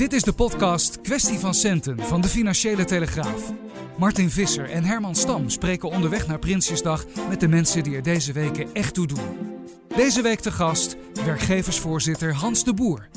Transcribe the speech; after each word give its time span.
Dit 0.00 0.12
is 0.12 0.22
de 0.22 0.32
podcast 0.32 1.00
Kwestie 1.00 1.38
van 1.38 1.54
Centen 1.54 1.98
van 1.98 2.20
de 2.20 2.28
Financiële 2.28 2.84
Telegraaf. 2.84 3.52
Martin 3.98 4.30
Visser 4.30 4.70
en 4.70 4.84
Herman 4.84 5.14
Stam 5.14 5.48
spreken 5.48 5.90
onderweg 5.90 6.26
naar 6.26 6.38
Prinsjesdag 6.38 7.04
met 7.28 7.40
de 7.40 7.48
mensen 7.48 7.82
die 7.82 7.96
er 7.96 8.02
deze 8.02 8.32
weken 8.32 8.74
echt 8.74 8.94
toe 8.94 9.06
doen. 9.06 9.20
Deze 9.96 10.22
week 10.22 10.40
te 10.40 10.52
gast 10.52 10.96
werkgeversvoorzitter 11.24 12.34
Hans 12.34 12.64
de 12.64 12.74
Boer. 12.74 13.08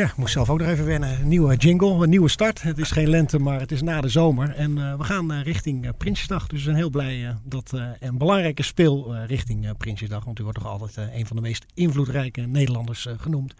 Ja, 0.00 0.12
moest 0.16 0.32
zelf 0.32 0.50
ook 0.50 0.58
nog 0.58 0.68
even 0.68 0.84
wennen. 0.84 1.20
Een 1.20 1.28
nieuwe 1.28 1.56
jingle, 1.56 2.02
een 2.02 2.10
nieuwe 2.10 2.28
start. 2.28 2.62
Het 2.62 2.78
is 2.78 2.90
geen 2.90 3.08
lente, 3.08 3.38
maar 3.38 3.60
het 3.60 3.72
is 3.72 3.82
na 3.82 4.00
de 4.00 4.08
zomer. 4.08 4.54
En 4.54 4.76
uh, 4.76 4.96
we 4.96 5.04
gaan 5.04 5.32
uh, 5.32 5.42
richting 5.42 5.84
uh, 5.84 5.90
Prinsjesdag. 5.98 6.46
Dus 6.46 6.58
we 6.58 6.64
zijn 6.64 6.76
heel 6.76 6.90
blij 6.90 7.36
dat 7.44 7.72
een 7.98 8.18
belangrijke 8.18 8.62
speel 8.62 9.16
richting 9.16 9.76
Prinsjesdag. 9.76 10.24
Want 10.24 10.38
u 10.38 10.42
wordt 10.42 10.58
toch 10.58 10.68
altijd 10.68 10.96
een 11.12 11.26
van 11.26 11.36
de 11.36 11.42
meest 11.42 11.66
invloedrijke 11.74 12.40
Nederlanders 12.40 13.06
genoemd. 13.16 13.54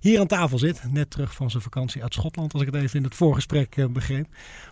Hier 0.00 0.20
aan 0.20 0.26
tafel 0.26 0.58
zit, 0.58 0.82
net 0.92 1.10
terug 1.10 1.34
van 1.34 1.50
zijn 1.50 1.62
vakantie 1.62 2.02
uit 2.02 2.14
Schotland. 2.14 2.52
Als 2.52 2.62
ik 2.62 2.72
het 2.72 2.82
even 2.82 2.98
in 2.98 3.04
het 3.04 3.14
voorgesprek 3.14 3.86
begreep. 3.90 4.26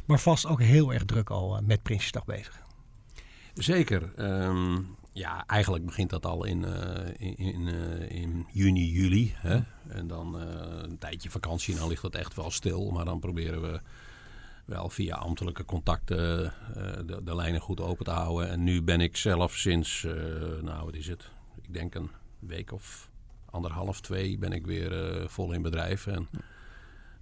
Maar 0.07 0.21
vast 0.21 0.47
ook 0.47 0.61
heel 0.63 0.93
erg 0.93 1.05
druk 1.05 1.31
al 1.31 1.61
met 1.67 1.83
Prinsjesdag 1.83 2.25
bezig. 2.25 2.61
Zeker. 3.55 4.13
Um, 4.19 4.87
ja, 5.21 5.47
eigenlijk 5.47 5.85
begint 5.85 6.11
dat 6.11 6.27
al 6.27 6.45
in, 6.45 6.65
in, 7.19 7.37
in, 7.37 7.69
in 8.09 8.47
juni, 8.53 8.91
juli. 8.91 9.35
Hè? 9.37 9.61
En 9.89 10.07
dan 10.07 10.43
uh, 10.43 10.43
een 10.83 10.99
tijdje 10.99 11.31
vakantie 11.31 11.75
en 11.75 11.81
dan 11.81 11.89
ligt 11.89 12.03
dat 12.03 12.15
echt 12.15 12.35
wel 12.35 12.51
stil. 12.51 12.91
Maar 12.91 13.05
dan 13.05 13.21
proberen 13.21 13.63
we 13.63 13.81
wel 14.65 14.89
via 14.89 15.17
ambtelijke 15.17 15.65
contacten 15.65 16.53
de, 17.07 17.21
de, 17.25 17.35
lijnen 17.35 17.61
goed 17.61 17.81
open 17.81 18.05
te 18.05 18.11
houden. 18.11 18.51
En 18.51 18.65
nu 18.65 18.83
ben 18.83 19.01
ik 19.01 19.17
zelf 19.17 19.57
sinds, 19.57 20.07
nou 20.63 20.85
wat 20.85 20.95
is 20.95 21.07
het, 21.07 21.31
ik 21.63 21.73
denk 21.73 21.95
een 21.95 22.11
week 22.39 22.73
of 22.73 23.11
anderhalf, 23.51 24.01
twee 24.01 24.39
ben 24.39 24.53
ik 24.53 24.67
weer 24.67 25.25
vol 25.31 25.53
in 25.53 25.63
bedrijf. 25.63 26.07
En 26.07 26.29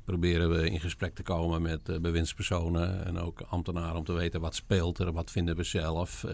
proberen 0.09 0.51
we 0.51 0.71
in 0.71 0.81
gesprek 0.81 1.15
te 1.15 1.23
komen 1.23 1.63
met 1.63 2.03
bewindspersonen 2.03 3.07
en 3.07 3.19
ook 3.19 3.41
ambtenaren 3.41 3.97
om 3.97 4.05
te 4.05 4.13
weten 4.13 4.41
wat 4.41 4.55
speelt 4.55 4.99
er, 4.99 5.13
wat 5.13 5.31
vinden 5.31 5.57
we 5.57 5.63
zelf. 5.63 6.25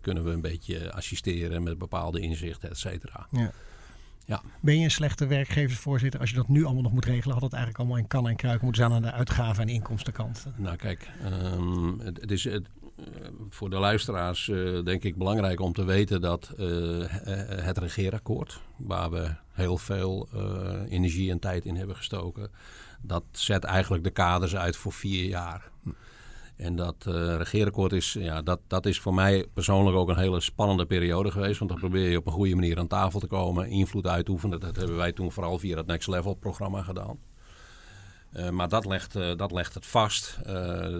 kunnen 0.00 0.24
we 0.24 0.30
een 0.30 0.40
beetje 0.40 0.92
assisteren 0.92 1.62
met 1.62 1.78
bepaalde 1.78 2.20
inzichten, 2.20 2.70
et 2.70 2.78
cetera. 2.78 3.26
Ja. 3.30 3.52
Ja. 4.24 4.42
Ben 4.60 4.78
je 4.78 4.84
een 4.84 4.90
slechte 4.90 5.26
werkgeversvoorzitter 5.26 6.20
als 6.20 6.30
je 6.30 6.36
dat 6.36 6.48
nu 6.48 6.64
allemaal 6.64 6.82
nog 6.82 6.92
moet 6.92 7.04
regelen? 7.04 7.34
Had 7.34 7.42
het 7.42 7.52
eigenlijk 7.52 7.82
allemaal 7.82 8.02
in 8.02 8.06
kan 8.06 8.28
en 8.28 8.36
kruiken 8.36 8.64
moeten 8.64 8.82
zijn 8.82 8.94
aan 8.94 9.02
de 9.02 9.12
uitgaven- 9.12 9.62
en 9.62 9.68
inkomstenkant? 9.68 10.46
Nou 10.56 10.76
kijk, 10.76 11.08
um, 11.54 12.00
het, 12.00 12.20
het, 12.20 12.30
is 12.30 12.44
het, 12.44 12.66
uh, 12.82 12.83
voor 13.48 13.70
de 13.70 13.78
luisteraars 13.78 14.48
uh, 14.48 14.84
denk 14.84 15.02
ik 15.02 15.16
belangrijk 15.16 15.60
om 15.60 15.72
te 15.72 15.84
weten 15.84 16.20
dat 16.20 16.52
uh, 16.58 17.04
het 17.48 17.78
regeerakkoord, 17.78 18.60
waar 18.76 19.10
we 19.10 19.34
heel 19.52 19.78
veel 19.78 20.28
energie 20.88 21.30
en 21.30 21.38
tijd 21.38 21.64
in 21.64 21.76
hebben 21.76 21.96
gestoken, 21.96 22.50
dat 23.02 23.24
zet 23.30 23.64
eigenlijk 23.64 24.04
de 24.04 24.10
kaders 24.10 24.56
uit 24.56 24.76
voor 24.76 24.92
vier 24.92 25.24
jaar. 25.24 25.70
En 26.56 26.76
dat 26.76 27.04
uh, 27.08 27.36
regeerakkoord 27.36 27.92
is, 27.92 28.12
ja, 28.12 28.42
dat, 28.42 28.60
dat 28.66 28.86
is 28.86 29.00
voor 29.00 29.14
mij 29.14 29.46
persoonlijk 29.54 29.96
ook 29.96 30.08
een 30.08 30.18
hele 30.18 30.40
spannende 30.40 30.86
periode 30.86 31.30
geweest. 31.30 31.58
Want 31.58 31.70
dan 31.70 31.80
probeer 31.80 32.10
je 32.10 32.18
op 32.18 32.26
een 32.26 32.32
goede 32.32 32.54
manier 32.54 32.78
aan 32.78 32.86
tafel 32.86 33.20
te 33.20 33.26
komen, 33.26 33.68
invloed 33.68 34.06
uit 34.06 34.24
te 34.24 34.30
oefenen. 34.30 34.60
Dat 34.60 34.76
hebben 34.76 34.96
wij 34.96 35.12
toen 35.12 35.32
vooral 35.32 35.58
via 35.58 35.76
het 35.76 35.86
Next 35.86 36.08
Level 36.08 36.34
programma 36.34 36.82
gedaan. 36.82 37.18
Uh, 38.36 38.48
maar 38.50 38.68
dat 38.68 38.84
legt, 38.84 39.16
uh, 39.16 39.36
dat 39.36 39.52
legt 39.52 39.74
het 39.74 39.86
vast. 39.86 40.38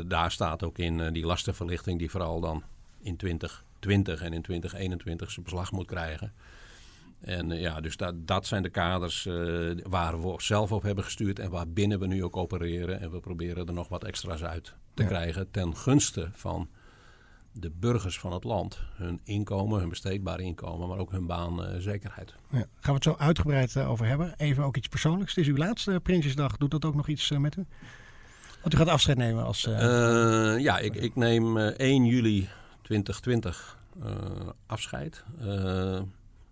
daar 0.07 0.31
staat 0.31 0.63
ook 0.63 0.79
in 0.79 1.13
die 1.13 1.27
lastenverlichting 1.27 1.99
die 1.99 2.11
vooral 2.11 2.41
dan 2.41 2.63
in 3.03 3.17
2020 3.17 4.23
en 4.23 4.33
in 4.33 4.43
2021 4.43 5.31
zijn 5.31 5.45
beslag 5.45 5.73
moet 5.73 5.87
krijgen. 5.87 6.33
En 7.21 7.49
ja, 7.49 7.81
dus 7.81 7.97
dat, 7.97 8.27
dat 8.27 8.47
zijn 8.47 8.63
de 8.63 8.69
kaders 8.69 9.29
waar 9.83 10.23
we 10.23 10.35
zelf 10.37 10.73
op 10.73 10.83
hebben 10.83 11.05
gestuurd 11.05 11.39
en 11.39 11.51
waar 11.51 11.69
binnen 11.69 11.99
we 11.99 12.07
nu 12.07 12.25
ook 12.25 12.37
opereren. 12.37 13.01
En 13.01 13.11
we 13.11 13.21
proberen 13.21 13.67
er 13.67 13.73
nog 13.73 13.89
wat 13.89 14.05
extra's 14.05 14.43
uit 14.43 14.75
te 14.95 15.05
krijgen 15.05 15.51
ten 15.51 15.77
gunste 15.77 16.29
van 16.33 16.69
de 17.57 17.71
burgers 17.71 18.19
van 18.19 18.33
het 18.33 18.45
land. 18.45 18.79
Hun 18.95 19.21
inkomen, 19.25 19.81
hun 19.81 19.89
besteedbare 19.89 20.43
inkomen, 20.43 20.89
maar 20.89 20.99
ook 20.99 21.11
hun 21.11 21.27
baanzekerheid. 21.27 22.35
Ja. 22.51 22.59
Gaan 22.59 22.69
we 22.81 22.93
het 22.93 23.05
zo 23.05 23.15
uitgebreid 23.19 23.75
uh, 23.75 23.91
over 23.91 24.07
hebben. 24.07 24.35
Even 24.37 24.65
ook 24.65 24.77
iets 24.77 24.89
persoonlijks. 24.89 25.35
Het 25.35 25.45
is 25.45 25.51
uw 25.51 25.57
laatste 25.57 26.01
Prinsjesdag. 26.03 26.57
Doet 26.57 26.71
dat 26.71 26.85
ook 26.85 26.95
nog 26.95 27.09
iets 27.09 27.31
met 27.31 27.57
u? 27.57 27.67
Want 28.63 28.75
u 28.75 28.77
gaat 28.77 28.89
afscheid 28.89 29.19
nemen 29.19 29.45
als... 29.45 29.67
Uh... 29.67 29.75
ja, 30.59 30.79
ik, 30.79 30.95
ik 30.95 31.17
neem 31.17 31.57
1 31.57 32.05
juli 32.05 32.49
2020 32.83 33.79
afscheid. 34.67 35.25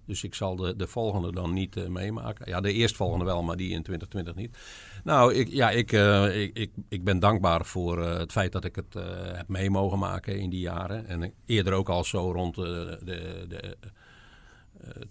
Dus 0.06 0.24
ik 0.24 0.34
zal 0.34 0.56
de, 0.56 0.76
de 0.76 0.86
volgende 0.86 1.32
dan 1.32 1.52
niet 1.52 1.88
meemaken. 1.88 2.48
Ja, 2.48 2.60
de 2.60 2.72
eerstvolgende 2.72 3.24
wel, 3.24 3.42
maar 3.42 3.56
die 3.56 3.70
in 3.70 3.82
2020 3.82 4.34
niet. 4.34 4.58
Nou, 5.04 5.34
ik, 5.34 5.48
ja, 5.48 5.70
ik, 5.70 5.92
uh, 5.92 6.42
ik, 6.42 6.56
ik, 6.56 6.70
ik, 6.88 7.04
ben 7.04 7.18
dankbaar 7.18 7.64
voor 7.64 7.98
uh, 7.98 8.18
het 8.18 8.32
feit 8.32 8.52
dat 8.52 8.64
ik 8.64 8.76
het 8.76 8.94
heb 9.36 9.48
mee 9.48 9.70
mogen 9.70 9.98
maken 9.98 10.38
in 10.38 10.50
die 10.50 10.60
jaren. 10.60 11.06
En 11.06 11.32
eerder 11.46 11.72
ook 11.72 11.88
al 11.88 12.04
zo 12.04 12.32
rond 12.32 12.54
de, 12.54 12.98
de, 13.04 13.46
de 13.48 13.76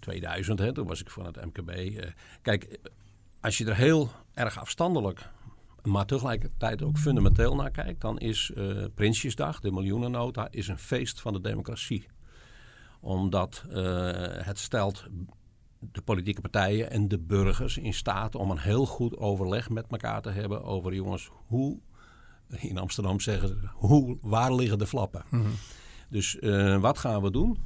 2000, 0.00 0.58
hè, 0.58 0.72
toen 0.72 0.86
was 0.86 1.00
ik 1.00 1.10
van 1.10 1.26
het 1.26 1.44
MKB. 1.44 2.02
kijk, 2.42 2.78
als 3.40 3.58
je 3.58 3.64
er 3.64 3.76
heel 3.76 4.10
erg 4.34 4.58
afstandelijk, 4.58 5.28
maar 5.82 6.06
tegelijkertijd 6.06 6.82
ook 6.82 6.98
fundamenteel 6.98 7.54
naar 7.54 7.70
kijkt, 7.70 8.00
dan 8.00 8.18
is 8.18 8.52
Prinsjesdag, 8.94 9.60
de 9.60 9.72
miljoenennota, 9.72 10.48
is 10.50 10.68
een 10.68 10.78
feest 10.78 11.20
van 11.20 11.32
de 11.32 11.40
democratie. 11.40 12.06
Omdat 13.02 13.64
het 14.42 14.58
stelt 14.58 15.04
de 15.92 16.02
politieke 16.02 16.40
partijen 16.40 16.90
en 16.90 17.08
de 17.08 17.18
burgers 17.18 17.78
in 17.78 17.94
staat 17.94 18.34
om 18.34 18.50
een 18.50 18.58
heel 18.58 18.86
goed 18.86 19.16
overleg 19.16 19.70
met 19.70 19.86
elkaar 19.88 20.22
te 20.22 20.30
hebben 20.30 20.64
over 20.64 20.94
jongens, 20.94 21.30
hoe, 21.46 21.78
in 22.48 22.78
Amsterdam 22.78 23.20
zeggen 23.20 23.48
ze, 23.48 23.56
hoe, 23.72 24.18
waar 24.20 24.54
liggen 24.54 24.78
de 24.78 24.86
flappen? 24.86 25.24
Mhm. 25.28 25.48
Dus 26.08 26.36
uh, 26.40 26.80
wat 26.80 26.98
gaan 26.98 27.22
we 27.22 27.30
doen 27.30 27.58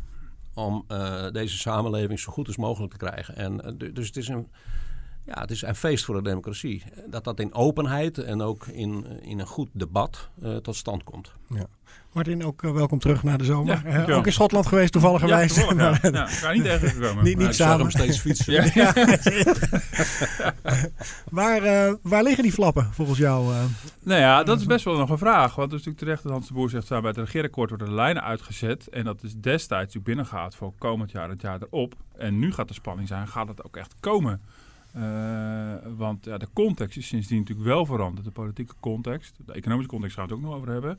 om 0.54 0.84
uh, 0.88 1.30
deze 1.30 1.58
samenleving 1.58 2.18
zo 2.18 2.32
goed 2.32 2.46
als 2.46 2.56
mogelijk 2.56 2.92
te 2.92 2.98
krijgen? 2.98 3.36
En 3.36 3.80
uh, 3.82 3.94
dus 3.94 4.06
het 4.06 4.16
is 4.16 4.28
een 4.28 4.48
ja, 5.26 5.40
het 5.40 5.50
is 5.50 5.62
een 5.62 5.74
feest 5.74 6.04
voor 6.04 6.14
de 6.14 6.22
democratie. 6.22 6.82
Dat 7.06 7.24
dat 7.24 7.40
in 7.40 7.54
openheid 7.54 8.18
en 8.18 8.42
ook 8.42 8.66
in, 8.66 9.06
in 9.22 9.38
een 9.38 9.46
goed 9.46 9.68
debat 9.72 10.28
uh, 10.42 10.56
tot 10.56 10.76
stand 10.76 11.04
komt. 11.04 11.32
Ja. 11.48 11.66
Martin, 12.12 12.44
ook 12.44 12.62
uh, 12.62 12.70
welkom 12.70 12.98
terug 12.98 13.22
naar 13.22 13.38
de 13.38 13.44
zomer. 13.44 13.82
Ja, 13.84 14.08
uh, 14.08 14.16
ook 14.16 14.26
in 14.26 14.32
Schotland 14.32 14.66
geweest, 14.66 14.92
toevallig 14.92 15.26
Ja, 15.26 15.46
toevallig, 15.46 16.02
ja. 16.02 16.10
ja, 16.18 16.24
ik 16.24 16.30
ga 16.30 16.52
niet 16.52 16.64
tegengekomen. 16.64 17.24
niet 17.24 17.38
niet 17.38 17.54
samen. 17.54 17.78
hem 17.78 17.90
steeds 17.90 18.18
fietsen. 18.18 18.54
waar, 21.30 21.96
waar 22.02 22.22
liggen 22.22 22.42
die 22.42 22.52
flappen 22.52 22.88
volgens 22.92 23.18
jou? 23.18 23.54
nou 24.02 24.20
ja, 24.20 24.42
dat 24.42 24.60
is 24.60 24.66
best 24.66 24.84
wel 24.84 24.96
nog 24.96 25.10
een 25.10 25.18
vraag. 25.18 25.54
Want 25.54 25.70
het 25.70 25.80
is 25.80 25.86
natuurlijk 25.86 25.98
terecht 25.98 26.22
dat 26.22 26.32
Hans 26.32 26.46
de 26.46 26.54
Boer 26.54 26.70
zegt... 26.70 26.88
bij 26.88 27.00
het 27.00 27.16
regeerakkoord 27.16 27.68
worden 27.68 27.88
de 27.88 27.94
lijnen 27.94 28.22
uitgezet. 28.22 28.88
En 28.88 29.04
dat 29.04 29.22
is 29.22 29.34
destijds 29.34 30.02
binnengaat 30.02 30.54
voor 30.54 30.72
komend 30.78 31.10
jaar, 31.10 31.28
het 31.28 31.40
jaar 31.40 31.58
erop. 31.62 31.94
En 32.16 32.38
nu 32.38 32.52
gaat 32.52 32.68
de 32.68 32.74
spanning 32.74 33.08
zijn, 33.08 33.28
gaat 33.28 33.48
het 33.48 33.64
ook 33.64 33.76
echt 33.76 33.94
komen? 34.00 34.40
Uh, 34.96 35.74
want 35.96 36.24
ja, 36.24 36.38
de 36.38 36.48
context 36.52 36.96
is 36.96 37.06
sindsdien 37.06 37.38
natuurlijk 37.38 37.66
wel 37.66 37.86
veranderd. 37.86 38.24
De 38.24 38.32
politieke 38.32 38.74
context, 38.80 39.36
de 39.46 39.52
economische 39.52 39.90
context 39.90 40.16
gaan 40.16 40.26
we 40.26 40.34
het 40.34 40.42
ook 40.42 40.48
nog 40.48 40.56
over 40.56 40.72
hebben. 40.72 40.98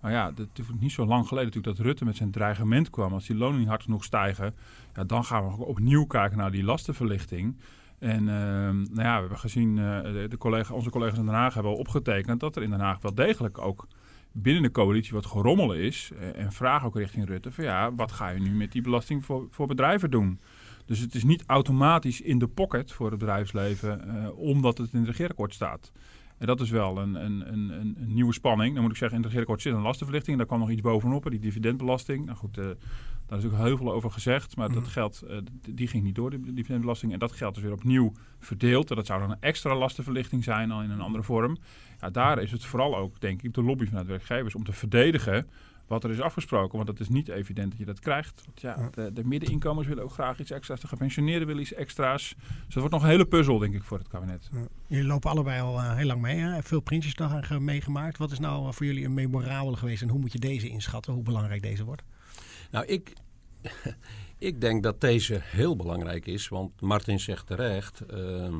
Maar 0.00 0.12
ja, 0.12 0.32
het 0.36 0.58
is 0.58 0.64
niet 0.80 0.92
zo 0.92 1.06
lang 1.06 1.28
geleden 1.28 1.48
natuurlijk 1.48 1.76
dat 1.76 1.86
Rutte 1.86 2.04
met 2.04 2.16
zijn 2.16 2.30
dreigement 2.30 2.90
kwam. 2.90 3.12
Als 3.12 3.26
die 3.26 3.36
lonen 3.36 3.58
niet 3.58 3.68
hard 3.68 3.82
genoeg 3.82 4.04
stijgen, 4.04 4.54
ja, 4.94 5.04
dan 5.04 5.24
gaan 5.24 5.48
we 5.48 5.64
opnieuw 5.64 6.04
kijken 6.04 6.38
naar 6.38 6.50
die 6.50 6.64
lastenverlichting. 6.64 7.56
En 7.98 8.20
uh, 8.20 8.28
nou 8.28 8.94
ja, 8.94 9.14
we 9.14 9.20
hebben 9.20 9.38
gezien, 9.38 9.76
uh, 9.76 10.02
de, 10.02 10.36
collega, 10.38 10.74
onze 10.74 10.90
collega's 10.90 11.18
in 11.18 11.24
Den 11.24 11.34
Haag 11.34 11.54
hebben 11.54 11.72
al 11.72 11.78
opgetekend 11.78 12.40
dat 12.40 12.56
er 12.56 12.62
in 12.62 12.70
Den 12.70 12.80
Haag 12.80 13.00
wel 13.00 13.14
degelijk 13.14 13.58
ook 13.58 13.86
binnen 14.32 14.62
de 14.62 14.70
coalitie 14.70 15.12
wat 15.12 15.26
gerommel 15.26 15.74
is. 15.74 16.10
en 16.34 16.52
vragen 16.52 16.86
ook 16.86 16.96
richting 16.96 17.26
Rutte 17.26 17.52
van 17.52 17.64
ja, 17.64 17.94
wat 17.94 18.12
ga 18.12 18.28
je 18.28 18.40
nu 18.40 18.50
met 18.50 18.72
die 18.72 18.82
belasting 18.82 19.24
voor, 19.24 19.46
voor 19.50 19.66
bedrijven 19.66 20.10
doen? 20.10 20.40
Dus 20.92 21.00
het 21.00 21.14
is 21.14 21.24
niet 21.24 21.44
automatisch 21.46 22.20
in 22.20 22.38
de 22.38 22.48
pocket 22.48 22.92
voor 22.92 23.10
het 23.10 23.18
bedrijfsleven, 23.18 24.02
uh, 24.06 24.38
omdat 24.38 24.78
het 24.78 24.92
in 24.92 24.98
het 24.98 25.08
regeerakkoord 25.08 25.54
staat. 25.54 25.92
En 26.38 26.46
dat 26.46 26.60
is 26.60 26.70
wel 26.70 26.98
een, 26.98 27.14
een, 27.14 27.52
een, 27.52 27.70
een 27.70 28.14
nieuwe 28.14 28.32
spanning. 28.32 28.72
Dan 28.72 28.82
moet 28.82 28.92
ik 28.92 28.98
zeggen, 28.98 29.16
in 29.16 29.22
het 29.22 29.32
regeerakkoord 29.32 29.62
zit 29.62 29.72
een 29.72 29.82
lastenverlichting. 29.82 30.36
Daar 30.36 30.46
kwam 30.46 30.58
nog 30.58 30.70
iets 30.70 30.80
bovenop, 30.80 31.30
die 31.30 31.38
dividendbelasting. 31.38 32.24
Nou 32.24 32.38
goed, 32.38 32.58
uh, 32.58 32.64
daar 33.26 33.38
is 33.38 33.44
ook 33.44 33.56
heel 33.56 33.76
veel 33.76 33.92
over 33.92 34.10
gezegd. 34.10 34.56
Maar 34.56 34.68
dat 34.68 34.82
mhm. 34.82 34.90
geld, 34.90 35.22
uh, 35.30 35.36
die 35.68 35.86
ging 35.86 36.04
niet 36.04 36.14
door, 36.14 36.30
de 36.30 36.54
dividendbelasting. 36.54 37.12
En 37.12 37.18
dat 37.18 37.32
geld 37.32 37.56
is 37.56 37.62
weer 37.62 37.72
opnieuw 37.72 38.12
verdeeld. 38.38 38.90
En 38.90 38.96
dat 38.96 39.06
zou 39.06 39.20
dan 39.20 39.30
een 39.30 39.40
extra 39.40 39.76
lastenverlichting 39.76 40.44
zijn, 40.44 40.70
al 40.70 40.82
in 40.82 40.90
een 40.90 41.00
andere 41.00 41.24
vorm. 41.24 41.56
Ja, 42.00 42.10
daar 42.10 42.42
is 42.42 42.52
het 42.52 42.64
vooral 42.64 42.96
ook, 42.96 43.20
denk 43.20 43.42
ik, 43.42 43.54
de 43.54 43.62
lobby 43.62 43.86
vanuit 43.86 44.06
werkgevers 44.06 44.54
om 44.54 44.64
te 44.64 44.72
verdedigen 44.72 45.48
wat 45.86 46.04
er 46.04 46.10
is 46.10 46.20
afgesproken. 46.20 46.76
Want 46.76 46.88
het 46.88 47.00
is 47.00 47.08
niet 47.08 47.28
evident 47.28 47.70
dat 47.70 47.78
je 47.78 47.84
dat 47.84 48.00
krijgt. 48.00 48.42
Want 48.44 48.60
ja, 48.60 48.90
de, 48.94 49.12
de, 49.12 49.24
middeninkomens 49.24 49.86
willen 49.88 50.04
ook 50.04 50.12
graag 50.12 50.40
iets 50.40 50.50
extra's. 50.50 50.80
De 50.80 50.88
gepensioneerden 50.88 51.46
willen 51.46 51.62
iets 51.62 51.72
extra's. 51.72 52.34
Dus 52.38 52.74
dat 52.74 52.74
wordt 52.74 52.90
nog 52.90 53.02
een 53.02 53.08
hele 53.08 53.26
puzzel, 53.26 53.58
denk 53.58 53.74
ik, 53.74 53.84
voor 53.84 53.98
het 53.98 54.08
kabinet. 54.08 54.48
Ja. 54.52 54.66
Jullie 54.86 55.06
lopen 55.06 55.30
allebei 55.30 55.60
al 55.60 55.78
uh, 55.78 55.96
heel 55.96 56.06
lang 56.06 56.20
mee. 56.20 56.38
Hè? 56.38 56.62
Veel 56.62 56.80
Prinsjesdag 56.80 57.58
meegemaakt. 57.58 58.18
Wat 58.18 58.32
is 58.32 58.38
nou 58.38 58.66
uh, 58.66 58.72
voor 58.72 58.86
jullie 58.86 59.04
een 59.04 59.14
memorabel 59.14 59.72
geweest 59.72 60.02
en 60.02 60.08
hoe 60.08 60.20
moet 60.20 60.32
je 60.32 60.38
deze 60.38 60.68
inschatten? 60.68 61.12
Hoe 61.12 61.22
belangrijk 61.22 61.62
deze 61.62 61.84
wordt? 61.84 62.02
Nou, 62.70 62.86
ik, 62.86 63.12
ik 64.38 64.60
denk 64.60 64.82
dat 64.82 65.00
deze 65.00 65.40
heel 65.42 65.76
belangrijk 65.76 66.26
is. 66.26 66.48
Want 66.48 66.80
Martin 66.80 67.20
zegt 67.20 67.46
terecht... 67.46 68.02
Uh, 68.10 68.54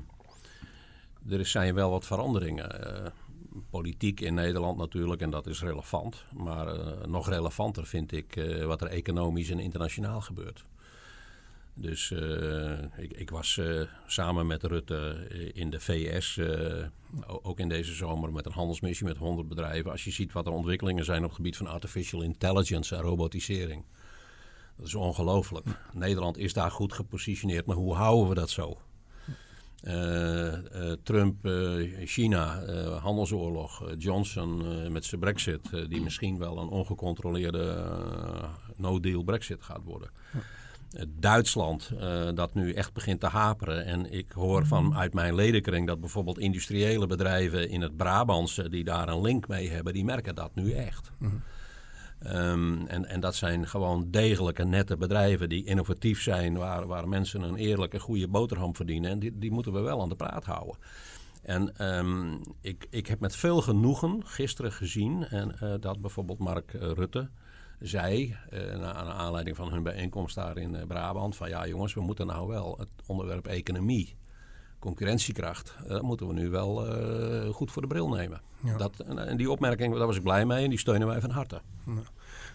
er 1.29 1.47
zijn 1.47 1.75
wel 1.75 1.91
wat 1.91 2.07
veranderingen. 2.07 3.13
Politiek 3.71 4.21
in 4.21 4.35
Nederland 4.35 4.79
natuurlijk, 4.79 5.21
en 5.21 5.31
dat 5.31 5.47
is 5.47 5.63
relevant. 5.63 6.25
Maar 6.33 6.75
uh, 6.75 7.05
nog 7.07 7.29
relevanter 7.29 7.87
vind 7.87 8.13
ik 8.13 8.37
uh, 8.37 8.65
wat 8.65 8.81
er 8.81 8.87
economisch 8.87 9.51
en 9.51 9.59
internationaal 9.59 10.21
gebeurt. 10.21 10.65
Dus 11.75 12.11
uh, 12.11 12.79
ik, 12.97 13.13
ik, 13.13 13.31
was 13.31 13.61
samen 14.07 14.47
met 14.47 14.63
Rutte 14.63 15.29
in 15.55 15.71
de 15.71 15.81
VS, 15.81 16.41
ook 17.27 17.59
in 17.59 17.69
deze 17.69 17.95
zomer, 17.95 18.33
met 18.33 18.47
een 18.47 18.53
handelsmissie 18.53 19.07
met 19.07 19.17
100 19.17 19.49
bedrijven. 19.49 19.91
Als 19.91 20.05
je 20.05 20.11
ziet 20.11 20.33
wat 20.33 20.47
er 20.47 20.53
ontwikkelingen 20.53 21.05
zijn 21.05 21.23
op 21.23 21.29
het 21.29 21.37
gebied 21.37 21.57
van 21.57 21.67
artificial 21.67 22.23
intelligence 22.23 22.97
en 22.97 23.03
robotisering. 23.03 23.85
Dat 24.77 24.87
is 24.87 24.95
ongelooflijk. 24.95 25.67
Nederland 25.93 26.39
is 26.39 26.53
daar 26.53 26.71
goed 26.71 26.93
gepositioneerd, 26.93 27.67
maar 27.67 27.77
hoe 27.77 27.95
houden 27.95 28.29
we 28.29 28.35
dat 28.35 28.51
zo? 28.51 28.79
Uh, 29.85 30.53
uh, 30.53 30.93
Trump, 31.03 31.47
uh, 31.47 32.07
China, 32.07 32.65
handelsoorlog, 33.01 33.95
Johnson 33.99 34.63
met 34.93 35.05
zijn 35.05 35.21
brexit, 35.21 35.89
die 35.89 36.01
misschien 36.01 36.39
wel 36.39 36.59
een 36.59 36.69
ongecontroleerde 36.69 37.85
no-deal 38.77 39.23
brexit 39.23 39.63
gaat 39.63 39.83
worden. 39.85 40.11
Duitsland, 41.09 41.91
dat 42.35 42.55
nu 42.55 42.73
echt 42.73 42.93
begint 42.93 43.21
te 43.21 43.27
haperen. 43.27 43.85
En 43.85 44.13
ik 44.13 44.33
hoor 44.33 44.67
van 44.67 44.85
mhm. 44.85 44.99
uit 44.99 45.15
mijn 45.15 45.35
ledenkring 45.35 45.87
dat 45.87 46.01
bijvoorbeeld 46.01 46.39
industriële 46.39 47.07
bedrijven 47.07 47.69
in 47.69 47.81
het 47.81 47.97
Brabantse, 47.97 48.69
die 48.69 48.85
daar 48.85 49.09
een 49.09 49.21
link 49.21 49.49
mee 49.49 49.71
hebben, 49.71 49.93
die 49.93 50.05
merken 50.05 50.35
dat 50.35 50.55
nu 50.55 50.73
echt. 50.73 51.11
Mm 51.19 51.43
Um, 52.27 52.87
en, 52.87 53.07
en 53.07 53.21
dat 53.21 53.35
zijn 53.35 53.69
gewoon 53.69 54.11
degelijke, 54.11 54.65
nette 54.65 54.97
bedrijven 54.97 55.49
die 55.49 55.65
innovatief 55.65 56.23
zijn, 56.23 56.57
waar, 56.57 56.87
waar 56.87 57.09
mensen 57.09 57.43
een 57.43 57.57
eerlijke, 57.57 57.99
goede 57.99 58.29
boterham 58.29 58.77
verdienen. 58.77 59.11
En 59.11 59.19
die, 59.19 59.39
die 59.39 59.51
moeten 59.51 59.73
we 59.73 59.81
wel 59.81 60.03
aan 60.03 60.09
de 60.09 60.17
praat 60.17 60.45
houden. 60.45 60.77
En 61.43 61.87
um, 61.99 62.41
ik, 62.61 62.87
ik 62.91 63.07
heb 63.07 63.21
met 63.21 63.37
veel 63.37 63.61
genoegen 63.61 64.27
gisteren 64.27 64.73
gezien 64.73 65.25
en, 65.25 65.55
uh, 65.63 65.75
dat 65.81 66.01
bijvoorbeeld 66.01 66.39
Mark 66.39 66.73
uh, 66.73 66.81
Rutte 66.81 67.31
zei, 67.79 68.37
uh, 68.51 68.79
na, 68.79 68.93
aanleiding 68.95 69.57
van 69.57 69.73
hun 69.73 69.83
bijeenkomst 69.83 70.35
daar 70.35 70.59
in 70.59 70.87
Brabant, 70.87 71.37
van 71.37 71.49
ja 71.49 71.67
jongens, 71.67 71.95
we 71.95 72.01
moeten 72.01 72.27
nou 72.27 72.49
wel 72.49 72.77
het 72.79 72.89
onderwerp 73.07 73.47
economie, 73.47 74.17
concurrentiekracht, 74.83 75.77
dat 75.87 76.03
moeten 76.03 76.27
we 76.27 76.33
nu 76.33 76.51
wel 76.51 76.87
goed 77.53 77.71
voor 77.71 77.83
de 77.83 77.89
bril 77.89 78.09
nemen. 78.09 78.41
Ja. 78.65 78.77
Dat, 78.77 78.99
en 78.99 79.37
die 79.37 79.51
opmerking, 79.51 79.95
daar 79.95 80.07
was 80.07 80.17
ik 80.17 80.23
blij 80.23 80.47
mee 80.47 80.65
en 80.65 80.71
die 80.71 80.79
steunen 80.79 81.07
wij 81.09 81.21
van 81.21 81.31
harte. 81.31 81.61
Ja. 81.87 81.93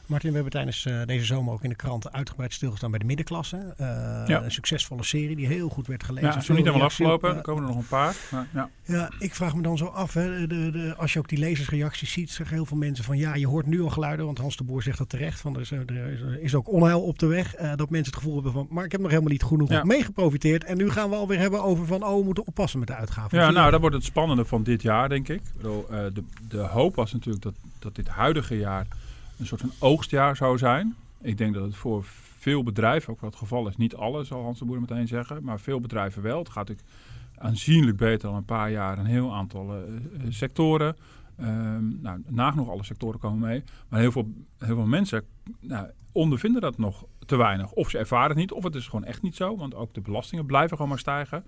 Martin, 0.07 0.29
we 0.29 0.35
hebben 0.35 0.53
tijdens 0.53 0.85
uh, 0.85 1.01
deze 1.05 1.25
zomer 1.25 1.53
ook 1.53 1.63
in 1.63 1.69
de 1.69 1.75
krant 1.75 2.11
uitgebreid 2.11 2.53
stilgestaan 2.53 2.89
bij 2.89 2.99
de 2.99 3.05
middenklasse. 3.05 3.57
Uh, 3.57 3.87
ja. 4.27 4.43
Een 4.43 4.51
succesvolle 4.51 5.03
serie 5.03 5.35
die 5.35 5.47
heel 5.47 5.69
goed 5.69 5.87
werd 5.87 6.03
gelezen. 6.03 6.29
Ja, 6.29 6.33
het 6.33 6.43
is 6.43 6.49
niet 6.49 6.57
helemaal 6.57 6.85
afgelopen. 6.85 7.35
Er 7.35 7.41
komen 7.41 7.63
er 7.63 7.69
nog 7.69 7.77
een 7.77 7.87
paar. 7.87 8.15
Maar, 8.31 8.47
ja. 8.53 8.69
ja, 8.83 9.09
ik 9.19 9.35
vraag 9.35 9.55
me 9.55 9.61
dan 9.61 9.77
zo 9.77 9.85
af. 9.85 10.13
Hè, 10.13 10.47
de, 10.47 10.71
de, 10.71 10.93
als 10.97 11.13
je 11.13 11.19
ook 11.19 11.29
die 11.29 11.37
lezersreacties 11.37 12.11
ziet, 12.11 12.31
zeggen 12.31 12.55
heel 12.55 12.65
veel 12.65 12.77
mensen 12.77 13.03
van 13.03 13.17
ja, 13.17 13.35
je 13.35 13.47
hoort 13.47 13.65
nu 13.65 13.81
al 13.81 13.89
geluiden. 13.89 14.25
Want 14.25 14.37
Hans 14.37 14.57
de 14.57 14.63
Boer 14.63 14.83
zegt 14.83 14.97
dat 14.97 15.09
terecht. 15.09 15.39
Van, 15.39 15.55
er, 15.55 15.61
is, 15.61 15.71
er 15.71 16.41
is 16.41 16.55
ook 16.55 16.71
onheil 16.71 17.01
op 17.01 17.19
de 17.19 17.25
weg. 17.25 17.59
Uh, 17.59 17.71
dat 17.75 17.89
mensen 17.89 18.13
het 18.13 18.21
gevoel 18.21 18.33
hebben 18.33 18.51
van, 18.51 18.67
maar 18.69 18.85
ik 18.85 18.91
heb 18.91 19.01
nog 19.01 19.09
helemaal 19.09 19.31
niet 19.31 19.43
genoeg 19.43 19.69
ja. 19.69 19.83
meegeprofiteerd. 19.83 20.63
En 20.63 20.77
nu 20.77 20.89
gaan 20.89 21.09
we 21.09 21.15
alweer 21.15 21.39
hebben 21.39 21.63
over 21.63 21.85
van, 21.85 22.03
oh, 22.03 22.17
we 22.17 22.23
moeten 22.23 22.47
oppassen 22.47 22.79
met 22.79 22.87
de 22.87 22.95
uitgaven. 22.95 23.39
Ja, 23.39 23.51
nou, 23.51 23.71
dat 23.71 23.79
wordt 23.79 23.95
het 23.95 24.05
spannende 24.05 24.45
van 24.45 24.63
dit 24.63 24.81
jaar, 24.81 25.09
denk 25.09 25.29
ik. 25.29 25.41
Bedoel, 25.55 25.85
de, 25.89 26.23
de 26.47 26.57
hoop 26.57 26.95
was 26.95 27.13
natuurlijk 27.13 27.43
dat, 27.43 27.55
dat 27.79 27.95
dit 27.95 28.07
huidige 28.07 28.57
jaar 28.57 28.87
een 29.37 29.45
soort 29.45 29.61
van 29.61 29.71
oogstjaar 29.79 30.35
zou 30.35 30.57
zijn. 30.57 30.95
Ik 31.21 31.37
denk 31.37 31.53
dat 31.53 31.63
het 31.63 31.75
voor 31.75 32.03
veel 32.37 32.63
bedrijven 32.63 33.13
ook 33.13 33.21
wel 33.21 33.29
het 33.29 33.39
geval 33.39 33.67
is. 33.67 33.77
Niet 33.77 33.95
alle, 33.95 34.23
zal 34.23 34.43
Hans 34.43 34.59
de 34.59 34.65
Boer 34.65 34.79
meteen 34.79 35.07
zeggen, 35.07 35.43
maar 35.43 35.59
veel 35.59 35.79
bedrijven 35.79 36.21
wel. 36.21 36.39
Het 36.39 36.49
gaat 36.49 36.67
natuurlijk 36.67 36.95
aanzienlijk 37.37 37.97
beter 37.97 38.27
dan 38.29 38.35
een 38.35 38.45
paar 38.45 38.71
jaar 38.71 38.97
een 38.97 39.05
heel 39.05 39.33
aantal 39.33 39.75
uh, 39.75 39.83
sectoren. 40.29 40.95
Um, 41.41 41.99
nou, 42.01 42.23
nagenoeg 42.27 42.69
alle 42.69 42.83
sectoren 42.83 43.19
komen 43.19 43.47
mee. 43.47 43.63
Maar 43.89 43.99
heel 43.99 44.11
veel, 44.11 44.33
heel 44.57 44.75
veel 44.75 44.85
mensen 44.85 45.23
nou, 45.59 45.87
ondervinden 46.11 46.61
dat 46.61 46.77
nog 46.77 47.05
te 47.25 47.35
weinig. 47.35 47.71
Of 47.71 47.89
ze 47.89 47.97
ervaren 47.97 48.29
het 48.29 48.37
niet, 48.37 48.51
of 48.51 48.63
het 48.63 48.75
is 48.75 48.85
gewoon 48.87 49.05
echt 49.05 49.21
niet 49.21 49.35
zo. 49.35 49.57
Want 49.57 49.75
ook 49.75 49.93
de 49.93 50.01
belastingen 50.01 50.45
blijven 50.45 50.75
gewoon 50.75 50.91
maar 50.91 50.99
stijgen. 50.99 51.45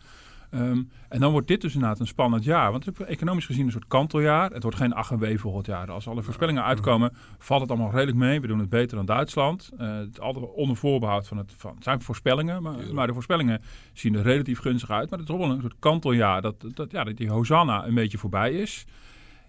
Um, 0.51 0.89
en 1.09 1.19
dan 1.19 1.31
wordt 1.31 1.47
dit 1.47 1.61
dus 1.61 1.73
inderdaad 1.73 1.99
een 1.99 2.07
spannend 2.07 2.43
jaar. 2.43 2.71
Want 2.71 2.85
het 2.85 2.99
is 2.99 3.05
economisch 3.05 3.45
gezien 3.45 3.65
een 3.65 3.71
soort 3.71 3.87
kanteljaar. 3.87 4.51
Het 4.51 4.63
wordt 4.63 4.77
geen 4.77 4.93
ach 4.93 5.11
en 5.11 5.37
jaar. 5.63 5.91
Als 5.91 6.07
alle 6.07 6.21
voorspellingen 6.21 6.63
uitkomen, 6.63 7.13
valt 7.37 7.61
het 7.61 7.69
allemaal 7.69 7.91
redelijk 7.91 8.17
mee. 8.17 8.41
We 8.41 8.47
doen 8.47 8.59
het 8.59 8.69
beter 8.69 8.97
dan 8.97 9.05
Duitsland. 9.05 9.69
Uh, 9.79 9.97
het 9.97 10.09
is 10.11 10.19
altijd 10.19 10.53
onder 10.53 10.75
voorbehoud 10.75 11.27
van 11.27 11.37
het, 11.37 11.53
van, 11.57 11.75
zijn 11.79 12.01
voorspellingen. 12.01 12.61
Maar, 12.61 12.75
maar, 12.93 13.07
de 13.07 13.13
voorspellingen 13.13 13.61
zien 13.93 14.15
er 14.15 14.21
relatief 14.21 14.59
gunstig 14.59 14.89
uit. 14.89 15.09
Maar 15.09 15.19
het 15.19 15.27
is 15.29 15.35
toch 15.35 15.45
wel 15.45 15.55
een 15.55 15.61
soort 15.61 15.79
kanteljaar. 15.79 16.41
Dat, 16.41 16.55
dat, 16.73 16.91
ja, 16.91 17.03
dat 17.03 17.17
die 17.17 17.29
Hosanna 17.29 17.85
een 17.85 17.93
beetje 17.93 18.17
voorbij 18.17 18.53
is. 18.53 18.85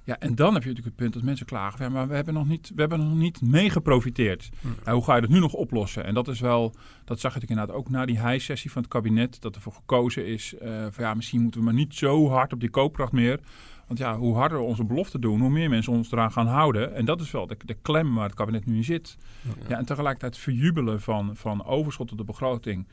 Ja, 0.05 0.19
en 0.19 0.35
dan 0.35 0.55
heb 0.55 0.63
je 0.63 0.69
natuurlijk 0.69 0.97
het 0.97 1.05
punt 1.05 1.13
dat 1.13 1.23
mensen 1.23 1.47
klagen. 1.47 1.85
Ja, 1.85 1.91
maar 1.91 2.09
we 2.09 2.15
hebben 2.15 2.35
nog 2.35 2.49
niet, 2.49 2.73
we 2.75 2.81
hebben 2.81 2.99
nog 2.99 3.15
niet 3.15 3.43
mee 3.43 3.71
geprofiteerd. 3.71 4.51
Hm. 4.61 4.91
hoe 4.91 5.05
ga 5.05 5.15
je 5.15 5.21
dat 5.21 5.31
nu 5.31 5.39
nog 5.39 5.53
oplossen? 5.53 6.05
En 6.05 6.15
dat 6.15 6.29
is 6.29 6.41
wel, 6.41 6.75
dat 7.05 7.21
zag 7.21 7.37
ik 7.37 7.49
inderdaad 7.49 7.77
ook 7.77 7.91
na 7.91 8.07
die 8.07 8.27
high-sessie 8.27 8.71
van 8.71 8.83
het 8.83 8.91
kabinet. 8.91 9.41
Dat 9.41 9.55
ervoor 9.55 9.73
gekozen 9.73 10.27
is 10.27 10.55
uh, 10.63 10.87
van 10.91 11.05
ja, 11.05 11.15
misschien 11.15 11.43
moeten 11.43 11.61
we 11.61 11.67
maar 11.67 11.75
niet 11.75 11.95
zo 11.95 12.29
hard 12.29 12.53
op 12.53 12.61
die 12.61 12.71
koopkracht 12.71 13.13
meer. 13.13 13.41
Want 13.87 14.03
ja, 14.03 14.17
hoe 14.17 14.37
harder 14.37 14.59
we 14.59 14.65
onze 14.65 14.85
belofte 14.85 15.19
doen, 15.19 15.41
hoe 15.41 15.51
meer 15.51 15.69
mensen 15.69 15.93
ons 15.93 16.13
eraan 16.13 16.33
gaan 16.33 16.47
houden. 16.47 16.95
En 16.95 17.05
dat 17.05 17.21
is 17.21 17.31
wel 17.31 17.47
de, 17.47 17.57
de 17.65 17.77
klem 17.83 18.15
waar 18.15 18.25
het 18.25 18.35
kabinet 18.35 18.67
nu 18.67 18.77
in 18.77 18.85
zit. 18.85 19.17
Ja, 19.43 19.51
ja. 19.69 19.79
en 19.79 19.85
tegelijkertijd 19.85 20.39
verjubelen 20.39 21.01
van, 21.01 21.37
van 21.37 21.65
overschot 21.65 22.13
op 22.13 22.19
de 22.19 22.25
begroting 22.25 22.87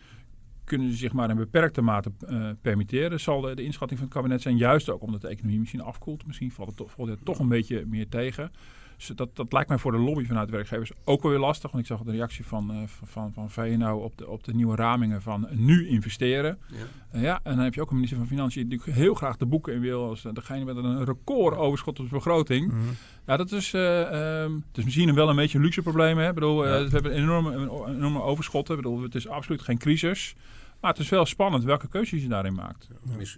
kunnen 0.68 0.92
ze 0.92 0.98
zich 0.98 1.14
maar 1.14 1.30
in 1.30 1.36
beperkte 1.36 1.82
mate 1.82 2.12
uh, 2.30 2.50
permitteren. 2.62 3.20
Zal 3.20 3.42
de, 3.42 3.64
inschatting 3.64 4.00
van 4.00 4.08
het 4.08 4.18
kabinet 4.18 4.42
zijn, 4.42 4.58
juist 4.58 4.90
ook 4.90 5.02
omdat 5.02 5.22
de 5.22 5.28
economie 5.28 5.60
misschien 5.60 5.82
afkoelt. 5.82 6.26
Misschien 6.28 6.52
valt 6.52 6.80
het, 6.80 6.92
valt 6.92 7.10
het 7.10 7.26
toch 7.26 7.40
een 7.40 7.48
beetje 7.48 7.86
meer 7.86 8.10
tegen. 8.10 8.52
Dus 8.98 9.08
dat, 9.08 9.36
dat 9.36 9.54
lijkt 9.54 9.70
mij 9.70 9.78
voor 9.78 9.92
de 9.92 9.98
lobby 9.98 10.26
vanuit 10.26 10.50
werkgevers 10.50 10.92
ook 11.04 11.22
wel 11.22 11.32
weer 11.32 11.40
lastig. 11.40 11.72
Want 11.72 11.84
ik 11.84 11.90
zag 11.90 12.02
de 12.02 12.12
reactie 12.12 12.46
van, 12.46 12.72
uh, 12.72 12.78
van, 12.86 13.34
van 13.34 13.50
VNO 13.50 13.98
op 13.98 14.18
de, 14.18 14.28
op 14.28 14.44
de 14.44 14.54
nieuwe 14.54 14.76
ramingen 14.76 15.22
van 15.22 15.48
nu 15.52 15.88
investeren. 15.88 16.60
Ja. 16.68 16.78
Uh, 17.16 17.22
ja, 17.22 17.40
en 17.44 17.56
dan 17.56 17.64
heb 17.64 17.74
je 17.74 17.82
ook 17.82 17.90
een 17.90 17.96
minister 17.96 18.18
van 18.18 18.28
Financiën 18.28 18.70
die 18.70 18.82
heel 18.84 19.14
graag 19.14 19.38
de 19.38 19.46
boeken 19.46 19.74
in 19.74 19.80
wil. 19.80 20.10
Als 20.10 20.22
degene 20.34 20.66
met 20.66 20.76
een 20.76 21.06
record 21.06 21.58
overschot 21.58 22.00
op 22.00 22.10
de 22.10 22.16
begroting. 22.16 22.66
Mm 22.66 22.80
-hmm. 22.80 22.96
Ja, 23.26 23.38
dat 23.38 23.52
is, 23.52 23.74
uh, 23.74 24.42
um, 24.42 24.64
het 24.68 24.78
is 24.78 24.84
misschien 24.84 25.14
wel 25.14 25.30
een 25.30 25.36
beetje 25.36 25.58
een 25.58 25.64
luxe 25.64 25.82
probleem. 25.82 26.18
Hè? 26.18 26.28
Ik 26.28 26.34
bedoel, 26.34 26.68
ja. 26.68 26.84
we 26.84 26.90
hebben 26.90 27.12
enorme, 27.12 27.52
enorme 27.88 28.22
overschotten. 28.22 28.76
Ik 28.78 28.82
bedoel, 28.82 29.02
het 29.02 29.16
is 29.16 29.28
absoluut 29.28 29.62
geen 29.62 29.78
crisis. 29.78 30.36
Maar 30.82 30.92
het 30.92 31.00
is 31.00 31.10
wel 31.10 31.26
spannend 31.26 31.64
welke 31.64 31.88
keuzes 31.88 32.22
je 32.22 32.28
daarin 32.28 32.54
maakt. 32.54 32.88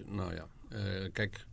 Nou 0.07 0.35
ja, 0.35 0.45
kijk, 1.13 1.45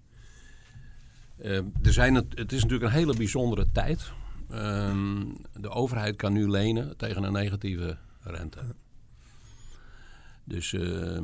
er 1.39 1.93
zijn 1.93 2.15
het, 2.15 2.27
het 2.39 2.53
is 2.53 2.63
natuurlijk 2.63 2.91
een 2.91 2.99
hele 2.99 3.17
bijzondere 3.17 3.67
tijd. 3.73 4.13
Uh, 4.51 5.21
de 5.53 5.69
overheid 5.69 6.17
kan 6.17 6.33
nu 6.33 6.51
lenen 6.51 6.97
tegen 6.97 7.23
een 7.23 7.33
negatieve 7.33 7.97
rente. 8.21 8.61
Dus 10.45 10.73
uh, 10.73 11.19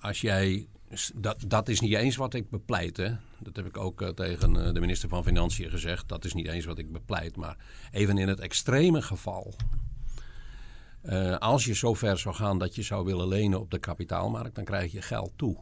als 0.00 0.20
jij. 0.20 0.66
Dat, 1.14 1.44
dat 1.46 1.68
is 1.68 1.80
niet 1.80 1.94
eens 1.94 2.16
wat 2.16 2.34
ik 2.34 2.50
bepleit. 2.50 2.96
Hè? 2.96 3.14
Dat 3.38 3.56
heb 3.56 3.66
ik 3.66 3.76
ook 3.76 4.00
uh, 4.00 4.08
tegen 4.08 4.54
uh, 4.54 4.72
de 4.72 4.80
minister 4.80 5.08
van 5.08 5.24
Financiën 5.24 5.70
gezegd. 5.70 6.08
Dat 6.08 6.24
is 6.24 6.34
niet 6.34 6.46
eens 6.46 6.64
wat 6.64 6.78
ik 6.78 6.92
bepleit. 6.92 7.36
Maar 7.36 7.56
even 7.90 8.18
in 8.18 8.28
het 8.28 8.40
extreme 8.40 9.02
geval. 9.02 9.54
Als 11.38 11.64
je 11.64 11.74
zo 11.74 11.94
ver 11.94 12.18
zou 12.18 12.34
gaan 12.34 12.58
dat 12.58 12.74
je 12.74 12.82
zou 12.82 13.04
willen 13.04 13.28
lenen 13.28 13.60
op 13.60 13.70
de 13.70 13.78
kapitaalmarkt, 13.78 14.54
dan 14.54 14.64
krijg 14.64 14.92
je 14.92 15.02
geld 15.02 15.32
toe. 15.36 15.56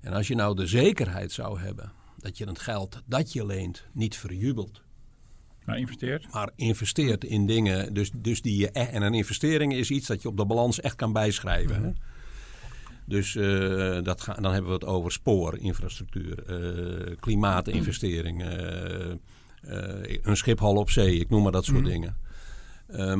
En 0.00 0.12
als 0.12 0.28
je 0.28 0.34
nou 0.34 0.56
de 0.56 0.66
zekerheid 0.66 1.32
zou 1.32 1.60
hebben 1.60 1.92
dat 2.24 2.38
je 2.38 2.44
het 2.44 2.58
geld 2.58 3.02
dat 3.06 3.32
je 3.32 3.46
leent 3.46 3.84
niet 3.92 4.16
verjubelt. 4.16 4.82
Maar 5.64 5.78
investeert? 5.78 6.32
Maar 6.32 6.50
investeert 6.56 7.24
in 7.24 7.46
dingen. 7.46 7.94
Dus, 7.94 8.10
dus 8.14 8.42
die 8.42 8.56
je, 8.56 8.70
en 8.70 9.02
een 9.02 9.14
investering 9.14 9.74
is 9.74 9.90
iets 9.90 10.06
dat 10.06 10.22
je 10.22 10.28
op 10.28 10.36
de 10.36 10.46
balans 10.46 10.80
echt 10.80 10.96
kan 10.96 11.12
bijschrijven. 11.12 11.82
Hè? 11.82 11.92
Dus 13.06 13.34
uh, 13.34 14.02
dat 14.02 14.20
ga, 14.20 14.34
dan 14.34 14.52
hebben 14.52 14.70
we 14.70 14.76
het 14.76 14.84
over 14.84 15.12
spoorinfrastructuur, 15.12 16.44
uh, 17.08 17.16
klimaatinvestering, 17.20 18.42
uh, 18.42 19.14
een 20.22 20.36
schiphal 20.36 20.76
op 20.76 20.90
zee, 20.90 21.18
ik 21.18 21.30
noem 21.30 21.42
maar 21.42 21.52
dat 21.52 21.64
soort 21.64 21.78
mm. 21.78 21.84
dingen. 21.84 22.16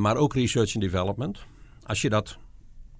maar 0.01 0.17
ook 0.17 0.35
research 0.35 0.75
and 0.75 0.85
development. 0.85 1.45
Als 1.83 2.03
je 2.03 2.09
dat 2.09 2.39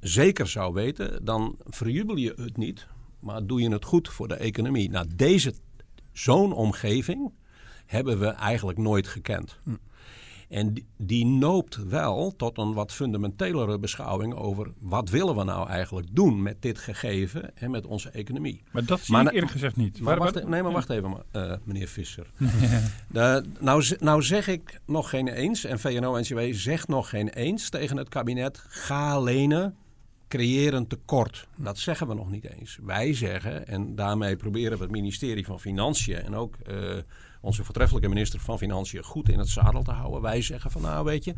zeker 0.01 0.47
zou 0.47 0.75
weten, 0.75 1.25
dan 1.25 1.57
verjubel 1.65 2.17
je 2.17 2.33
het 2.37 2.57
niet, 2.57 2.87
maar 3.21 3.47
doe 3.47 3.61
je 3.61 3.71
het 3.71 3.85
goed 3.85 4.09
voor 4.09 4.29
de 4.29 4.35
economie. 4.35 4.91
Nou, 4.91 5.07
deze, 5.17 5.55
zo'n 6.15 6.53
omgeving 6.53 7.33
hebben 7.87 8.19
we 8.19 8.27
eigenlijk 8.27 8.79
nooit 8.79 9.09
gekend. 9.09 9.59
Mm. 9.63 9.79
En 10.49 10.75
die, 10.97 11.27
noopt 11.27 11.89
wel 11.89 12.35
tot 12.37 12.59
een 12.59 12.73
wat 12.73 12.93
fundamentelere 12.93 13.79
beschouwing 13.79 14.35
over 14.35 14.71
wat 14.81 15.09
willen 15.09 15.37
we 15.37 15.45
nou 15.45 15.69
eigenlijk 15.69 16.09
doen 16.11 16.43
met 16.43 16.63
dit 16.63 16.79
gegeven 16.79 17.57
en 17.57 17.71
met 17.71 17.87
onze 17.87 18.11
economie. 18.11 18.63
Maar 18.73 18.85
dat 18.85 19.01
zie 19.01 19.15
maar, 19.15 19.27
ik 19.27 19.33
eerlijk 19.33 19.53
gezegd 19.53 19.77
niet. 19.77 20.01
Maar 20.01 20.19
wacht, 20.19 20.49
nee, 20.49 20.63
maar 20.63 20.73
wacht 20.73 20.91
even, 20.91 21.23
uh, 21.33 21.53
meneer 21.65 21.89
Visser. 21.89 22.31
de, 23.09 23.45
nou, 23.61 23.97
nou 24.01 24.23
zeg 24.23 24.49
ik 24.49 24.81
nog 24.87 25.11
geen 25.11 25.29
eens, 25.29 25.65
en 25.65 25.79
VNO-NCW 25.79 26.41
zegt 26.51 26.89
nog 26.89 27.09
geen 27.09 27.29
eens 27.29 27.69
tegen 27.69 27.97
het 27.97 28.09
kabinet, 28.09 28.65
ga 28.69 29.21
lenen, 29.21 29.77
creëer 30.37 30.75
een 30.75 30.87
tekort. 30.87 31.49
Dat 31.57 31.79
zeggen 31.79 32.09
we 32.09 32.15
nog 32.15 32.31
niet 32.31 32.45
eens. 32.45 32.79
Wij 32.83 33.15
zeggen, 33.15 33.67
en 33.67 33.95
daarmee 33.95 34.37
proberen 34.37 34.77
we 34.77 34.83
het 34.83 34.93
ministerie 34.93 35.45
van 35.45 35.61
Financiën 35.61 36.17
en 36.17 36.35
ook... 36.35 36.57
Uh, 36.67 36.97
onze 37.41 37.65
voortreffelijke 37.65 38.09
minister 38.09 38.41
van 38.41 38.59
Financiën 38.59 39.03
goed 39.03 39.29
in 39.29 39.39
het 39.39 39.49
zadel 39.49 39.83
te 39.83 39.91
houden. 39.91 40.23
Wij 40.23 40.43
zeggen 40.43 40.71
van 40.71 40.83
nou 40.83 41.05
weet 41.05 41.25
je, 41.25 41.35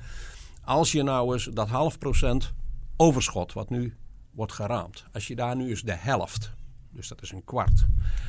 als 0.64 0.92
je 0.92 1.02
nou 1.02 1.32
eens 1.32 1.44
dat 1.44 1.68
half 1.68 1.98
procent 1.98 2.52
overschot 2.96 3.52
wat 3.52 3.70
nu 3.70 3.96
wordt 4.30 4.52
geraamd, 4.52 5.04
als 5.12 5.26
je 5.26 5.36
daar 5.36 5.56
nu 5.56 5.68
eens 5.68 5.82
de 5.82 5.94
helft, 5.94 6.52
dus 6.90 7.08
dat 7.08 7.22
is 7.22 7.30
een 7.32 7.44
kwart, 7.44 7.86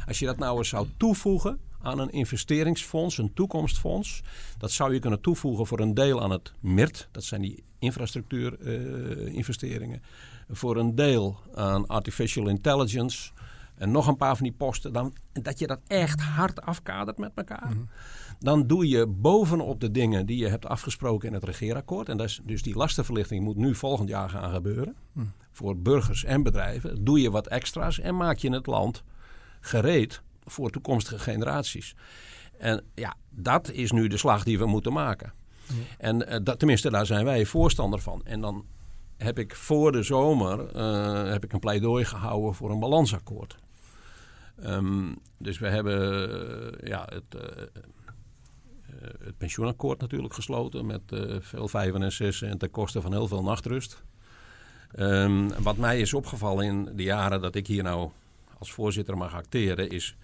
als 0.08 0.20
je 0.20 0.26
dat 0.26 0.38
nou 0.38 0.58
eens 0.58 0.70
zou 0.70 0.88
toevoegen 0.98 1.60
aan 1.82 2.00
een 2.00 2.12
investeringsfonds, 2.12 3.18
een 3.18 3.34
toekomstfonds, 3.34 4.22
dat 4.58 4.72
zou 4.72 4.94
je 4.94 5.00
kunnen 5.00 5.22
toevoegen 5.22 5.68
voor 5.68 5.80
een 5.80 5.94
deel 5.94 6.22
aan 6.22 6.32
het 6.32 6.54
MIRT, 6.60 7.08
dat 7.12 7.24
zijn 7.24 7.42
die 7.42 7.64
infrastructuurinvesteringen, 7.80 10.02
uh, 10.02 10.06
voor 10.50 10.78
een 10.78 10.96
deel 10.96 11.38
aan 11.56 11.88
artificial 11.88 12.48
intelligence 12.48 13.32
en 13.78 13.92
nog 13.92 14.08
een 14.08 14.18
paar 14.18 14.36
van 14.36 14.44
die 14.44 14.56
posten, 14.58 14.94
dan, 14.94 15.14
dat 15.34 15.60
je 15.60 15.68
dat 15.68 15.80
echt 15.88 16.22
hard 16.22 16.62
afkadert 16.62 17.18
met 17.18 17.32
elkaar. 17.36 17.70
Mhm. 17.70 17.80
Dan 18.40 18.68
doe 18.68 18.88
je 18.88 19.08
bovenop 19.08 19.80
de 19.80 19.92
dingen 19.92 20.26
die 20.26 20.38
je 20.38 20.48
hebt 20.48 20.66
afgesproken 20.66 21.28
in 21.28 21.34
het 21.34 21.44
regeerakkoord. 21.44 22.10
En 22.10 22.18
dat 22.18 22.28
is, 22.28 22.42
dus 22.44 22.62
die 22.62 22.76
lastenverlichting 22.76 23.44
moet 23.44 23.56
nu 23.56 23.76
volgend 23.76 24.10
jaar 24.10 24.30
gaan 24.30 24.54
gebeuren. 24.54 24.96
Mhm. 25.12 25.26
Voor 25.52 25.78
burgers 25.78 26.24
en 26.24 26.44
bedrijven. 26.44 27.04
Doe 27.04 27.22
je 27.22 27.32
wat 27.32 27.48
extra's 27.48 28.00
en 28.00 28.18
maak 28.18 28.38
je 28.38 28.52
het 28.52 28.66
land 28.66 29.04
gereed 29.60 30.22
voor 30.48 30.70
toekomstige 30.70 31.20
generaties. 31.20 31.96
En 32.58 32.84
ja, 32.94 33.16
dat 33.30 33.72
is 33.72 33.92
nu 33.92 34.08
de 34.08 34.18
slag 34.18 34.44
die 34.44 34.58
we 34.58 34.66
moeten 34.66 34.94
maken. 34.94 35.34
En 35.98 36.30
uh, 36.30 36.38
dat, 36.44 36.60
tenminste, 36.60 36.90
daar 36.90 37.06
zijn 37.06 37.26
wij 37.26 37.46
voorstander 37.46 38.00
van. 38.00 38.22
En 38.24 38.42
dan 38.42 38.66
heb 39.18 39.40
ik 39.40 39.56
voor 39.56 39.92
de 39.92 40.04
zomer 40.04 40.76
uh, 40.76 41.32
heb 41.32 41.44
ik 41.44 41.54
een 41.54 41.60
pleidooi 41.60 42.06
gehouden 42.06 42.54
voor 42.54 42.72
een 42.72 42.80
balansakkoord. 42.80 43.58
Um, 44.66 45.16
dus 45.38 45.60
we 45.60 45.68
hebben 45.68 46.30
uh, 46.30 46.90
ja, 46.90 47.10
het, 47.10 47.42
het 49.24 49.38
pensioenakkoord 49.38 50.00
natuurlijk 50.00 50.34
gesloten 50.34 50.86
met 50.86 51.02
veel 51.40 51.68
vijven 51.68 52.04
en 52.04 52.12
zessen 52.12 52.50
en 52.50 52.58
ten 52.58 52.72
koste 52.72 53.02
van 53.02 53.12
heel 53.12 53.28
veel 53.28 53.44
nachtrust. 53.44 54.04
Um, 55.00 55.64
wat 55.64 55.78
mij 55.78 56.00
is 56.00 56.14
opgevallen 56.14 56.66
in 56.66 56.90
de 56.96 57.04
jaren 57.04 57.42
dat 57.42 57.56
ik 57.56 57.68
hier 57.68 57.84
nou 57.84 58.10
als 58.58 58.72
voorzitter 58.72 59.18
mag 59.18 59.34
acteren 59.34 59.90
is... 59.90 60.16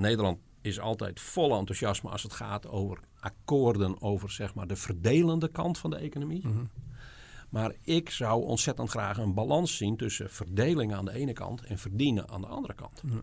Nederland 0.00 0.38
is 0.60 0.80
altijd 0.80 1.20
vol 1.20 1.56
enthousiasme 1.56 2.10
als 2.10 2.22
het 2.22 2.32
gaat 2.32 2.68
over 2.68 2.98
akkoorden 3.20 4.02
over 4.02 4.30
zeg 4.30 4.54
maar, 4.54 4.66
de 4.66 4.76
verdelende 4.76 5.48
kant 5.48 5.78
van 5.78 5.90
de 5.90 5.96
economie. 5.96 6.46
Mm 6.46 6.52
-hmm. 6.52 6.70
Maar 7.50 7.74
ik 7.82 8.10
zou 8.10 8.44
ontzettend 8.44 8.90
graag 8.90 9.18
een 9.18 9.34
balans 9.34 9.76
zien 9.76 9.96
tussen 9.96 10.30
verdeling 10.30 10.94
aan 10.94 11.04
de 11.04 11.12
ene 11.12 11.32
kant 11.32 11.62
en 11.62 11.78
verdienen 11.78 12.28
aan 12.28 12.40
de 12.40 12.46
andere 12.46 12.74
kant. 12.74 13.02
Mm 13.02 13.10
-hmm. 13.10 13.22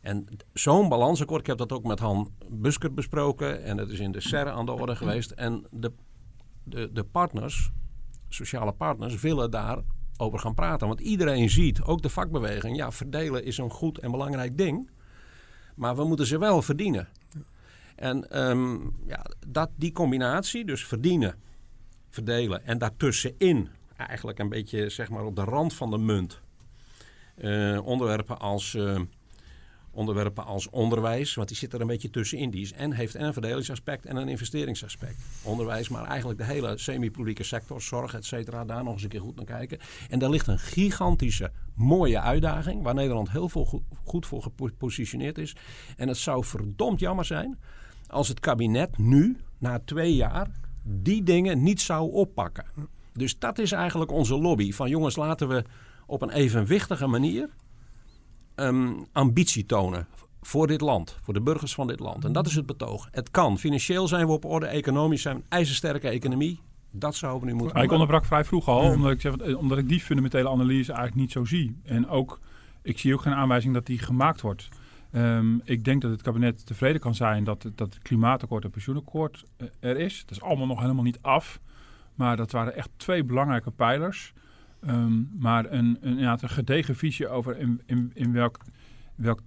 En 0.00 0.26
zo'n 0.52 0.88
balansakkoord, 0.88 1.40
ik 1.40 1.46
heb 1.46 1.58
dat 1.58 1.72
ook 1.72 1.84
met 1.84 1.98
Han 1.98 2.32
Busker 2.48 2.94
besproken 2.94 3.62
en 3.62 3.78
het 3.78 3.90
is 3.90 3.98
in 3.98 4.12
de 4.12 4.20
SER 4.20 4.50
aan 4.50 4.66
de 4.66 4.72
orde 4.72 4.96
geweest. 4.96 5.30
En 5.30 5.64
de, 5.70 5.92
de, 6.64 6.92
de 6.92 7.04
partners, 7.04 7.70
sociale 8.28 8.72
partners, 8.72 9.20
willen 9.20 9.50
daar 9.50 9.82
over 10.16 10.38
gaan 10.38 10.54
praten. 10.54 10.88
Want 10.88 11.00
iedereen 11.00 11.50
ziet, 11.50 11.82
ook 11.82 12.02
de 12.02 12.08
vakbeweging, 12.08 12.76
ja, 12.76 12.92
verdelen 12.92 13.44
is 13.44 13.58
een 13.58 13.70
goed 13.70 13.98
en 13.98 14.10
belangrijk 14.10 14.58
ding. 14.58 14.90
Maar 15.78 15.96
we 15.96 16.04
moeten 16.04 16.26
ze 16.26 16.38
wel 16.38 16.62
verdienen. 16.62 17.08
En 17.96 18.48
um, 18.48 18.94
ja, 19.06 19.24
dat, 19.46 19.70
die 19.76 19.92
combinatie, 19.92 20.64
dus 20.64 20.86
verdienen, 20.86 21.34
verdelen 22.10 22.64
en 22.64 22.78
daartussenin 22.78 23.68
eigenlijk 23.96 24.38
een 24.38 24.48
beetje 24.48 24.88
zeg 24.88 25.08
maar 25.08 25.24
op 25.24 25.36
de 25.36 25.44
rand 25.44 25.74
van 25.74 25.90
de 25.90 25.98
munt. 25.98 26.40
Uh, 27.36 27.86
onderwerpen 27.86 28.38
als 28.38 28.74
uh, 28.74 29.00
onderwerpen 29.98 30.44
als 30.44 30.70
onderwijs, 30.70 31.34
want 31.34 31.48
die 31.48 31.56
zit 31.56 31.72
er 31.72 31.80
een 31.80 31.86
beetje 31.86 32.10
tussenin. 32.10 32.50
Die 32.50 32.62
is 32.62 32.72
en 32.72 32.92
heeft 32.92 33.14
en 33.14 33.26
een 33.26 33.32
verdelingsaspect 33.32 34.06
en 34.06 34.16
een 34.16 34.28
investeringsaspect. 34.28 35.16
Onderwijs, 35.42 35.88
maar 35.88 36.04
eigenlijk 36.04 36.38
de 36.38 36.44
hele 36.44 36.78
semi-publieke 36.78 37.42
sector, 37.42 37.82
zorg, 37.82 38.14
et 38.14 38.24
cetera, 38.24 38.64
daar 38.64 38.84
nog 38.84 38.92
eens 38.92 39.02
een 39.02 39.08
keer 39.08 39.20
goed 39.20 39.36
naar 39.36 39.44
kijken. 39.44 39.78
En 40.08 40.18
daar 40.18 40.30
ligt 40.30 40.46
een 40.46 40.58
gigantische, 40.58 41.50
mooie 41.74 42.20
uitdaging, 42.20 42.82
waar 42.82 42.94
Nederland 42.94 43.30
heel 43.30 43.48
veel 43.48 43.82
goed 44.04 44.26
voor 44.26 44.42
gepositioneerd 44.42 45.38
is. 45.38 45.56
En 45.96 46.08
het 46.08 46.16
zou 46.16 46.44
verdomd 46.44 47.00
jammer 47.00 47.24
zijn 47.24 47.58
als 48.06 48.28
het 48.28 48.40
kabinet 48.40 48.98
nu, 48.98 49.36
na 49.58 49.80
twee 49.84 50.14
jaar, 50.14 50.50
die 50.82 51.22
dingen 51.22 51.62
niet 51.62 51.80
zou 51.80 52.12
oppakken. 52.12 52.66
Dus 53.12 53.38
dat 53.38 53.58
is 53.58 53.72
eigenlijk 53.72 54.10
onze 54.10 54.38
lobby. 54.38 54.72
Van 54.72 54.88
jongens, 54.88 55.16
laten 55.16 55.48
we 55.48 55.64
op 56.06 56.22
een 56.22 56.30
evenwichtige 56.30 57.06
manier 57.06 57.48
um, 58.60 59.06
ambitie 59.12 59.66
tonen 59.66 60.06
voor 60.40 60.66
dit 60.66 60.80
land, 60.80 61.18
voor 61.22 61.34
de 61.34 61.40
burgers 61.40 61.74
van 61.74 61.86
dit 61.86 62.00
land. 62.00 62.24
En 62.24 62.32
dat 62.32 62.46
is 62.46 62.54
het 62.54 62.66
betoog. 62.66 63.08
Het 63.10 63.30
kan. 63.30 63.58
Financieel 63.58 64.08
zijn 64.08 64.26
we 64.26 64.32
op 64.32 64.44
orde, 64.44 64.66
economisch 64.66 65.22
zijn 65.22 65.36
we 65.36 65.40
een 65.42 65.48
ijzersterke 65.48 66.08
economie. 66.08 66.60
Dat 66.90 67.14
zouden 67.14 67.40
we 67.40 67.46
nu 67.46 67.58
moeten. 67.58 67.82
Ik 67.82 67.92
onderbrak 67.92 68.24
vrij 68.24 68.44
vroeg 68.44 68.68
al, 68.68 68.80
omdat, 68.80 69.10
ik 69.10 69.20
zeg, 69.20 69.54
omdat 69.54 69.78
ik 69.78 69.88
die 69.88 70.00
fundamentele 70.00 70.48
analyse 70.48 70.92
eigenlijk 70.92 71.20
niet 71.20 71.32
zo 71.32 71.44
zie. 71.44 71.80
En 71.84 72.08
ook, 72.08 72.40
ik 72.82 72.98
zie 72.98 73.14
ook 73.14 73.22
geen 73.22 73.34
aanwijzing 73.34 73.74
dat 73.74 73.86
die 73.86 73.98
gemaakt 73.98 74.40
wordt. 74.40 74.68
Um, 75.12 75.60
ik 75.64 75.84
denk 75.84 76.02
dat 76.02 76.10
het 76.10 76.22
kabinet 76.22 76.66
tevreden 76.66 77.00
kan 77.00 77.14
zijn 77.14 77.44
dat, 77.44 77.62
dat 77.74 77.94
het 77.94 78.02
klimaatakkoord 78.02 78.64
en 78.64 78.70
pensioenakkoord 78.70 79.44
uh, 79.58 79.68
er 79.80 79.96
is. 79.96 80.18
Het 80.18 80.30
is 80.30 80.40
allemaal 80.40 80.66
nog 80.66 80.80
helemaal 80.80 81.04
niet 81.04 81.18
af. 81.20 81.60
Maar 82.14 82.36
dat 82.36 82.52
waren 82.52 82.76
echt 82.76 82.90
twee 82.96 83.24
belangrijke 83.24 83.70
pijlers. 83.70 84.32
Um, 84.86 85.30
maar 85.38 85.72
een, 85.72 85.98
een, 86.00 86.18
ja, 86.18 86.38
een 86.40 86.48
gedegen 86.48 86.96
visie 86.96 87.28
over 87.28 87.58
in, 87.58 87.82
in, 87.86 88.10
in 88.14 88.32
welk, 88.32 88.58
welk 89.14 89.40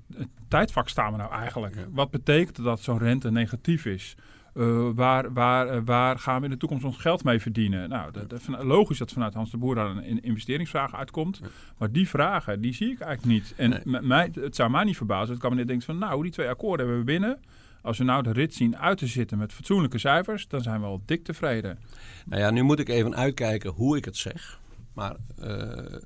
tijdvak 0.48 0.90
staan 0.90 1.12
we 1.12 1.18
nou 1.18 1.32
eigenlijk? 1.32 1.88
Wat 1.92 2.12
betekent 2.12 2.64
dat 2.64 2.82
zo'n 2.82 2.98
rente 2.98 3.32
negatief 3.32 3.86
is? 3.86 4.16
Uh, 4.54 4.90
waar, 4.96 5.34
waar, 5.34 5.76
uh, 5.76 5.82
waar 5.86 6.20
gaan 6.20 6.38
we 6.40 6.46
in 6.46 6.52
de 6.52 6.58
toekomst 6.58 6.86
ons 6.86 6.98
geld 6.98 7.24
mee 7.24 7.40
verdienen? 7.40 7.90
Nou, 7.90 8.12
dat, 8.12 8.30
dat, 8.30 8.48
logisch 8.64 8.98
dat 8.98 9.12
vanuit 9.12 9.34
Hans 9.34 9.52
de 9.52 9.58
Boer 9.58 9.76
daar 9.76 9.90
een 9.90 10.24
investeringsvraag 10.24 10.96
uitkomt. 10.96 11.42
Maar 11.78 11.92
die 11.92 12.10
vragen, 12.10 12.62
die 12.62 12.74
zie 12.74 12.92
ik 12.92 13.00
eigenlijk 13.00 13.34
niet. 13.34 13.54
En 13.58 13.82
nee. 13.84 14.02
mij, 14.02 14.30
het 14.34 14.56
zou 14.56 14.70
mij 14.70 14.84
niet 14.84 14.98
verbazen 14.98 15.22
als 15.22 15.30
het 15.30 15.40
kabinet 15.40 15.68
denkt 15.68 15.86
van... 15.86 15.98
nou, 15.98 16.24
die 16.24 16.32
twee 16.32 16.50
akkoorden 16.50 16.86
hebben 16.86 17.06
we 17.06 17.12
binnen. 17.12 17.40
Als 17.82 17.98
we 17.98 18.04
nou 18.04 18.24
de 18.24 18.32
rit 18.32 18.54
zien 18.54 18.78
uit 18.78 18.98
te 18.98 19.08
zitten 19.08 19.38
met 19.38 19.54
fatsoenlijke 19.54 19.98
cijfers... 19.98 20.48
dan 20.48 20.62
zijn 20.62 20.80
we 20.80 20.86
al 20.86 21.02
dik 21.06 21.24
tevreden. 21.24 21.80
Nou 22.26 22.42
ja, 22.42 22.52
nu 22.52 22.62
moet 22.62 22.80
ik 22.80 22.90
even 22.90 23.16
uitkijken 23.16 23.72
hoe 23.72 23.98
ik 23.98 24.06
het 24.06 24.18
zeg. 24.18 24.60
Maar 24.94 25.16
uh, 25.40 26.00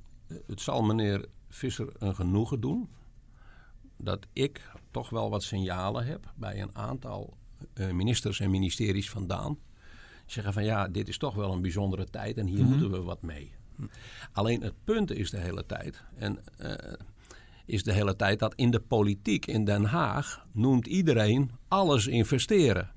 het 0.46 0.62
zal 0.62 0.84
meneer 0.84 1.25
Visser 1.50 1.89
een 1.98 2.15
genoegen 2.15 2.60
doen 2.60 2.89
dat 3.98 4.25
ik 4.34 4.70
toch 4.92 5.10
wel 5.10 5.30
wat 5.30 5.44
signalen 5.44 6.06
heb 6.06 6.34
bij 6.36 6.62
een 6.62 6.75
aantal 6.75 7.38
uh, 7.74 7.92
ministers 7.92 8.39
en 8.39 8.50
ministeries 8.50 9.10
vandaan. 9.10 9.58
Zeggen 10.25 10.54
van 10.54 10.63
ja, 10.63 10.88
dit 10.88 11.08
is 11.08 11.18
toch 11.18 11.36
wel 11.36 11.51
een 11.51 11.62
bijzondere 11.62 12.06
tijd 12.06 12.38
en 12.38 12.46
hier 12.46 12.60
mm 12.60 12.62
-hmm. 12.62 12.70
moeten 12.70 12.92
we 12.92 13.01
wat 13.01 13.22
mee. 13.22 13.54
Alleen 14.32 14.62
het 14.62 14.74
punt 14.84 15.12
is 15.12 15.30
de 15.30 15.38
hele 15.38 15.65
tijd, 15.65 16.04
en 16.15 16.39
uh, 16.62 16.74
is 17.65 17.84
de 17.84 17.94
hele 17.94 18.15
tijd 18.15 18.39
dat 18.39 18.56
in 18.56 18.72
de 18.72 18.80
politiek 18.80 19.46
in 19.46 19.65
Den 19.65 19.84
Haag 19.84 20.46
noemt 20.51 20.88
iedereen 20.88 21.51
alles 21.68 22.08
investeren. 22.08 22.92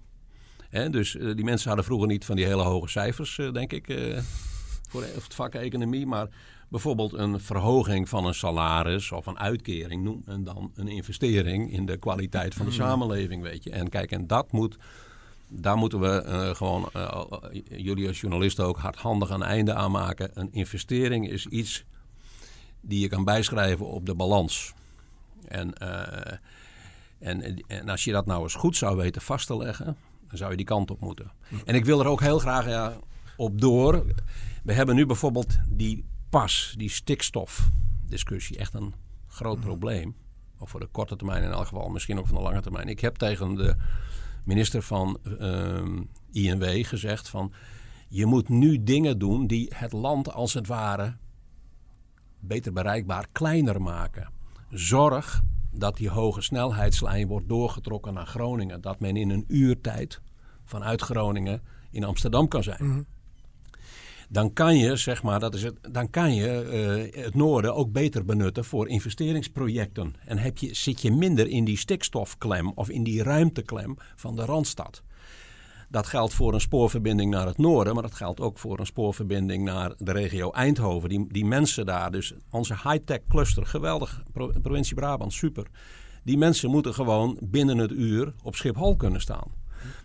He, 0.69 0.91
dus 0.91 1.15
uh, 1.15 1.35
die 1.35 1.45
mensen 1.45 1.67
hadden 1.67 1.87
vroeger 1.87 2.09
niet 2.09 2.25
van 2.25 2.37
die 2.37 2.45
hele 2.45 2.63
hoge 2.63 2.89
cijfers, 2.89 3.37
denk 3.53 3.73
ik 3.73 3.89
voor 4.89 5.03
het 5.03 5.35
vak 5.35 5.55
economie. 5.55 6.07
Maar 6.07 6.29
bijvoorbeeld 6.69 7.13
een 7.13 7.41
verhoging 7.41 8.09
van 8.09 8.27
een 8.27 8.35
salaris 8.35 9.13
of 9.13 9.27
een 9.27 9.39
uitkering 9.39 10.03
noemt 10.03 10.27
men 10.27 10.45
dan 10.45 10.71
een 10.75 10.89
investering 10.89 11.73
in 11.73 11.87
de 11.87 11.97
kwaliteit 11.97 12.55
van 12.55 12.67
de 12.67 12.73
hmm. 12.73 12.81
samenleving, 12.81 13.43
weet 13.43 13.65
je. 13.65 13.71
En 13.71 13.89
kijk, 13.89 14.11
en 14.11 14.27
dat 14.27 14.53
moet, 14.53 14.77
daar 15.49 15.77
moeten 15.77 16.01
we 16.01 16.25
uh, 16.27 16.55
gewoon, 16.55 16.89
uh, 16.97 17.23
jullie 17.71 18.09
als 18.09 18.21
journalisten 18.21 18.65
ook 18.65 18.79
hardhandig 18.79 19.31
een 19.31 19.43
einde 19.43 19.75
aan 19.75 19.91
maken. 19.91 20.31
Een 20.35 20.53
investering 20.53 21.31
is 21.31 21.47
iets 21.47 21.85
die 22.81 23.01
je 23.01 23.09
kan 23.09 23.25
bijschrijven 23.25 23.87
op 23.87 24.07
de 24.07 24.15
balans. 24.15 24.73
En, 25.49 25.73
uh, 25.83 26.33
en, 27.19 27.65
en 27.67 27.89
als 27.89 28.05
je 28.05 28.13
dat 28.13 28.27
nou 28.27 28.43
eens 28.43 28.55
goed 28.55 28.77
zou 28.77 28.97
weten 28.97 29.23
vast 29.23 29.47
te 29.47 29.57
leggen, 29.57 29.97
dan 30.29 30.39
zou 30.39 30.51
je 30.51 30.57
die 30.57 30.67
kant 30.67 30.91
op 30.91 31.01
moeten. 31.01 31.33
En 31.65 31.75
ik 31.75 31.85
wil 31.85 32.01
er 32.01 32.07
ook 32.07 32.21
heel 32.21 32.39
graag 32.39 32.67
ja, 32.67 32.97
op 33.37 33.61
door. 33.61 34.05
We 34.69 34.75
hebben 34.75 34.95
nu 34.95 35.07
bijvoorbeeld 35.07 35.59
die 35.69 36.05
pas, 36.29 36.75
die 36.77 36.91
stikstofdiscussie, 36.91 38.59
echt 38.59 38.75
een 38.75 38.95
groot 39.27 39.61
probleem. 39.61 40.17
Of 40.59 40.71
voor 40.71 40.81
de 40.81 40.87
korte 40.87 41.17
termijn 41.17 41.43
in 41.43 41.51
elk 41.51 41.67
geval, 41.67 41.89
misschien 41.89 42.19
ook 42.19 42.27
van 42.27 42.37
de 42.37 42.43
lange 42.43 42.61
termijn. 42.61 42.89
Ik 42.89 43.01
heb 43.01 43.17
tegen 43.17 43.55
de 43.55 43.77
minister 44.45 44.83
van 44.83 45.19
uh, 45.41 45.83
INW 46.33 46.85
gezegd 46.87 47.29
van... 47.29 47.53
je 48.09 48.27
moet 48.27 48.49
nu 48.49 48.83
dingen 48.83 49.19
doen 49.19 49.47
die 49.47 49.73
het 49.75 49.93
land 49.93 50.33
als 50.33 50.55
het 50.55 50.67
ware 50.67 51.17
beter 52.41 52.73
bereikbaar 52.73 53.27
kleiner 53.33 53.83
maken. 53.83 54.31
Zorg 54.71 55.43
dat 55.71 55.97
die 55.97 56.11
hoge 56.11 56.41
snelheidslijn 56.41 57.29
wordt 57.29 57.49
doorgetrokken 57.49 58.15
naar 58.15 58.27
Groningen. 58.27 58.81
Dat 58.81 59.01
men 59.01 59.17
in 59.17 59.31
een 59.31 59.45
uurtijd 59.47 60.21
vanuit 60.65 61.03
Groningen 61.03 61.63
in 61.91 62.05
Amsterdam 62.05 62.49
kan 62.49 62.63
zijn. 62.63 62.87
Mhm 62.87 63.01
dan 64.29 64.53
kan 64.53 64.77
je, 64.77 64.97
zeg 64.97 65.23
maar, 65.23 65.41
dat 65.41 65.55
is 65.55 65.63
het, 65.63 65.77
dan 65.91 66.11
kan 66.11 66.35
je 66.35 67.11
uh, 67.15 67.25
het 67.25 67.35
noorden 67.35 67.75
ook 67.75 67.93
beter 67.93 68.25
benutten 68.25 68.65
voor 68.65 68.89
investeringsprojecten. 68.89 70.15
En 70.25 70.39
heb 70.39 70.59
je, 70.59 70.75
zit 70.75 71.03
je 71.03 71.13
minder 71.13 71.49
in 71.49 71.65
die 71.65 71.79
stikstofklem 71.79 72.73
of 72.75 72.89
in 72.89 73.03
die 73.03 73.23
ruimteklem 73.23 73.97
van 74.17 74.37
de 74.37 74.45
Randstad. 74.45 75.03
Dat 75.91 76.07
geldt 76.07 76.35
voor 76.35 76.55
een 76.55 76.61
spoorverbinding 76.61 77.31
naar 77.31 77.47
het 77.47 77.59
noorden, 77.59 77.95
maar 77.95 78.03
dat 78.03 78.15
geldt 78.15 78.41
ook 78.41 78.59
voor 78.59 78.79
een 78.79 78.87
spoorverbinding 78.87 79.65
naar 79.65 79.95
de 79.99 80.13
regio 80.13 80.51
Eindhoven. 80.51 81.09
Die, 81.09 81.27
die 81.29 81.45
mensen 81.45 81.87
daar, 81.87 82.11
dus 82.11 82.35
onze 82.51 82.75
high-tech 82.75 83.21
cluster, 83.29 83.67
geweldig, 83.67 84.23
provincie 84.63 84.95
Brabant, 84.95 85.33
super. 85.33 85.67
Die 86.25 86.39
mensen 86.39 86.71
moeten 86.71 86.95
gewoon 86.95 87.39
binnen 87.43 87.79
het 87.79 87.91
uur 87.91 88.33
op 88.43 88.57
Schiphol 88.57 88.97
kunnen 88.97 89.21
staan. 89.21 89.51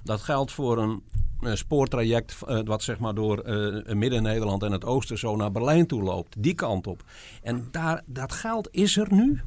Dat 0.03 0.21
geldt 0.21 0.51
voor 0.51 0.77
een 0.77 1.03
spoortraject 1.57 2.37
uh, 2.47 2.59
wat 2.63 2.83
zeg 2.83 2.99
maar 2.99 3.15
door 3.15 3.47
uh, 3.47 3.93
Midden-Nederland 3.93 4.63
en 4.63 4.71
het 4.71 4.85
oosten 4.85 5.17
zo 5.17 5.35
naar 5.35 5.51
Berlijn 5.51 5.87
toe 5.87 6.03
loopt. 6.03 6.43
Die 6.43 6.53
kant 6.53 6.87
op. 6.87 7.03
En 7.41 7.67
daar, 7.71 8.01
dat 8.05 8.31
geld 8.31 8.67
is 8.71 8.97
er 8.97 9.13
nu. 9.13 9.41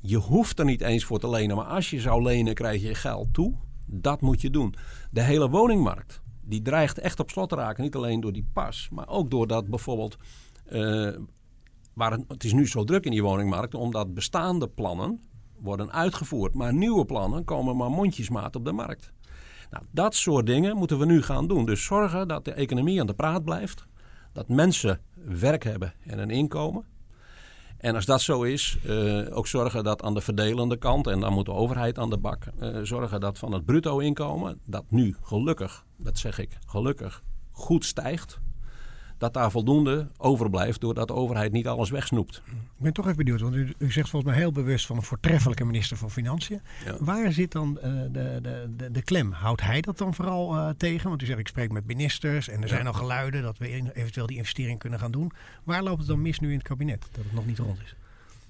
Je 0.00 0.16
hoeft 0.16 0.58
er 0.58 0.64
niet 0.64 0.80
eens 0.80 1.04
voor 1.04 1.18
te 1.18 1.28
lenen, 1.28 1.56
maar 1.56 1.66
als 1.66 1.90
je 1.90 2.00
zou 2.00 2.22
lenen 2.22 2.54
krijg 2.54 2.82
je 2.82 2.94
geld 2.94 3.28
toe. 3.32 3.54
Dat 3.86 4.20
moet 4.20 4.40
je 4.40 4.50
doen. 4.50 4.74
De 5.10 5.22
hele 5.22 5.48
woningmarkt, 5.48 6.20
die 6.40 6.62
dreigt 6.62 6.98
echt 6.98 7.20
op 7.20 7.30
slot 7.30 7.48
te 7.48 7.54
raken. 7.54 7.82
Niet 7.82 7.94
alleen 7.94 8.20
door 8.20 8.32
die 8.32 8.46
pas, 8.52 8.88
maar 8.92 9.08
ook 9.08 9.30
doordat 9.30 9.68
bijvoorbeeld... 9.68 10.16
Waar 11.94 12.10
het, 12.10 12.24
het 12.28 12.44
is 12.44 12.52
nu 12.52 12.66
zo 12.66 12.84
druk 12.84 13.04
in 13.04 13.10
die 13.10 13.22
woningmarkt, 13.22 13.74
omdat 13.74 14.14
bestaande 14.14 14.68
plannen 14.68 15.20
worden 15.60 15.92
uitgevoerd. 15.92 16.54
Maar 16.54 16.74
nieuwe 16.74 17.04
plannen 17.04 17.44
komen 17.44 17.76
maar 17.76 17.90
mondjesmaat 17.90 18.56
op 18.56 18.64
de 18.64 18.72
markt. 18.72 19.12
Nou, 19.74 19.86
dat 19.90 20.14
soort 20.14 20.46
dingen 20.46 20.76
moeten 20.76 20.98
we 20.98 21.06
nu 21.06 21.22
gaan 21.22 21.48
doen. 21.48 21.66
Dus 21.66 21.84
zorgen 21.84 22.28
dat 22.28 22.44
de 22.44 22.52
economie 22.52 23.00
aan 23.00 23.06
de 23.06 23.14
praat 23.14 23.44
blijft. 23.44 23.86
Dat 24.32 24.48
mensen 24.48 25.00
werk 25.24 25.64
hebben 25.64 25.94
en 26.06 26.18
een 26.18 26.30
inkomen. 26.30 26.84
En 27.78 27.94
als 27.94 28.04
dat 28.04 28.20
zo 28.20 28.42
is, 28.42 28.78
uh, 28.86 29.36
ook 29.36 29.46
zorgen 29.46 29.84
dat 29.84 30.02
aan 30.02 30.14
de 30.14 30.20
verdelende 30.20 30.76
kant, 30.76 31.06
en 31.06 31.20
dan 31.20 31.32
moet 31.32 31.46
de 31.46 31.52
overheid 31.52 31.98
aan 31.98 32.10
de 32.10 32.16
bak, 32.18 32.46
uh, 32.60 32.78
zorgen 32.82 33.20
dat 33.20 33.38
van 33.38 33.52
het 33.52 33.64
bruto 33.64 33.98
inkomen, 33.98 34.60
dat 34.64 34.84
nu 34.88 35.16
gelukkig, 35.22 35.84
dat 35.96 36.18
zeg 36.18 36.38
ik, 36.38 36.58
gelukkig 36.66 37.22
goed 37.50 37.84
stijgt 37.84 38.40
dat 39.18 39.34
daar 39.34 39.50
voldoende 39.50 40.08
overblijft 40.16 40.80
doordat 40.80 41.08
de 41.08 41.14
overheid 41.14 41.52
niet 41.52 41.66
alles 41.66 41.90
wegsnoept. 41.90 42.42
Ik 42.46 42.82
ben 42.82 42.92
toch 42.92 43.04
even 43.04 43.16
benieuwd, 43.16 43.40
want 43.40 43.54
u, 43.54 43.74
u 43.78 43.92
zegt 43.92 44.08
volgens 44.08 44.32
mij 44.32 44.40
heel 44.40 44.52
bewust 44.52 44.86
van 44.86 44.96
een 44.96 45.02
voortreffelijke 45.02 45.64
minister 45.64 45.96
van 45.96 46.10
Financiën. 46.10 46.60
Waar 46.98 47.32
zit 47.32 47.52
dan 47.52 47.78
uh, 47.78 47.82
de, 47.82 48.38
de, 48.42 48.68
de, 48.76 48.90
de, 48.90 49.02
klem? 49.02 49.32
Houdt 49.32 49.62
hij 49.62 49.80
dat 49.80 49.98
dan 49.98 50.14
vooral 50.14 50.56
uh, 50.56 50.68
tegen? 50.76 51.08
Want 51.08 51.22
u 51.22 51.26
zegt 51.26 51.38
ik 51.38 51.48
spreek 51.48 51.72
met 51.72 51.86
ministers 51.86 52.48
en 52.48 52.62
er 52.62 52.68
zijn 52.68 52.86
al 52.86 52.92
geluiden 52.92 53.42
dat 53.42 53.58
we 53.58 53.92
eventueel 53.92 54.26
die 54.26 54.36
investering 54.36 54.78
kunnen 54.78 54.98
gaan 54.98 55.12
doen. 55.12 55.32
Waar 55.64 55.82
loopt 55.82 55.98
het 55.98 56.08
dan 56.08 56.22
mis 56.22 56.38
nu 56.38 56.48
in 56.48 56.58
het 56.58 56.66
kabinet 56.66 57.00
dat 57.12 57.24
het 57.24 57.32
nog 57.32 57.46
niet 57.46 57.58
rond 57.58 57.78
is? 57.82 57.94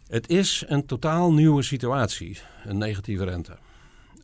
Het 0.09 0.29
is 0.29 0.65
een 0.67 0.87
totaal 0.87 1.33
nieuwe 1.33 1.63
situatie, 1.63 2.39
een 2.65 2.79
negatieve 2.79 3.25
rente. 3.25 3.57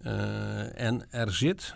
Uh, 0.04 0.80
en 0.80 1.06
er 1.10 1.34
zit 1.34 1.74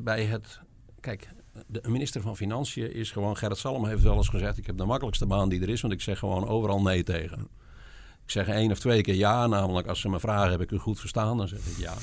bij 0.00 0.24
het. 0.24 0.60
Kijk, 1.00 1.28
de 1.66 1.80
minister 1.88 2.20
van 2.20 2.36
Financiën 2.36 2.92
is 2.92 3.10
gewoon... 3.10 3.36
Gerrit 3.36 3.58
Salm 3.58 3.86
heeft 3.86 4.02
wel 4.02 4.16
eens 4.16 4.28
gezegd... 4.28 4.58
ik 4.58 4.66
heb 4.66 4.76
de 4.76 4.84
makkelijkste 4.84 5.26
baan 5.26 5.48
die 5.48 5.62
er 5.62 5.68
is... 5.68 5.80
want 5.80 5.92
ik 5.92 6.00
zeg 6.00 6.18
gewoon 6.18 6.48
overal 6.48 6.82
nee 6.82 7.02
tegen. 7.02 7.48
Ik 8.24 8.30
zeg 8.30 8.48
één 8.48 8.70
of 8.70 8.78
twee 8.78 9.00
keer 9.00 9.14
ja. 9.14 9.46
Namelijk 9.46 9.86
als 9.86 10.00
ze 10.00 10.08
me 10.08 10.20
vragen... 10.20 10.50
heb 10.50 10.60
ik 10.60 10.70
u 10.70 10.78
goed 10.78 11.00
verstaan? 11.00 11.36
Dan 11.36 11.48
zeg 11.48 11.58
ik 11.58 11.76
ja. 11.76 11.94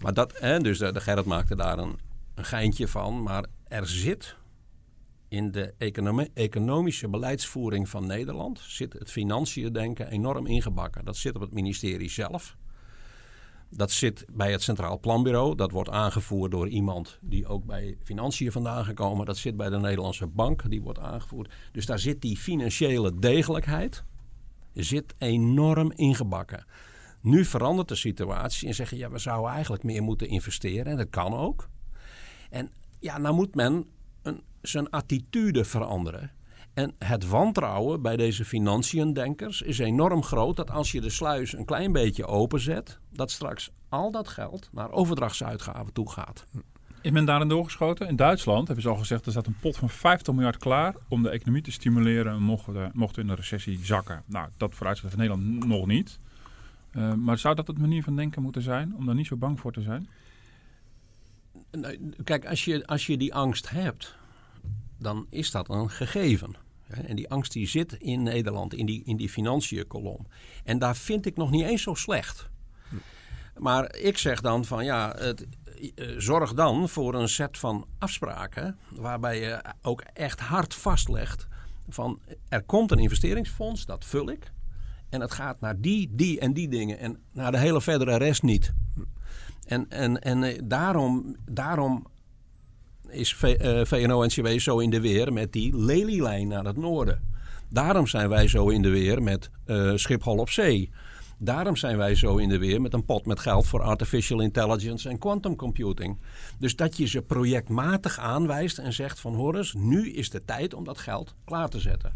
Maar 0.00 0.14
dat... 0.14 0.38
Hè, 0.40 0.60
dus 0.60 0.78
de, 0.78 1.00
Gerrit 1.00 1.24
maakte 1.24 1.56
daar 1.56 1.78
een, 1.78 1.98
geintje 2.34 2.88
van. 2.88 3.22
Maar 3.22 3.46
er 3.64 3.86
zit 3.88 4.36
in 5.28 5.50
de 5.50 5.74
economische 6.34 7.08
beleidsvoering 7.08 7.88
van 7.88 8.06
Nederland... 8.06 8.60
zit 8.60 8.92
het 8.92 9.10
financiën 9.10 9.72
denken 9.72 10.08
enorm 10.08 10.46
ingebakken. 10.46 11.04
Dat 11.04 11.16
zit 11.16 11.34
op 11.34 11.40
het 11.40 11.52
ministerie 11.52 12.10
zelf... 12.10 12.56
Dat 13.68 13.90
zit 13.90 14.24
bij 14.32 14.52
het 14.52 14.62
Centraal 14.62 14.98
Planbureau. 14.98 15.54
Dat 15.54 15.70
wordt 15.70 15.90
aangevoerd 15.90 16.50
door 16.50 16.68
iemand 16.68 17.18
die 17.20 17.46
ook 17.46 17.64
bij 17.64 17.98
financiën 18.02 18.52
vandaan 18.52 18.84
gekomen. 18.84 19.26
Dat 19.26 19.36
zit 19.36 19.56
bij 19.56 19.70
de 19.70 19.78
Nederlandse 19.78 20.26
Bank. 20.26 20.70
Die 20.70 20.82
wordt 20.82 20.98
aangevoerd. 20.98 21.52
Dus 21.72 21.86
daar 21.86 21.98
zit 21.98 22.20
die 22.20 22.36
financiële 22.36 23.18
degelijkheid. 23.18 24.04
Zit 24.74 25.14
enorm 25.18 25.92
ingebakken. 25.92 26.64
Nu 27.20 27.44
verandert 27.44 27.88
de 27.88 27.94
situatie 27.94 28.68
en 28.68 28.74
zeggen 28.74 28.96
ja, 28.96 29.10
we 29.10 29.18
zouden 29.18 29.50
eigenlijk 29.52 29.82
meer 29.82 30.02
moeten 30.02 30.28
investeren. 30.28 30.86
En 30.86 30.96
dat 30.96 31.10
kan 31.10 31.34
ook. 31.34 31.68
En 32.50 32.70
ja, 32.98 33.18
nou 33.18 33.34
moet 33.34 33.54
men 33.54 33.86
een, 34.22 34.42
zijn 34.60 34.90
attitude 34.90 35.64
veranderen. 35.64 36.32
En 36.74 36.94
het 36.98 37.28
wantrouwen 37.28 38.02
bij 38.02 38.16
deze 38.16 38.44
financiëndenkers 38.44 39.62
is 39.62 39.78
enorm 39.78 40.22
groot 40.22 40.56
dat 40.56 40.70
als 40.70 40.92
je 40.92 41.00
de 41.00 41.10
sluis 41.10 41.52
een 41.52 41.64
klein 41.64 41.92
beetje 41.92 42.26
openzet, 42.26 42.98
dat 43.10 43.30
straks 43.30 43.70
al 43.88 44.10
dat 44.10 44.28
geld 44.28 44.68
naar 44.72 44.90
overdrachtsuitgaven 44.90 45.92
toe 45.92 46.10
gaat. 46.10 46.44
Is 47.02 47.10
men 47.10 47.24
daarin 47.24 47.48
doorgeschoten? 47.48 48.08
In 48.08 48.16
Duitsland 48.16 48.66
hebben 48.66 48.84
ze 48.84 48.90
al 48.90 48.96
gezegd, 48.96 49.26
er 49.26 49.32
staat 49.32 49.46
een 49.46 49.56
pot 49.60 49.76
van 49.76 49.90
50 49.90 50.34
miljard 50.34 50.56
klaar 50.56 50.94
om 51.08 51.22
de 51.22 51.30
economie 51.30 51.62
te 51.62 51.72
stimuleren 51.72 52.42
mochten 52.42 52.90
mocht 52.94 53.18
in 53.18 53.26
de 53.26 53.34
recessie 53.34 53.84
zakken. 53.84 54.22
Nou, 54.26 54.48
dat 54.56 54.74
vooruitzicht 54.74 55.10
van 55.14 55.20
Nederland 55.20 55.66
nog 55.66 55.86
niet. 55.86 56.18
Uh, 56.92 57.14
maar 57.14 57.38
zou 57.38 57.54
dat 57.54 57.66
het 57.66 57.78
manier 57.78 58.02
van 58.02 58.16
denken 58.16 58.42
moeten 58.42 58.62
zijn, 58.62 58.94
om 58.96 59.06
daar 59.06 59.14
niet 59.14 59.26
zo 59.26 59.36
bang 59.36 59.60
voor 59.60 59.72
te 59.72 59.82
zijn? 59.82 60.08
Kijk, 62.24 62.46
als 62.46 62.64
je, 62.64 62.86
als 62.86 63.06
je 63.06 63.16
die 63.16 63.34
angst 63.34 63.70
hebt, 63.70 64.16
dan 64.98 65.26
is 65.30 65.50
dat 65.50 65.68
een 65.68 65.90
gegeven. 65.90 66.63
En 66.88 67.16
die 67.16 67.30
angst 67.30 67.52
die 67.52 67.68
zit 67.68 67.92
in 67.92 68.22
Nederland, 68.22 68.74
in 68.74 68.86
die, 68.86 69.02
in 69.04 69.16
die 69.16 69.28
financiën 69.28 69.86
kolom. 69.86 70.26
En 70.64 70.78
daar 70.78 70.96
vind 70.96 71.26
ik 71.26 71.36
nog 71.36 71.50
niet 71.50 71.64
eens 71.64 71.82
zo 71.82 71.94
slecht. 71.94 72.48
Maar 73.58 73.96
ik 73.96 74.18
zeg 74.18 74.40
dan 74.40 74.64
van 74.64 74.84
ja, 74.84 75.14
eh, 75.14 75.34
zorg 76.16 76.54
dan 76.54 76.88
voor 76.88 77.14
een 77.14 77.28
set 77.28 77.58
van 77.58 77.86
afspraken 77.98 78.78
waarbij 78.88 79.40
je 79.40 79.62
ook 79.82 80.00
echt 80.00 80.40
hard 80.40 80.74
vastlegt 80.74 81.46
van 81.88 82.20
er 82.48 82.62
komt 82.62 82.90
een 82.90 82.98
investeringsfonds, 82.98 83.86
dat 83.86 84.04
vul 84.04 84.30
ik. 84.30 84.52
En 85.08 85.20
het 85.20 85.32
gaat 85.32 85.60
naar 85.60 85.80
die, 85.80 86.10
die 86.12 86.40
en 86.40 86.52
die 86.52 86.68
dingen 86.68 86.98
en 86.98 87.18
naar 87.32 87.52
de 87.52 87.58
hele 87.58 87.80
verdere 87.80 88.16
rest 88.16 88.42
niet. 88.42 88.72
En, 89.66 89.90
en, 89.90 90.20
en 90.20 90.42
eh, 90.42 90.60
daarom, 90.64 91.36
daarom 91.44 92.06
is 93.14 93.34
VNO-NCW 93.84 94.46
eh, 94.46 94.58
zo 94.58 94.78
in 94.78 94.90
de 94.90 95.00
weer 95.00 95.32
met 95.32 95.52
die 95.52 95.76
lelielijn 95.76 96.48
naar 96.48 96.64
het 96.64 96.76
noorden. 96.76 97.32
Daarom 97.68 98.06
zijn 98.06 98.28
wij 98.28 98.48
zo 98.48 98.68
in 98.68 98.82
de 98.82 98.88
weer 98.88 99.22
met 99.22 99.50
uh, 99.66 99.92
Schiphol 99.94 100.36
op 100.36 100.50
zee. 100.50 100.90
Daarom 101.38 101.76
zijn 101.76 101.96
wij 101.96 102.14
zo 102.14 102.36
in 102.36 102.48
de 102.48 102.58
weer 102.58 102.80
met 102.80 102.92
een 102.92 103.04
pot 103.04 103.26
met 103.26 103.40
geld 103.40 103.66
voor 103.66 103.82
artificial 103.82 104.40
intelligence 104.40 105.08
en 105.08 105.18
quantum 105.18 105.56
computing. 105.56 106.20
Dus 106.58 106.76
dat 106.76 106.96
je 106.96 107.06
ze 107.06 107.22
projectmatig 107.22 108.18
aanwijst 108.18 108.78
en 108.78 108.92
zegt 108.92 109.20
van 109.20 109.34
hoor 109.34 109.56
eens, 109.56 109.74
nu 109.74 110.10
is 110.10 110.30
de 110.30 110.44
tijd 110.44 110.74
om 110.74 110.84
dat 110.84 110.98
geld 110.98 111.34
klaar 111.44 111.68
te 111.68 111.80
zetten. 111.80 112.12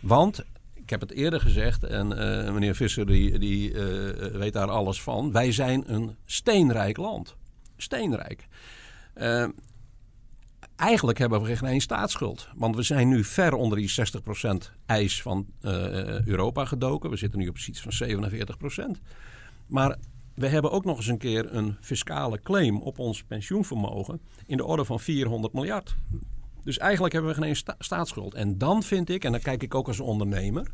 Want, 0.00 0.44
ik 0.74 0.90
heb 0.90 1.00
het 1.00 1.12
eerder 1.12 1.40
gezegd 1.40 1.84
en 1.84 2.10
uh, 2.10 2.52
meneer 2.52 2.74
Visser 2.74 3.06
die, 3.06 3.38
die 3.38 3.72
weet 4.32 4.52
daar 4.52 4.70
alles 4.70 5.02
van. 5.02 5.32
Wij 5.32 5.52
zijn 5.52 5.92
een 5.92 6.16
steenrijk 6.24 6.96
land. 6.96 7.36
Steenrijk. 7.76 8.48
Uh, 9.16 9.48
eigenlijk 10.76 11.18
hebben 11.18 11.42
we 11.42 11.56
geen 11.56 11.80
staatsschuld. 11.80 12.48
Want 12.56 12.76
we 12.76 12.82
zijn 12.82 13.08
nu 13.08 13.24
ver 13.24 13.54
onder 13.54 13.78
die 13.78 13.90
60% 13.90 14.72
eis 14.86 15.22
van 15.22 15.46
uh, 15.60 16.26
Europa 16.26 16.64
gedoken. 16.64 17.10
We 17.10 17.16
zitten 17.16 17.38
nu 17.38 17.48
op 17.48 17.58
iets 17.58 17.86
van 17.88 18.08
47%. 18.96 19.00
Maar 19.66 19.96
we 20.34 20.48
hebben 20.48 20.70
ook 20.70 20.84
nog 20.84 20.96
eens 20.96 21.06
een 21.06 21.18
keer 21.18 21.54
een 21.54 21.76
fiscale 21.80 22.40
claim 22.40 22.80
op 22.80 22.98
ons 22.98 23.24
pensioenvermogen 23.24 24.20
in 24.46 24.56
de 24.56 24.64
orde 24.64 24.84
van 24.84 25.00
400 25.00 25.52
miljard. 25.52 25.96
Dus 26.64 26.78
eigenlijk 26.78 27.12
hebben 27.12 27.34
we 27.34 27.42
geen 27.42 27.56
staatsschuld. 27.78 28.34
En 28.34 28.58
dan 28.58 28.82
vind 28.82 29.10
ik, 29.10 29.24
en 29.24 29.32
dan 29.32 29.40
kijk 29.40 29.62
ik 29.62 29.74
ook 29.74 29.86
als 29.86 30.00
ondernemer, 30.00 30.66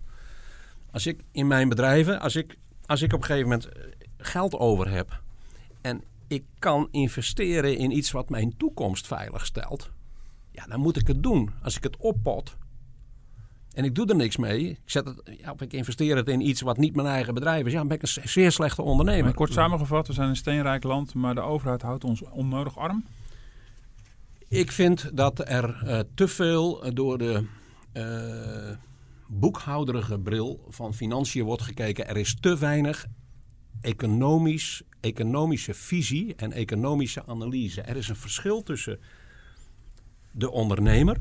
Als 0.91 1.07
ik 1.07 1.21
in 1.33 1.47
mijn 1.47 1.69
bedrijven, 1.69 2.21
als 2.21 2.37
ik, 2.37 2.57
als 2.87 3.03
ik 3.03 3.13
op 3.13 3.21
een 3.21 3.27
gegeven 3.27 3.49
moment 3.49 3.69
eh, 3.69 3.83
geld 4.17 4.55
over 4.55 4.91
heb 4.91 5.23
en 5.81 6.03
ik 6.33 6.45
kan 6.59 6.89
investeren 6.91 7.77
in 7.77 7.97
iets 7.97 8.11
wat 8.11 8.29
mijn 8.29 8.57
toekomst 8.57 9.07
veilig 9.07 9.47
stelt, 9.47 9.91
ja, 10.51 10.67
dan 10.67 10.81
moet 10.81 10.97
ik 10.97 11.07
het 11.07 11.23
doen. 11.23 11.51
Als 11.63 11.77
ik 11.77 11.83
het 11.83 11.97
oppot 11.97 12.57
en 13.73 13.85
ik 13.85 13.95
doe 13.95 14.07
er 14.07 14.17
niks 14.17 14.37
mee, 14.37 14.69
ik, 14.69 14.81
zet 14.85 15.07
het, 15.07 15.37
ja, 15.41 15.53
of 15.53 15.61
ik 15.61 15.73
investeer 15.73 16.17
het 16.17 16.29
in 16.29 16.41
iets 16.41 16.61
wat 16.61 16.77
niet 16.77 16.97
mijn 16.97 17.09
eigen 17.09 17.35
bedrijf 17.35 17.67
is, 17.67 17.73
ja, 17.73 17.79
dan 17.79 17.89
ben 17.89 17.97
ik 17.97 18.03
een 18.03 18.29
zeer 18.29 18.53
slechte 18.53 18.83
ondernemer. 18.83 19.25
Maar 19.25 19.35
kort 19.35 19.53
samengevat, 19.53 20.07
we 20.07 20.13
zijn 20.13 20.29
een 20.29 20.37
steenrijk 20.37 20.83
land, 20.83 21.15
maar 21.15 21.35
de 21.35 21.41
overheid 21.41 21.83
houdt 21.83 22.05
ons 22.05 22.23
onnodig 22.23 22.79
arm. 22.79 23.05
Ik 24.49 24.73
vind 24.73 25.17
dat 25.17 25.49
er 25.49 25.83
uh, 25.85 26.01
te 26.15 26.29
veel 26.29 26.95
door 26.95 27.19
de 27.19 27.47
uh, 27.93 28.77
boekhouderige 29.27 30.19
bril 30.19 30.65
van 30.69 30.95
financiën 30.95 31.45
wordt 31.45 31.63
gekeken. 31.63 32.09
Er 32.09 32.17
is 32.17 32.37
te 32.41 32.59
weinig 32.59 33.07
economisch, 33.83 34.83
economische 35.01 35.75
visie 35.75 36.35
en 36.35 36.53
economische 36.53 37.27
analyse. 37.27 37.81
Er 37.81 37.97
is 37.97 38.09
een 38.09 38.17
verschil 38.17 38.63
tussen 38.63 38.99
de 40.31 40.51
ondernemer 40.51 41.17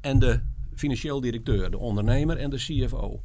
en 0.00 0.18
de 0.18 0.40
financieel 0.74 1.20
directeur, 1.20 1.70
de 1.70 1.78
ondernemer 1.78 2.36
en 2.36 2.50
de 2.50 2.56
CFO. 2.56 3.22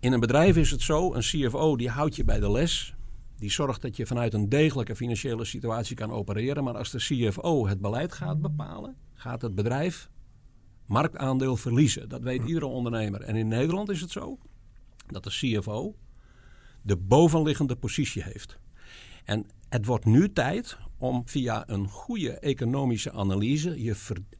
In 0.00 0.12
een 0.12 0.20
bedrijf 0.20 0.56
is 0.56 0.70
het 0.70 0.80
zo, 0.80 1.14
een 1.14 1.20
CFO 1.20 1.76
die 1.76 1.88
houdt 1.88 2.16
je 2.16 2.24
bij 2.24 2.40
de 2.40 2.50
les. 2.50 2.94
Die 3.38 3.50
zorgt 3.50 3.82
dat 3.82 3.96
je 3.96 4.06
vanuit 4.06 4.34
een 4.34 4.48
degelijke 4.48 4.96
financiële 4.96 5.44
situatie 5.44 5.96
kan 5.96 6.10
opereren. 6.10 6.64
Maar 6.64 6.76
als 6.76 6.90
de 6.90 6.98
CFO 6.98 7.66
het 7.66 7.80
beleid 7.80 8.12
gaat 8.12 8.40
bepalen, 8.40 8.96
gaat 9.14 9.42
het 9.42 9.54
bedrijf 9.54 10.10
marktaandeel 10.86 11.56
verliezen. 11.56 12.08
Dat 12.08 12.22
weet 12.22 12.44
iedere 12.44 12.66
ondernemer. 12.66 13.20
En 13.20 13.36
in 13.36 13.48
Nederland 13.48 13.88
is 13.88 14.00
het 14.00 14.10
zo 14.10 14.38
dat 15.06 15.24
de 15.24 15.30
CFO 15.30 15.94
de 16.82 16.96
bovenliggende 16.96 17.76
positie 17.76 18.22
heeft. 18.22 18.58
En 19.24 19.46
het 19.68 19.86
wordt 19.86 20.04
nu 20.04 20.32
tijd 20.32 20.78
om 20.98 21.22
via 21.24 21.68
een 21.68 21.88
goede 21.88 22.38
economische 22.38 23.12
analyse 23.12 23.82
je 23.82 23.94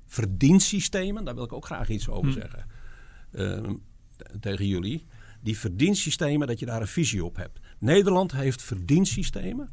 verdiensystemen, 0.07 1.25
daar 1.25 1.35
wil 1.35 1.45
ik 1.45 1.53
ook 1.53 1.65
graag 1.65 1.89
iets 1.89 2.09
over 2.09 2.33
hm. 2.33 2.39
zeggen 2.39 2.67
uh, 3.33 3.71
tegen 4.41 4.67
jullie, 4.67 5.07
die 5.41 5.59
verdiensystemen, 5.59 6.47
dat 6.47 6.59
je 6.59 6.67
daar 6.67 6.81
een 6.81 6.87
visie 6.87 7.25
op 7.25 7.37
hebt. 7.37 7.61
Nederland 7.79 8.33
heeft 8.33 8.63
verdiensystemen 8.63 9.71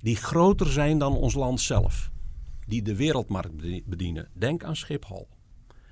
die 0.00 0.16
groter 0.16 0.72
zijn 0.72 0.98
dan 0.98 1.16
ons 1.16 1.34
land 1.34 1.60
zelf, 1.60 2.10
die 2.66 2.82
de 2.82 2.96
wereldmarkt 2.96 3.86
bedienen. 3.88 4.28
Denk 4.32 4.64
aan 4.64 4.76
Schiphol. 4.76 5.28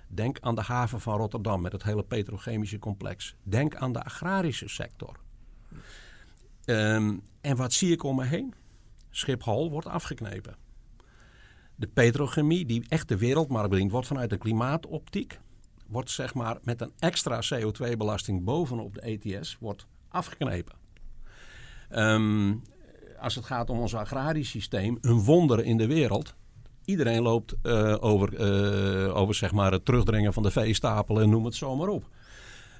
Denk 0.09 0.41
aan 0.41 0.55
de 0.55 0.61
haven 0.61 1.01
van 1.01 1.17
Rotterdam 1.17 1.61
met 1.61 1.73
het 1.73 1.83
hele 1.83 2.05
petrochemische 2.05 2.79
complex. 2.79 3.37
Denk 3.43 3.77
aan 3.77 3.93
de 3.93 4.03
agrarische 4.03 4.69
sector. 4.69 5.21
Um, 6.67 7.23
en 7.41 7.57
wat 7.57 7.73
zie 7.73 7.93
ik 7.93 8.03
om 8.03 8.17
me 8.17 8.25
heen? 8.25 8.55
Schiphol 9.11 9.71
wordt 9.71 9.87
afgeknepen. 9.87 10.57
De 11.75 11.87
petrochemie, 11.87 12.67
die 12.67 12.85
echt 12.89 13.09
de 13.09 13.17
wereldmarkt 13.17 13.71
bedient, 13.71 13.91
wordt 13.91 14.07
vanuit 14.07 14.31
de 14.31 14.37
klimaatoptiek, 14.37 15.41
wordt 15.87 16.11
zeg 16.11 16.35
maar 16.35 16.59
met 16.63 16.81
een 16.81 16.93
extra 16.99 17.41
CO2-belasting 17.55 18.45
bovenop 18.45 18.95
de 18.95 19.01
ETS, 19.01 19.57
wordt 19.61 19.87
afgeknepen. 20.09 20.75
Um, 21.91 22.63
als 23.19 23.35
het 23.35 23.45
gaat 23.45 23.71
om 23.71 23.79
ons 23.79 23.95
agrarisch 23.95 24.51
systeem, 24.51 24.99
een 25.01 25.21
wonder 25.25 25.65
in 25.65 25.77
de 25.77 25.87
wereld. 25.87 26.35
Iedereen 26.85 27.23
loopt 27.23 27.55
uh, 27.63 27.97
over, 28.01 28.33
uh, 29.07 29.17
over 29.17 29.35
zeg 29.35 29.53
maar 29.53 29.73
het 29.73 29.85
terugdringen 29.85 30.33
van 30.33 30.43
de 30.43 30.51
veestapelen 30.51 31.23
en 31.23 31.31
noem 31.31 31.45
het 31.45 31.55
zomaar 31.55 31.89
op. 31.89 32.09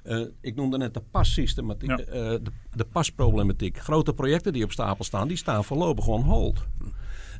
Uh, 0.07 0.27
ik 0.41 0.55
noemde 0.55 0.77
net 0.77 0.93
de 0.93 1.01
passystematiek, 1.11 1.89
ja. 1.89 1.99
uh, 1.99 2.05
de, 2.13 2.51
de, 2.75 2.85
pasproblematiek. 2.85 3.77
Grote 3.77 4.13
projecten 4.13 4.53
die 4.53 4.63
op 4.63 4.71
stapel 4.71 5.03
staan, 5.03 5.27
die 5.27 5.37
staan 5.37 5.63
voorlopig 5.63 6.03
gewoon 6.03 6.21
hold. 6.21 6.67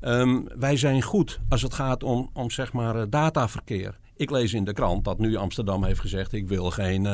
Um, 0.02 0.48
wij 0.56 0.78
zijn 0.78 1.02
goed 1.02 1.40
als 1.50 1.62
het 1.62 1.74
gaat 1.74 2.04
om, 2.04 2.30
om 2.34 2.52
zeg 2.52 2.74
maar 2.74 2.96
uh, 2.96 3.04
dataverkeer. 3.10 4.00
Ik 4.16 4.30
lees 4.30 4.54
in 4.54 4.64
de 4.64 4.74
krant 4.74 5.06
dat 5.06 5.20
nu 5.20 5.36
Amsterdam 5.36 5.84
heeft 5.84 6.00
gezegd: 6.00 6.34
ik 6.34 6.48
wil 6.48 6.72
geen. 6.72 7.06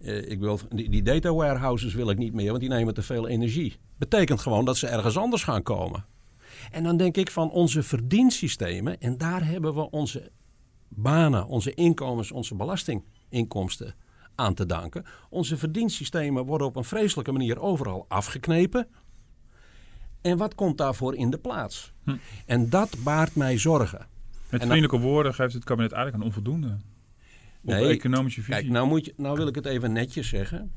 ik 0.00 0.38
wil, 0.38 0.60
die, 0.68 0.90
die 0.90 1.02
data 1.02 1.34
warehouses 1.34 1.94
wil 1.94 2.10
ik 2.10 2.18
niet 2.18 2.32
meer, 2.32 2.48
want 2.48 2.60
die 2.60 2.68
nemen 2.68 2.94
te 2.94 3.02
veel 3.02 3.28
energie. 3.28 3.76
Betekent 3.96 4.40
gewoon 4.40 4.64
dat 4.64 4.76
ze 4.76 4.86
ergens 4.86 5.16
anders 5.16 5.44
gaan 5.44 5.62
komen. 5.62 6.04
En 6.70 6.84
dan 6.84 6.96
denk 6.96 7.16
ik 7.16 7.30
van 7.30 7.50
onze 7.50 7.82
verdiensystemen, 7.82 9.00
en 9.00 9.18
daar 9.18 9.46
hebben 9.46 9.74
we 9.74 9.90
onze 9.90 10.30
banen, 10.88 11.46
onze 11.46 11.74
inkomens, 11.74 12.32
onze 12.32 12.54
belastinginkomsten 12.54 13.94
aan 14.38 14.54
te 14.54 14.66
danken. 14.66 15.04
Onze 15.30 15.56
verdiensystemen 15.56 16.44
worden 16.44 16.66
op 16.66 16.76
een 16.76 16.84
vreselijke 16.84 17.32
manier 17.32 17.60
overal 17.60 18.04
afgeknepen. 18.08 18.88
En 20.20 20.36
wat 20.36 20.54
komt 20.54 20.78
daarvoor 20.78 21.14
in 21.14 21.30
de 21.30 21.38
plaats? 21.38 21.92
Hm. 22.04 22.16
En 22.46 22.70
dat 22.70 22.96
baart 23.04 23.34
mij 23.34 23.58
zorgen. 23.58 24.06
Met 24.50 24.60
vriendelijke 24.60 24.98
woorden 24.98 25.34
geeft 25.34 25.54
het 25.54 25.64
kabinet 25.64 25.92
eigenlijk 25.92 26.22
een 26.22 26.28
onvoldoende. 26.28 26.76
Op 27.62 27.70
economische 27.70 28.40
visie. 28.42 28.60
Kijk, 28.60 28.72
nou, 28.72 28.88
moet 28.88 29.04
je, 29.04 29.14
nou 29.16 29.36
wil 29.36 29.46
ik 29.46 29.54
het 29.54 29.66
even 29.66 29.92
netjes 29.92 30.28
zeggen. 30.28 30.72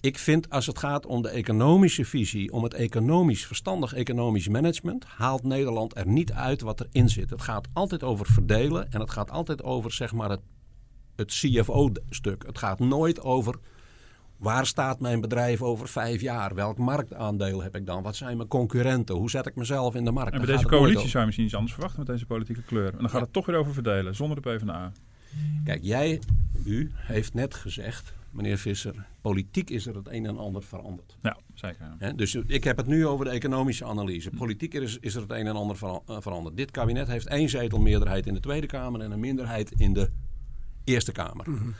Ik 0.00 0.18
vind 0.18 0.50
als 0.50 0.66
het 0.66 0.78
gaat 0.78 1.06
om 1.06 1.22
de 1.22 1.28
economische 1.28 2.04
visie, 2.04 2.52
om 2.52 2.62
het 2.62 2.74
economisch 2.74 3.46
verstandig 3.46 3.94
economisch 3.94 4.48
management, 4.48 5.04
haalt 5.04 5.42
Nederland 5.42 5.96
er 5.96 6.06
niet 6.06 6.32
uit 6.32 6.60
wat 6.60 6.80
erin 6.80 7.08
zit. 7.08 7.30
Het 7.30 7.42
gaat 7.42 7.68
altijd 7.72 8.02
over 8.02 8.26
verdelen 8.26 8.92
en 8.92 9.00
het 9.00 9.10
gaat 9.10 9.30
altijd 9.30 9.62
over 9.62 9.92
zeg 9.92 10.12
maar, 10.12 10.30
het 10.30 10.40
het 11.16 11.28
CFO-stuk. 11.28 12.46
Het 12.46 12.58
gaat 12.58 12.78
nooit 12.78 13.20
over 13.20 13.58
waar 14.42 14.66
staat 14.66 15.00
mijn 15.00 15.20
bedrijf 15.20 15.62
over 15.62 15.88
vijf 15.88 16.20
jaar? 16.20 16.54
Welk 16.54 16.78
marktaandeel 16.78 17.62
heb 17.62 17.76
ik 17.76 17.86
dan? 17.86 18.02
Wat 18.02 18.16
zijn 18.16 18.36
mijn 18.36 18.48
concurrenten? 18.48 19.14
Hoe 19.14 19.30
zet 19.30 19.46
ik 19.46 19.56
mezelf 19.56 19.94
in 19.94 20.04
de 20.04 20.10
markt? 20.10 20.32
En 20.32 20.38
bij 20.38 20.54
deze 20.54 20.66
coalitie 20.66 21.08
zou 21.08 21.18
je 21.18 21.24
misschien 21.24 21.44
iets 21.44 21.54
anders 21.54 21.72
verwachten 21.72 21.98
met 21.98 22.08
deze 22.08 22.26
politieke 22.26 22.62
kleur. 22.62 22.92
En 22.92 22.98
dan 22.98 23.10
gaat 23.10 23.20
het 23.20 23.32
toch 23.32 23.46
weer 23.46 23.56
over 23.56 23.72
verdelen, 23.72 24.14
zonder 24.14 24.42
de 24.42 24.50
PvdA. 24.50 24.92
Kijk, 25.64 25.82
jij, 25.82 26.20
u, 26.64 26.90
heeft 26.94 27.34
net 27.34 27.54
gezegd, 27.54 28.14
meneer 28.30 28.58
Visser, 28.58 29.06
politiek 29.20 29.70
is 29.70 29.86
er 29.86 29.94
het 29.94 30.08
een 30.08 30.26
en 30.26 30.38
ander 30.38 30.62
veranderd. 30.62 31.16
Ja, 31.22 31.36
zeker. 31.54 32.16
dus 32.16 32.34
ik 32.34 32.64
heb 32.64 32.76
het 32.76 32.86
nu 32.86 33.06
over 33.06 33.24
de 33.24 33.30
economische 33.30 33.84
analyse. 33.84 34.30
Politiek 34.30 34.74
is, 34.74 34.98
is 35.00 35.14
er 35.14 35.20
het 35.20 35.30
een 35.30 35.46
en 35.46 35.56
ander 35.56 35.76
eh, 35.82 36.16
veranderd. 36.20 36.56
Dit 36.56 36.70
kabinet 36.70 37.08
heeft 37.08 37.26
één 37.26 37.48
zetel 37.48 37.78
meerderheid 37.78 38.26
in 38.26 38.34
de 38.34 38.40
Tweede 38.40 38.66
Kamer 38.66 39.00
en 39.00 39.10
een 39.10 39.20
minderheid 39.20 39.72
in 39.76 39.92
de 39.92 40.10
Eerste 40.84 41.12
Kamer. 41.12 41.50
Mhm. 41.50 41.70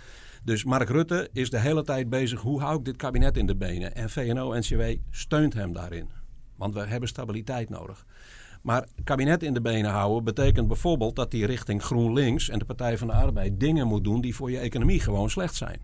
Dus 0.44 0.64
Mark 0.64 0.88
Rutte 0.88 1.28
is 1.32 1.50
de 1.50 1.58
hele 1.58 1.82
tijd 1.82 2.08
bezig. 2.08 2.40
Hoe 2.40 2.60
hou 2.60 2.78
ik 2.78 2.84
dit 2.84 2.96
kabinet 2.96 3.36
in 3.36 3.46
de 3.46 3.56
benen? 3.56 3.94
En 3.94 4.10
VNO-NCW 4.10 4.82
steunt 5.10 5.54
hem 5.54 5.72
daarin. 5.72 6.10
Want 6.56 6.74
we 6.74 6.80
hebben 6.80 7.08
stabiliteit 7.08 7.68
nodig. 7.68 8.06
Maar 8.62 8.88
kabinet 9.04 9.42
in 9.42 9.54
de 9.54 9.60
benen 9.60 9.90
houden 9.90 10.24
betekent 10.24 10.68
bijvoorbeeld 10.68 11.16
dat 11.16 11.32
hij 11.32 11.40
richting 11.40 11.82
GroenLinks 11.82 12.48
en 12.48 12.58
de 12.58 12.64
Partij 12.64 12.98
van 12.98 13.06
de 13.06 13.12
Arbeid 13.12 13.60
dingen 13.60 13.86
moet 13.86 14.04
doen 14.04 14.20
die 14.20 14.34
voor 14.34 14.50
je 14.50 14.58
economie 14.58 15.00
gewoon 15.00 15.30
slecht 15.30 15.54
zijn. 15.54 15.80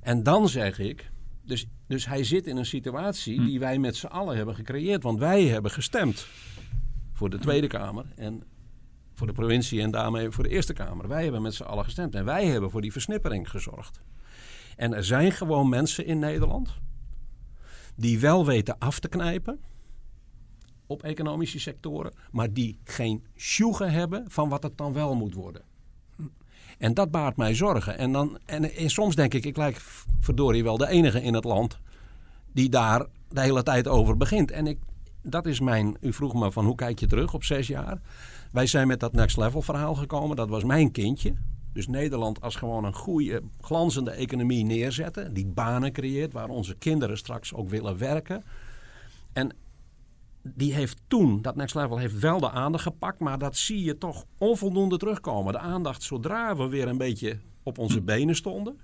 En 0.00 0.22
dan 0.22 0.48
zeg 0.48 0.78
ik, 0.78 1.10
dus, 1.42 1.66
dus 1.86 2.06
hij 2.06 2.24
zit 2.24 2.46
in 2.46 2.56
een 2.56 2.66
situatie 2.66 3.36
hm. 3.36 3.44
die 3.44 3.58
wij 3.58 3.78
met 3.78 3.96
z'n 3.96 4.06
allen 4.06 4.36
hebben 4.36 4.54
gecreëerd. 4.54 5.02
Want 5.02 5.18
wij 5.18 5.44
hebben 5.44 5.70
gestemd 5.70 6.26
voor 7.12 7.30
de 7.30 7.38
Tweede 7.38 7.66
Kamer. 7.66 8.04
En 8.16 8.42
voor 9.14 9.26
de 9.26 9.32
provincie 9.32 9.80
en 9.80 9.90
daarmee 9.90 10.30
voor 10.30 10.44
de 10.44 10.50
Eerste 10.50 10.72
Kamer. 10.72 11.08
Wij 11.08 11.22
hebben 11.22 11.42
met 11.42 11.54
z'n 11.54 11.62
allen 11.62 11.84
gestemd 11.84 12.14
en 12.14 12.24
wij 12.24 12.46
hebben 12.46 12.70
voor 12.70 12.80
die 12.80 12.92
versnippering 12.92 13.50
gezorgd. 13.50 14.00
En 14.76 14.94
er 14.94 15.04
zijn 15.04 15.32
gewoon 15.32 15.68
mensen 15.68 16.06
in 16.06 16.18
Nederland 16.18 16.74
die 17.96 18.18
wel 18.18 18.46
weten 18.46 18.78
af 18.78 18.98
te 18.98 19.08
knijpen 19.08 19.60
op 20.86 21.02
economische 21.02 21.60
sectoren, 21.60 22.12
maar 22.30 22.52
die 22.52 22.78
geen 22.84 23.24
sjoegen 23.36 23.92
hebben 23.92 24.24
van 24.30 24.48
wat 24.48 24.62
het 24.62 24.78
dan 24.78 24.92
wel 24.92 25.14
moet 25.14 25.34
worden. 25.34 25.62
En 26.78 26.94
dat 26.94 27.10
baart 27.10 27.36
mij 27.36 27.54
zorgen. 27.54 27.98
En, 27.98 28.12
dan, 28.12 28.38
en, 28.44 28.74
en 28.74 28.90
soms 28.90 29.14
denk 29.14 29.34
ik, 29.34 29.44
ik 29.44 29.56
lijk 29.56 29.76
verdorie 30.20 30.62
wel 30.62 30.76
de 30.76 30.88
enige 30.88 31.22
in 31.22 31.34
het 31.34 31.44
land 31.44 31.78
die 32.52 32.68
daar 32.68 33.06
de 33.28 33.40
hele 33.40 33.62
tijd 33.62 33.88
over 33.88 34.16
begint. 34.16 34.50
En 34.50 34.66
ik, 34.66 34.78
dat 35.22 35.46
is 35.46 35.60
mijn, 35.60 35.96
u 36.00 36.12
vroeg 36.12 36.34
me 36.34 36.52
van 36.52 36.64
hoe 36.64 36.74
kijk 36.74 36.98
je 36.98 37.06
terug 37.06 37.34
op 37.34 37.44
zes 37.44 37.66
jaar? 37.66 38.00
Wij 38.54 38.66
zijn 38.66 38.86
met 38.86 39.00
dat 39.00 39.12
next 39.12 39.36
level 39.36 39.62
verhaal 39.62 39.94
gekomen. 39.94 40.36
Dat 40.36 40.48
was 40.48 40.64
mijn 40.64 40.90
kindje. 40.90 41.34
Dus 41.72 41.86
Nederland 41.86 42.40
als 42.40 42.56
gewoon 42.56 42.84
een 42.84 42.94
goede, 42.94 43.42
glanzende 43.60 44.10
economie 44.10 44.64
neerzetten. 44.64 45.34
Die 45.34 45.46
banen 45.46 45.92
creëert 45.92 46.32
waar 46.32 46.48
onze 46.48 46.74
kinderen 46.74 47.16
straks 47.16 47.54
ook 47.54 47.68
willen 47.68 47.98
werken. 47.98 48.44
En 49.32 49.56
die 50.42 50.74
heeft 50.74 51.00
toen, 51.08 51.42
dat 51.42 51.56
next 51.56 51.74
level 51.74 51.98
heeft 51.98 52.18
wel 52.18 52.40
de 52.40 52.50
aandacht 52.50 52.82
gepakt. 52.82 53.20
Maar 53.20 53.38
dat 53.38 53.56
zie 53.56 53.84
je 53.84 53.98
toch 53.98 54.24
onvoldoende 54.38 54.96
terugkomen. 54.96 55.52
De 55.52 55.58
aandacht 55.58 56.02
zodra 56.02 56.56
we 56.56 56.68
weer 56.68 56.88
een 56.88 56.98
beetje 56.98 57.38
op 57.62 57.78
onze 57.78 58.00
benen 58.00 58.36
stonden. 58.36 58.80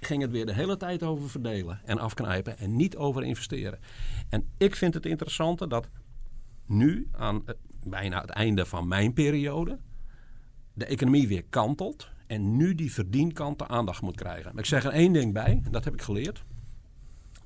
Ging 0.00 0.22
het 0.22 0.30
weer 0.30 0.46
de 0.46 0.54
hele 0.54 0.76
tijd 0.76 1.02
over 1.02 1.30
verdelen 1.30 1.80
en 1.84 1.98
afknijpen 1.98 2.58
en 2.58 2.76
niet 2.76 2.96
over 2.96 3.24
investeren. 3.24 3.78
En 4.28 4.48
ik 4.56 4.76
vind 4.76 4.94
het 4.94 5.06
interessante 5.06 5.66
dat 5.66 5.88
nu 6.66 7.08
aan 7.12 7.44
bijna 7.86 8.20
het 8.20 8.30
einde 8.30 8.66
van 8.66 8.88
mijn 8.88 9.12
periode 9.12 9.78
de 10.72 10.84
economie 10.84 11.28
weer 11.28 11.44
kantelt. 11.44 12.08
en 12.26 12.56
nu 12.56 12.74
die 12.74 12.92
verdienkant 12.92 13.58
de 13.58 13.68
aandacht 13.68 14.02
moet 14.02 14.16
krijgen. 14.16 14.50
Maar 14.50 14.62
ik 14.62 14.68
zeg 14.68 14.84
er 14.84 14.92
één 14.92 15.12
ding 15.12 15.32
bij, 15.32 15.62
dat 15.70 15.84
heb 15.84 15.94
ik 15.94 16.02
geleerd. 16.02 16.44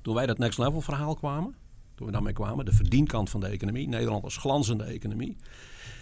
Toen 0.01 0.15
wij 0.15 0.25
dat 0.25 0.37
next 0.37 0.57
level 0.57 0.81
verhaal 0.81 1.15
kwamen, 1.15 1.55
toen 1.95 2.05
we 2.05 2.11
daarmee 2.11 2.33
kwamen, 2.33 2.65
de 2.65 2.71
verdienkant 2.73 3.29
van 3.29 3.39
de 3.39 3.47
economie, 3.47 3.87
Nederland 3.87 4.23
als 4.23 4.37
glanzende 4.37 4.83
economie, 4.83 5.37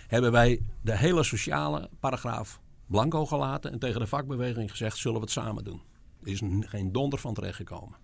hebben 0.07 0.31
wij 0.31 0.61
de 0.81 0.97
hele 0.97 1.23
sociale 1.23 1.89
paragraaf 1.99 2.61
blanco 2.85 3.25
gelaten 3.25 3.71
en 3.71 3.79
tegen 3.79 3.99
de 3.99 4.07
vakbeweging 4.07 4.69
gezegd: 4.69 4.97
zullen 4.97 5.17
we 5.17 5.23
het 5.23 5.33
samen 5.33 5.63
doen? 5.63 5.81
Er 6.23 6.27
is 6.27 6.41
geen 6.59 6.91
donder 6.91 7.19
van 7.19 7.33
terechtgekomen. 7.33 7.97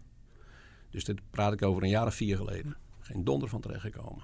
Dus 0.89 1.03
dit 1.03 1.21
praat 1.29 1.53
ik 1.53 1.61
over 1.61 1.83
een 1.83 1.89
jaar 1.89 2.05
of 2.05 2.15
vier 2.15 2.37
geleden. 2.37 2.77
Geen 2.99 3.23
donder 3.23 3.49
van 3.49 3.61
terechtgekomen. 3.61 4.23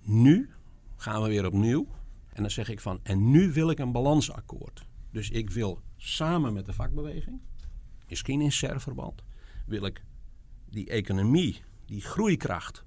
Nu 0.00 0.50
gaan 0.96 1.22
we 1.22 1.28
weer 1.28 1.46
opnieuw. 1.46 1.86
En 2.32 2.42
dan 2.42 2.50
zeg 2.50 2.68
ik 2.68 2.80
van, 2.80 3.00
en 3.02 3.30
nu 3.30 3.52
wil 3.52 3.70
ik 3.70 3.78
een 3.78 3.92
balansakkoord. 3.92 4.86
Dus 5.10 5.30
ik 5.30 5.50
wil 5.50 5.80
samen 5.96 6.52
met 6.52 6.66
de 6.66 6.72
vakbeweging, 6.72 7.40
misschien 8.08 8.40
in 8.40 8.52
serverband, 8.52 9.24
wil 9.66 9.84
ik 9.84 10.04
die 10.70 10.88
economie, 10.88 11.62
die 11.86 12.00
groeikracht, 12.00 12.84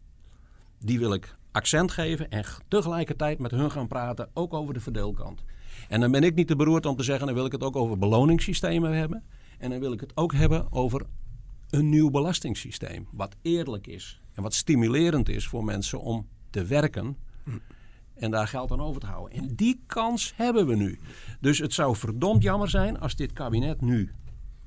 die 0.80 1.00
wil 1.00 1.14
ik 1.14 1.36
accent 1.52 1.92
geven 1.92 2.30
en 2.30 2.46
tegelijkertijd 2.68 3.40
met 3.40 3.52
hun 3.52 3.72
gaan 3.72 3.88
praten, 3.88 4.30
ook 4.34 4.54
over 4.54 4.74
de 4.74 4.80
verdeelkant. 4.80 5.44
En 5.88 6.00
dan 6.00 6.12
ben 6.12 6.24
ik 6.24 6.36
niet 6.36 6.48
te 6.48 6.56
beroerd 6.56 6.86
om 6.86 6.96
te 6.96 7.04
zeggen, 7.04 7.26
dan 7.26 7.36
wil 7.36 7.46
ik 7.46 7.52
het 7.52 7.64
ook 7.64 7.76
over 7.76 7.98
beloningssystemen 7.98 8.94
hebben. 8.94 9.24
En 9.58 9.70
dan 9.70 9.80
wil 9.80 9.92
ik 9.92 10.00
het 10.00 10.18
ook 10.18 10.34
hebben 10.34 10.72
over 10.72 11.06
een 11.70 11.90
nieuw 11.90 12.10
belastingssysteem. 12.10 13.08
Wat 13.12 13.36
eerlijk 13.42 13.88
is 13.88 14.22
en 14.34 14.44
wat 14.44 14.54
stimulerend 14.54 15.30
is 15.30 15.48
voor 15.48 15.64
mensen 15.64 16.02
om 16.02 16.28
te 16.50 16.66
werken. 16.66 17.18
En 18.20 18.32
daar 18.32 18.48
geld 18.48 18.72
aan 18.72 18.82
over 18.82 19.02
te 19.02 19.08
houden. 19.08 19.38
En 19.38 19.56
die 19.56 19.84
kans 19.86 20.34
hebben 20.36 20.68
we 20.68 20.76
nu. 20.76 21.00
Dus 21.40 21.58
het 21.58 21.74
zou 21.74 21.96
verdomd 21.96 22.44
jammer 22.44 22.70
zijn 22.70 23.00
als 23.00 23.16
dit 23.16 23.34
kabinet 23.34 23.82
nu 23.82 24.12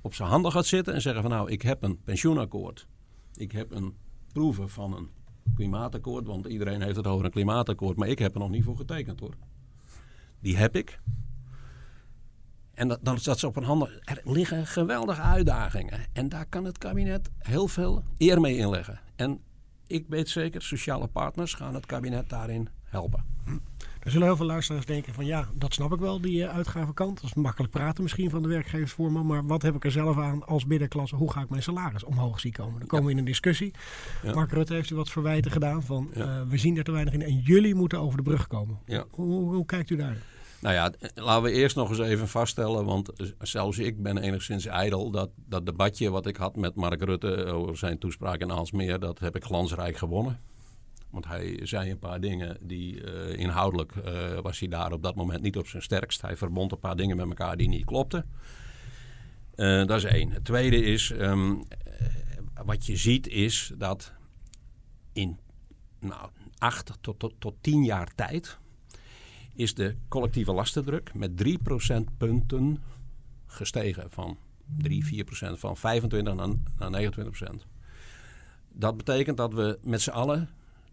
op 0.02 0.14
zijn 0.14 0.28
handen 0.28 0.52
gaat 0.52 0.66
zitten 0.66 0.94
en 0.94 1.00
zeggen 1.00 1.22
van 1.22 1.30
nou, 1.30 1.50
ik 1.50 1.62
heb 1.62 1.82
een 1.82 2.02
pensioenakkoord. 2.02 2.86
Ik 3.34 3.52
heb 3.52 3.70
een 3.70 3.96
proeven 4.32 4.70
van 4.70 4.96
een 4.96 5.10
klimaatakkoord, 5.54 6.26
want 6.26 6.46
iedereen 6.46 6.82
heeft 6.82 6.96
het 6.96 7.06
over 7.06 7.24
een 7.24 7.30
klimaatakkoord, 7.30 7.96
maar 7.96 8.08
ik 8.08 8.18
heb 8.18 8.34
er 8.34 8.40
nog 8.40 8.50
niet 8.50 8.64
voor 8.64 8.76
getekend 8.76 9.20
hoor. 9.20 9.34
Die 10.40 10.56
heb 10.56 10.76
ik. 10.76 11.00
En 12.74 12.88
dat, 12.88 12.98
dan 13.02 13.18
staat 13.18 13.38
ze 13.38 13.46
op 13.46 13.56
een 13.56 13.62
handen. 13.62 14.00
Er 14.04 14.20
liggen 14.24 14.66
geweldige 14.66 15.20
uitdagingen. 15.20 16.00
En 16.12 16.28
daar 16.28 16.46
kan 16.46 16.64
het 16.64 16.78
kabinet 16.78 17.30
heel 17.38 17.68
veel 17.68 18.02
eer 18.18 18.40
mee 18.40 18.56
inleggen. 18.56 19.00
En 19.16 19.40
ik 19.86 20.06
weet 20.08 20.28
zeker, 20.28 20.62
sociale 20.62 21.06
partners 21.06 21.54
gaan 21.54 21.74
het 21.74 21.86
kabinet 21.86 22.28
daarin 22.28 22.68
helpen. 22.92 23.24
Er 24.00 24.10
zullen 24.10 24.26
heel 24.26 24.36
veel 24.36 24.46
luisteraars 24.46 24.86
denken 24.86 25.14
van 25.14 25.26
ja, 25.26 25.48
dat 25.54 25.74
snap 25.74 25.92
ik 25.92 26.00
wel, 26.00 26.20
die 26.20 26.38
uh, 26.38 26.54
uitgavenkant. 26.54 27.20
Dat 27.20 27.24
is 27.24 27.34
makkelijk 27.34 27.72
praten 27.72 28.02
misschien 28.02 28.30
van 28.30 28.42
de 28.42 28.48
werkgeversvoorman. 28.48 29.26
Maar 29.26 29.46
wat 29.46 29.62
heb 29.62 29.74
ik 29.74 29.84
er 29.84 29.90
zelf 29.90 30.18
aan 30.18 30.46
als 30.46 30.64
middenklasse? 30.64 31.16
Hoe 31.16 31.32
ga 31.32 31.40
ik 31.40 31.48
mijn 31.48 31.62
salaris 31.62 32.04
omhoog 32.04 32.40
zien 32.40 32.52
komen? 32.52 32.78
Dan 32.78 32.88
komen 32.88 33.06
we 33.06 33.12
in 33.12 33.18
een 33.18 33.24
discussie. 33.24 33.74
Ja. 34.22 34.34
Mark 34.34 34.52
Rutte 34.52 34.74
heeft 34.74 34.90
u 34.90 34.94
wat 34.94 35.10
verwijten 35.10 35.50
gedaan 35.50 35.82
van 35.82 36.10
ja. 36.14 36.40
uh, 36.40 36.48
we 36.48 36.58
zien 36.58 36.76
er 36.76 36.84
te 36.84 36.92
weinig 36.92 37.14
in. 37.14 37.22
En 37.22 37.38
jullie 37.38 37.74
moeten 37.74 37.98
over 37.98 38.16
de 38.16 38.22
brug 38.22 38.46
komen. 38.46 38.78
Hoe, 38.86 39.06
hoe, 39.10 39.54
hoe 39.54 39.66
kijkt 39.66 39.90
u 39.90 39.96
daar? 39.96 40.16
Nou 40.60 40.74
ja, 40.74 40.92
laten 41.14 41.42
we 41.42 41.52
eerst 41.52 41.76
nog 41.76 41.88
eens 41.88 41.98
even 41.98 42.28
vaststellen, 42.28 42.84
want 42.84 43.10
zelfs 43.38 43.78
ik 43.78 44.02
ben 44.02 44.18
enigszins 44.18 44.66
ijdel. 44.66 45.10
Dat, 45.10 45.30
dat 45.48 45.66
debatje 45.66 46.10
wat 46.10 46.26
ik 46.26 46.36
had 46.36 46.56
met 46.56 46.74
Mark 46.74 47.02
Rutte 47.02 47.44
over 47.44 47.76
zijn 47.76 47.98
toespraak 47.98 48.40
in 48.40 48.52
Aalsmeer, 48.52 48.98
dat 48.98 49.18
heb 49.18 49.36
ik 49.36 49.44
glansrijk 49.44 49.96
gewonnen. 49.96 50.40
Want 51.12 51.26
hij 51.26 51.60
zei 51.62 51.90
een 51.90 51.98
paar 51.98 52.20
dingen 52.20 52.56
die 52.60 53.02
uh, 53.02 53.38
inhoudelijk 53.38 53.94
uh, 53.94 54.38
was 54.38 54.58
hij 54.58 54.68
daar 54.68 54.92
op 54.92 55.02
dat 55.02 55.14
moment 55.14 55.42
niet 55.42 55.56
op 55.56 55.66
zijn 55.66 55.82
sterkst. 55.82 56.20
Hij 56.20 56.36
verbond 56.36 56.72
een 56.72 56.78
paar 56.78 56.96
dingen 56.96 57.16
met 57.16 57.28
elkaar 57.28 57.56
die 57.56 57.68
niet 57.68 57.84
klopten. 57.84 58.30
Uh, 59.56 59.86
dat 59.86 59.96
is 59.96 60.04
één. 60.04 60.30
Het 60.30 60.44
tweede 60.44 60.82
is, 60.82 61.10
um, 61.10 61.62
wat 62.64 62.86
je 62.86 62.96
ziet 62.96 63.28
is 63.28 63.72
dat 63.76 64.12
in 65.12 65.38
nou, 65.98 66.30
acht 66.58 66.92
tot, 67.00 67.18
tot, 67.18 67.34
tot 67.38 67.54
tien 67.60 67.84
jaar 67.84 68.14
tijd 68.14 68.58
is 69.54 69.74
de 69.74 69.96
collectieve 70.08 70.52
lastendruk 70.52 71.14
met 71.14 71.36
3 71.36 71.58
procentpunten 71.58 72.82
gestegen. 73.46 74.10
Van 74.10 74.38
3, 74.78 75.04
4 75.04 75.24
procent, 75.24 75.58
van 75.58 75.76
25 75.76 76.34
naar, 76.34 76.48
naar 76.78 76.90
29 76.90 77.38
procent. 77.38 77.66
Dat 78.68 78.96
betekent 78.96 79.36
dat 79.36 79.54
we 79.54 79.78
met 79.82 80.00
z'n 80.00 80.10
allen 80.10 80.48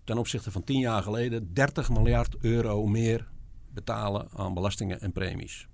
ten 0.09 0.17
opzichte 0.17 0.51
van 0.51 0.63
10 0.63 0.79
jaar 0.79 1.03
geleden 1.03 1.53
30 1.53 1.89
miljard 1.89 2.35
euro 2.39 2.85
meer 2.85 3.27
betalen 3.73 4.27
aan 4.33 4.53
belastingen 4.53 5.01
en 5.01 5.11
premies. 5.11 5.67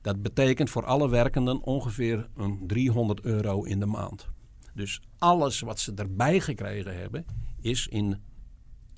Dat 0.00 0.22
betekent 0.22 0.70
voor 0.70 0.84
alle 0.84 1.08
werkenden 1.08 1.62
ongeveer 1.62 2.28
een 2.36 2.66
300 2.66 3.20
euro 3.20 3.62
in 3.62 3.80
de 3.80 3.86
maand. 3.86 4.28
Dus 4.74 5.00
alles 5.18 5.60
wat 5.60 5.80
ze 5.80 5.92
erbij 5.94 6.40
gekregen 6.40 6.98
hebben, 6.98 7.26
is 7.60 7.88
in, 7.88 8.22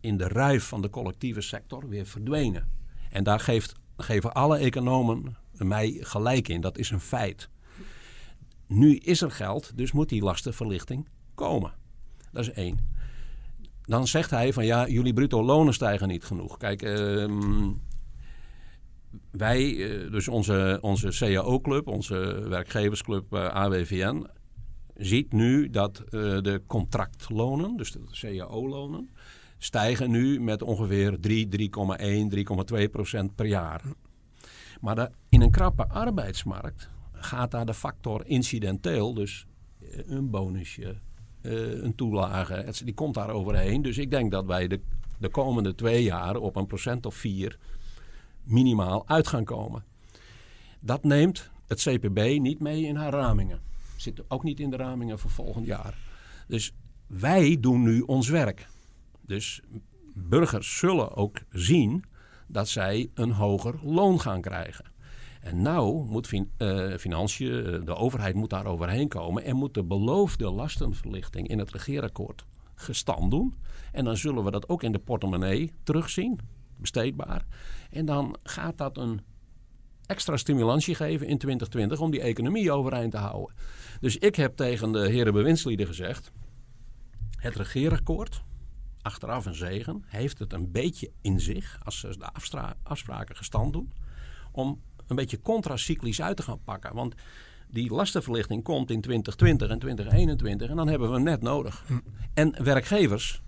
in 0.00 0.16
de 0.16 0.28
ruif 0.28 0.64
van 0.64 0.82
de 0.82 0.90
collectieve 0.90 1.40
sector 1.40 1.88
weer 1.88 2.06
verdwenen. 2.06 2.68
En 3.10 3.24
daar 3.24 3.40
geeft, 3.40 3.74
geven 3.96 4.34
alle 4.34 4.58
economen 4.58 5.36
mij 5.52 5.96
gelijk 6.00 6.48
in. 6.48 6.60
Dat 6.60 6.78
is 6.78 6.90
een 6.90 7.00
feit. 7.00 7.48
Nu 8.66 8.96
is 8.96 9.20
er 9.20 9.30
geld, 9.30 9.76
dus 9.76 9.92
moet 9.92 10.08
die 10.08 10.22
lastenverlichting 10.22 11.08
komen. 11.34 11.72
Dat 12.32 12.42
is 12.42 12.52
één. 12.52 12.96
Dan 13.88 14.06
zegt 14.06 14.30
hij 14.30 14.52
van 14.52 14.66
ja, 14.66 14.88
jullie 14.88 15.12
bruto 15.12 15.42
lonen 15.42 15.74
stijgen 15.74 16.08
niet 16.08 16.24
genoeg. 16.24 16.56
Kijk, 16.56 16.82
uh, 16.82 17.72
wij, 19.30 19.72
uh, 19.72 20.10
dus 20.10 20.28
onze, 20.28 20.78
onze 20.80 21.08
CAO-club, 21.08 21.86
onze 21.86 22.46
werkgeversclub 22.48 23.32
eh, 23.32 23.46
AWVN, 23.46 24.26
ziet 24.94 25.32
nu 25.32 25.70
dat 25.70 25.98
eh, 25.98 26.10
de 26.40 26.62
contractlonen, 26.66 27.76
dus 27.76 27.92
de 27.92 28.00
CAO-lonen, 28.10 29.10
stijgen 29.58 30.10
nu 30.10 30.40
met 30.40 30.62
ongeveer 30.62 31.20
3, 31.20 31.48
3,1, 31.48 32.80
3,2 32.82 32.90
procent 32.90 33.34
per 33.34 33.46
jaar. 33.46 33.82
Maar 34.80 35.10
in 35.28 35.40
een 35.40 35.50
krappe 35.50 35.88
arbeidsmarkt 35.88 36.90
gaat 37.12 37.50
daar 37.50 37.66
de 37.66 37.74
factor 37.74 38.26
incidenteel, 38.26 39.14
dus 39.14 39.46
een 40.06 40.30
bonusje, 40.30 40.96
een 41.84 41.94
toelage, 41.94 42.84
die 42.84 42.94
komt 42.94 43.14
daar 43.14 43.30
overheen. 43.30 43.82
Dus 43.82 43.98
ik 43.98 44.10
denk 44.10 44.30
dat 44.30 44.46
wij 44.46 44.68
de, 44.68 44.80
de 45.18 45.28
komende 45.28 45.74
twee 45.74 46.02
jaar 46.02 46.36
op 46.36 46.56
een 46.56 46.66
procent 46.66 47.06
of 47.06 47.14
vier 47.14 47.58
minimaal 48.42 49.08
uit 49.08 49.28
gaan 49.28 49.44
komen. 49.44 49.84
Dat 50.80 51.04
neemt 51.04 51.50
het 51.66 51.82
CPB 51.82 52.38
niet 52.40 52.60
mee 52.60 52.82
in 52.82 52.96
haar 52.96 53.12
ramingen. 53.12 53.60
Zit 53.96 54.22
ook 54.28 54.42
niet 54.42 54.60
in 54.60 54.70
de 54.70 54.76
ramingen 54.76 55.18
voor 55.18 55.30
volgend 55.30 55.66
jaar. 55.66 55.98
Dus 56.46 56.72
wij 57.06 57.56
doen 57.60 57.82
nu 57.82 58.00
ons 58.00 58.28
werk. 58.28 58.68
Dus 59.20 59.60
burgers 60.14 60.78
zullen 60.78 61.16
ook 61.16 61.38
zien 61.50 62.04
dat 62.46 62.68
zij 62.68 63.10
een 63.14 63.30
hoger 63.30 63.74
loon 63.82 64.20
gaan 64.20 64.40
krijgen. 64.40 64.84
En 65.48 65.62
nou 65.62 66.04
moet 66.04 66.26
fin 66.26 66.50
uh, 66.58 66.96
financiën, 66.96 67.48
uh, 67.48 67.84
de 67.84 67.94
overheid 67.94 68.34
moet 68.34 68.50
daar 68.50 68.66
overheen 68.66 69.08
komen 69.08 69.44
en 69.44 69.56
moet 69.56 69.74
de 69.74 69.84
beloofde 69.84 70.50
lastenverlichting 70.50 71.48
in 71.48 71.58
het 71.58 71.70
regeerakkoord 71.70 72.44
gestand 72.74 73.30
doen. 73.30 73.54
En 73.92 74.04
dan 74.04 74.16
zullen 74.16 74.44
we 74.44 74.50
dat 74.50 74.68
ook 74.68 74.82
in 74.82 74.92
de 74.92 74.98
portemonnee 74.98 75.72
terugzien, 75.82 76.40
besteedbaar. 76.76 77.46
En 77.90 78.04
dan 78.04 78.36
gaat 78.42 78.78
dat 78.78 78.96
een 78.96 79.20
extra 80.06 80.36
stimulantie 80.36 80.94
geven 80.94 81.26
in 81.26 81.38
2020 81.38 82.00
om 82.00 82.10
die 82.10 82.20
economie 82.20 82.72
overeind 82.72 83.10
te 83.10 83.18
houden. 83.18 83.54
Dus 84.00 84.16
ik 84.16 84.34
heb 84.34 84.56
tegen 84.56 84.92
de 84.92 85.10
heren 85.10 85.32
bewindslieden 85.32 85.86
gezegd: 85.86 86.32
het 87.36 87.56
regeerakkoord, 87.56 88.42
achteraf 89.02 89.46
een 89.46 89.54
zegen, 89.54 90.04
heeft 90.06 90.38
het 90.38 90.52
een 90.52 90.70
beetje 90.70 91.10
in 91.20 91.40
zich, 91.40 91.80
als 91.82 92.00
ze 92.00 92.18
de 92.18 92.74
afspraken 92.82 93.36
gestand 93.36 93.72
doen, 93.72 93.92
om 94.52 94.80
een 95.08 95.16
beetje 95.16 95.40
contracyclisch 95.40 96.22
uit 96.22 96.36
te 96.36 96.42
gaan 96.42 96.62
pakken. 96.64 96.94
Want 96.94 97.14
die 97.70 97.92
lastenverlichting 97.92 98.62
komt 98.62 98.90
in 98.90 99.00
2020 99.00 99.68
en 99.68 99.78
2021 99.78 100.68
en 100.68 100.76
dan 100.76 100.88
hebben 100.88 101.08
we 101.08 101.14
hem 101.14 101.24
net 101.24 101.42
nodig. 101.42 101.84
Hm. 101.86 101.98
En 102.34 102.64
werkgevers, 102.64 103.42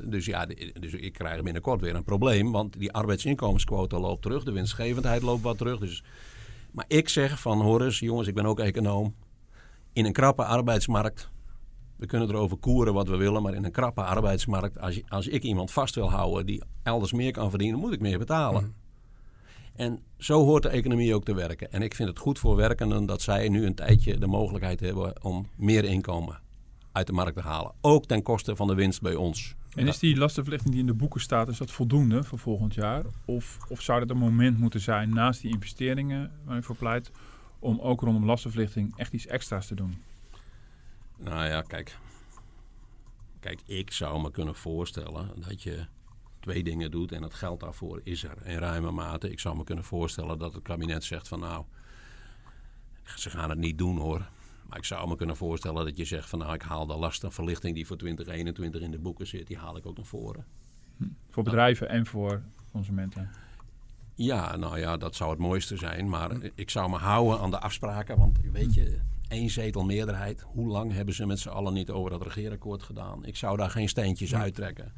dus 0.00 0.26
ja, 0.26 0.46
dus 0.80 0.92
ik 0.92 1.12
krijg 1.12 1.42
binnenkort 1.42 1.80
weer 1.80 1.94
een 1.94 2.04
probleem, 2.04 2.52
want 2.52 2.78
die 2.78 2.92
arbeidsinkomensquota 2.92 3.98
loopt 3.98 4.22
terug, 4.22 4.44
de 4.44 4.52
winstgevendheid 4.52 5.22
loopt 5.22 5.42
wat 5.42 5.58
terug. 5.58 5.78
Dus, 5.78 6.02
maar 6.72 6.84
ik 6.88 7.08
zeg 7.08 7.40
van, 7.40 7.60
hoor 7.60 7.82
eens, 7.82 7.98
jongens, 7.98 8.28
ik 8.28 8.34
ben 8.34 8.46
ook 8.46 8.60
econoom. 8.60 9.14
In 9.92 10.04
een 10.04 10.12
krappe 10.12 10.44
arbeidsmarkt 10.44 11.30
we 11.96 12.06
kunnen 12.06 12.28
erover 12.28 12.56
koeren 12.56 12.94
wat 12.94 13.08
we 13.08 13.16
willen, 13.16 13.42
maar 13.42 13.54
in 13.54 13.64
een 13.64 13.70
krappe 13.70 14.02
arbeidsmarkt, 14.02 14.80
als, 14.80 15.00
als 15.08 15.26
ik 15.26 15.42
iemand 15.42 15.70
vast 15.70 15.94
wil 15.94 16.10
houden 16.10 16.46
die 16.46 16.62
elders 16.82 17.12
meer 17.12 17.32
kan 17.32 17.50
verdienen, 17.50 17.80
moet 17.80 17.92
ik 17.92 18.00
meer 18.00 18.18
betalen. 18.18 18.62
Mm. 18.62 18.74
En 19.76 20.02
zo 20.18 20.44
hoort 20.44 20.62
de 20.62 20.68
economie 20.68 21.14
ook 21.14 21.24
te 21.24 21.34
werken. 21.34 21.72
En 21.72 21.82
ik 21.82 21.94
vind 21.94 22.08
het 22.08 22.18
goed 22.18 22.38
voor 22.38 22.56
werkenden 22.56 23.06
dat 23.06 23.22
zij 23.22 23.48
nu 23.48 23.66
een 23.66 23.74
tijdje 23.74 24.18
de 24.18 24.26
mogelijkheid 24.26 24.80
hebben 24.80 25.24
om 25.24 25.48
meer 25.56 25.84
inkomen 25.84 26.40
uit 26.92 27.06
de 27.06 27.12
markt 27.12 27.36
te 27.36 27.42
halen. 27.42 27.72
Ook 27.80 28.06
ten 28.06 28.22
koste 28.22 28.56
van 28.56 28.66
de 28.66 28.74
winst 28.74 29.00
bij 29.00 29.14
ons. 29.14 29.54
En 29.74 29.86
is 29.86 29.98
die 29.98 30.16
lastenverlichting 30.16 30.72
die 30.72 30.82
in 30.82 30.88
de 30.88 30.94
boeken 30.94 31.20
staat, 31.20 31.48
is 31.48 31.58
dat 31.58 31.70
voldoende 31.70 32.24
voor 32.24 32.38
volgend 32.38 32.74
jaar? 32.74 33.04
Of, 33.24 33.58
of 33.68 33.82
zou 33.82 34.00
dat 34.00 34.10
een 34.10 34.16
moment 34.16 34.58
moeten 34.58 34.80
zijn 34.80 35.08
naast 35.14 35.40
die 35.40 35.52
investeringen 35.52 36.32
waar 36.44 36.56
u 36.56 36.62
voor 36.62 36.76
pleit, 36.76 37.10
om 37.58 37.80
ook 37.80 38.00
rondom 38.00 38.24
lastenverlichting 38.24 38.96
echt 38.96 39.12
iets 39.12 39.26
extra's 39.26 39.66
te 39.66 39.74
doen? 39.74 40.02
Nou 41.18 41.46
ja, 41.46 41.62
kijk. 41.62 41.98
Kijk, 43.40 43.60
ik 43.66 43.90
zou 43.90 44.20
me 44.20 44.30
kunnen 44.30 44.54
voorstellen 44.54 45.30
dat 45.46 45.62
je 45.62 45.86
twee 46.46 46.62
dingen 46.62 46.90
doet 46.90 47.12
en 47.12 47.22
het 47.22 47.34
geld 47.34 47.60
daarvoor 47.60 48.00
is 48.04 48.24
er 48.24 48.46
in 48.46 48.58
ruime 48.58 48.90
mate. 48.90 49.30
Ik 49.30 49.40
zou 49.40 49.56
me 49.56 49.64
kunnen 49.64 49.84
voorstellen 49.84 50.38
dat 50.38 50.54
het 50.54 50.62
kabinet 50.62 51.04
zegt 51.04 51.28
van 51.28 51.40
nou, 51.40 51.64
ze 53.04 53.30
gaan 53.30 53.50
het 53.50 53.58
niet 53.58 53.78
doen 53.78 53.96
hoor. 53.96 54.28
Maar 54.68 54.78
ik 54.78 54.84
zou 54.84 55.08
me 55.08 55.16
kunnen 55.16 55.36
voorstellen 55.36 55.84
dat 55.84 55.96
je 55.96 56.04
zegt 56.04 56.28
van 56.28 56.38
nou, 56.38 56.54
ik 56.54 56.62
haal 56.62 56.86
de 56.86 56.96
lastenverlichting 56.96 57.74
die 57.74 57.86
voor 57.86 57.96
2021 57.96 58.80
in 58.80 58.90
de 58.90 58.98
boeken 58.98 59.26
zit, 59.26 59.46
die 59.46 59.56
haal 59.56 59.76
ik 59.76 59.86
ook 59.86 59.96
naar 59.96 60.06
voren. 60.06 60.44
Hm. 60.96 61.04
Voor 61.30 61.42
bedrijven 61.42 61.88
en 61.88 62.06
voor 62.06 62.42
consumenten? 62.72 63.30
Ja, 64.14 64.56
nou 64.56 64.78
ja, 64.78 64.96
dat 64.96 65.14
zou 65.14 65.30
het 65.30 65.38
mooiste 65.38 65.76
zijn. 65.76 66.08
Maar 66.08 66.30
ik 66.54 66.70
zou 66.70 66.90
me 66.90 66.96
houden 66.96 67.40
aan 67.40 67.50
de 67.50 67.60
afspraken. 67.60 68.18
Want 68.18 68.38
weet 68.52 68.74
je, 68.74 69.00
één 69.28 69.50
zetel 69.50 69.84
meerderheid. 69.84 70.40
Hoe 70.40 70.68
lang 70.68 70.92
hebben 70.92 71.14
ze 71.14 71.26
met 71.26 71.38
z'n 71.38 71.48
allen 71.48 71.72
niet 71.72 71.90
over 71.90 72.10
dat 72.10 72.22
regeerakkoord 72.22 72.82
gedaan? 72.82 73.24
Ik 73.24 73.36
zou 73.36 73.56
daar 73.56 73.70
geen 73.70 73.88
steentjes 73.88 74.34
uittrekken. 74.34 74.92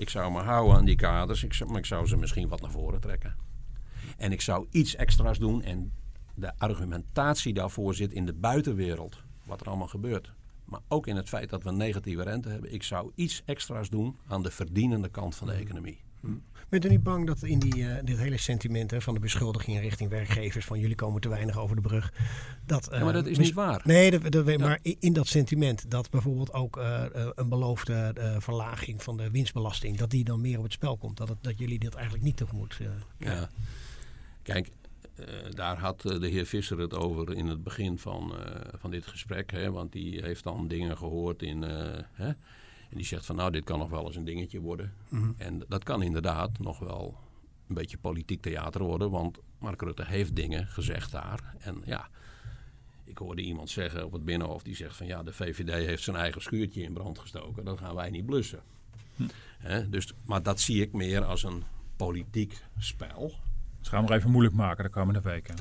Ik 0.00 0.08
zou 0.08 0.32
me 0.32 0.40
houden 0.40 0.76
aan 0.76 0.84
die 0.84 0.96
kaders. 0.96 1.44
Ik 1.44 1.52
zou, 1.52 1.70
maar 1.70 1.78
ik 1.78 1.86
zou 1.86 2.06
ze 2.06 2.16
misschien 2.16 2.48
wat 2.48 2.60
naar 2.60 2.70
voren 2.70 3.00
trekken. 3.00 3.36
En 4.16 4.32
ik 4.32 4.40
zou 4.40 4.66
iets 4.70 4.96
extra's 4.96 5.38
doen. 5.38 5.62
En 5.62 5.92
de 6.34 6.52
argumentatie 6.58 7.54
daarvoor 7.54 7.94
zit 7.94 8.12
in 8.12 8.26
de 8.26 8.32
buitenwereld. 8.32 9.22
Wat 9.44 9.60
er 9.60 9.66
allemaal 9.66 9.88
gebeurt. 9.88 10.32
Maar 10.64 10.80
ook 10.88 11.06
in 11.06 11.16
het 11.16 11.28
feit 11.28 11.50
dat 11.50 11.62
we 11.62 11.72
negatieve 11.72 12.22
rente 12.22 12.48
hebben. 12.48 12.72
Ik 12.72 12.82
zou 12.82 13.12
iets 13.14 13.42
extra's 13.44 13.88
doen 13.88 14.16
aan 14.26 14.42
de 14.42 14.50
verdienende 14.50 15.08
kant 15.08 15.34
van 15.34 15.46
de 15.46 15.52
economie. 15.52 16.00
Bent 16.70 16.84
u 16.84 16.88
niet 16.88 17.02
bang 17.02 17.26
dat 17.26 17.42
in 17.42 17.58
die, 17.58 17.76
uh, 17.76 17.96
dit 18.04 18.18
hele 18.18 18.38
sentiment 18.38 18.90
hè, 18.90 19.00
van 19.00 19.14
de 19.14 19.20
beschuldiging 19.20 19.80
richting 19.80 20.10
werkgevers 20.10 20.64
van 20.64 20.78
jullie 20.78 20.96
komen 20.96 21.20
te 21.20 21.28
weinig 21.28 21.58
over 21.58 21.76
de 21.76 21.82
brug. 21.82 22.12
Dat, 22.66 22.92
uh, 22.92 22.98
ja, 22.98 23.04
maar 23.04 23.12
dat 23.12 23.26
is 23.26 23.38
niet 23.38 23.52
waar. 23.52 23.80
Nee, 23.84 24.10
dat, 24.10 24.32
dat, 24.32 24.46
ja. 24.46 24.58
maar 24.58 24.78
in 24.82 25.12
dat 25.12 25.26
sentiment 25.26 25.90
dat 25.90 26.10
bijvoorbeeld 26.10 26.52
ook 26.52 26.76
uh, 26.76 27.04
een 27.34 27.48
beloofde 27.48 28.14
verlaging 28.38 29.02
van 29.02 29.16
de 29.16 29.30
winstbelasting, 29.30 29.96
dat 29.96 30.10
die 30.10 30.24
dan 30.24 30.40
meer 30.40 30.58
op 30.58 30.62
het 30.62 30.72
spel 30.72 30.96
komt. 30.96 31.16
Dat, 31.16 31.28
het, 31.28 31.38
dat 31.40 31.58
jullie 31.58 31.78
dat 31.78 31.94
eigenlijk 31.94 32.24
niet 32.24 32.36
tegemoet 32.36 32.80
ja. 33.18 33.48
Kijk, 34.42 34.70
daar 35.50 35.78
had 35.78 36.00
de 36.00 36.28
heer 36.28 36.46
Visser 36.46 36.78
het 36.78 36.94
over 36.94 37.34
in 37.34 37.46
het 37.46 37.62
begin 37.62 37.98
van, 37.98 38.34
van 38.78 38.90
dit 38.90 39.06
gesprek. 39.06 39.50
Hè, 39.50 39.70
want 39.70 39.92
die 39.92 40.22
heeft 40.22 40.44
dan 40.44 40.68
dingen 40.68 40.96
gehoord 40.96 41.42
in. 41.42 41.62
Hè, 42.12 42.32
en 42.90 42.96
die 42.96 43.06
zegt 43.06 43.26
van 43.26 43.36
nou, 43.36 43.50
dit 43.50 43.64
kan 43.64 43.78
nog 43.78 43.90
wel 43.90 44.06
eens 44.06 44.16
een 44.16 44.24
dingetje 44.24 44.60
worden. 44.60 44.92
Mm-hmm. 45.08 45.34
En 45.38 45.62
dat 45.68 45.84
kan 45.84 46.02
inderdaad 46.02 46.58
nog 46.58 46.78
wel 46.78 47.18
een 47.68 47.74
beetje 47.74 47.98
politiek 47.98 48.42
theater 48.42 48.82
worden. 48.82 49.10
Want 49.10 49.38
Mark 49.58 49.82
Rutte 49.82 50.04
heeft 50.06 50.36
dingen 50.36 50.66
gezegd 50.66 51.12
daar. 51.12 51.54
En 51.58 51.82
ja, 51.84 52.08
ik 53.04 53.18
hoorde 53.18 53.42
iemand 53.42 53.70
zeggen 53.70 54.04
op 54.04 54.12
het 54.12 54.24
Binnenhof, 54.24 54.62
die 54.62 54.76
zegt 54.76 54.96
van 54.96 55.06
ja, 55.06 55.22
de 55.22 55.32
VVD 55.32 55.86
heeft 55.86 56.02
zijn 56.02 56.16
eigen 56.16 56.42
schuurtje 56.42 56.82
in 56.82 56.92
brand 56.92 57.18
gestoken. 57.18 57.64
Dat 57.64 57.78
gaan 57.78 57.94
wij 57.94 58.10
niet 58.10 58.26
blussen. 58.26 58.62
Hm. 59.16 59.22
He, 59.58 59.88
dus, 59.88 60.12
maar 60.24 60.42
dat 60.42 60.60
zie 60.60 60.82
ik 60.82 60.92
meer 60.92 61.24
als 61.24 61.42
een 61.42 61.62
politiek 61.96 62.64
spel. 62.78 63.34
Ze 63.80 63.90
gaan 63.90 64.02
nog 64.02 64.10
even 64.10 64.30
moeilijk 64.30 64.56
maken 64.56 64.84
de 64.84 64.90
komende 64.90 65.20
weken. 65.20 65.54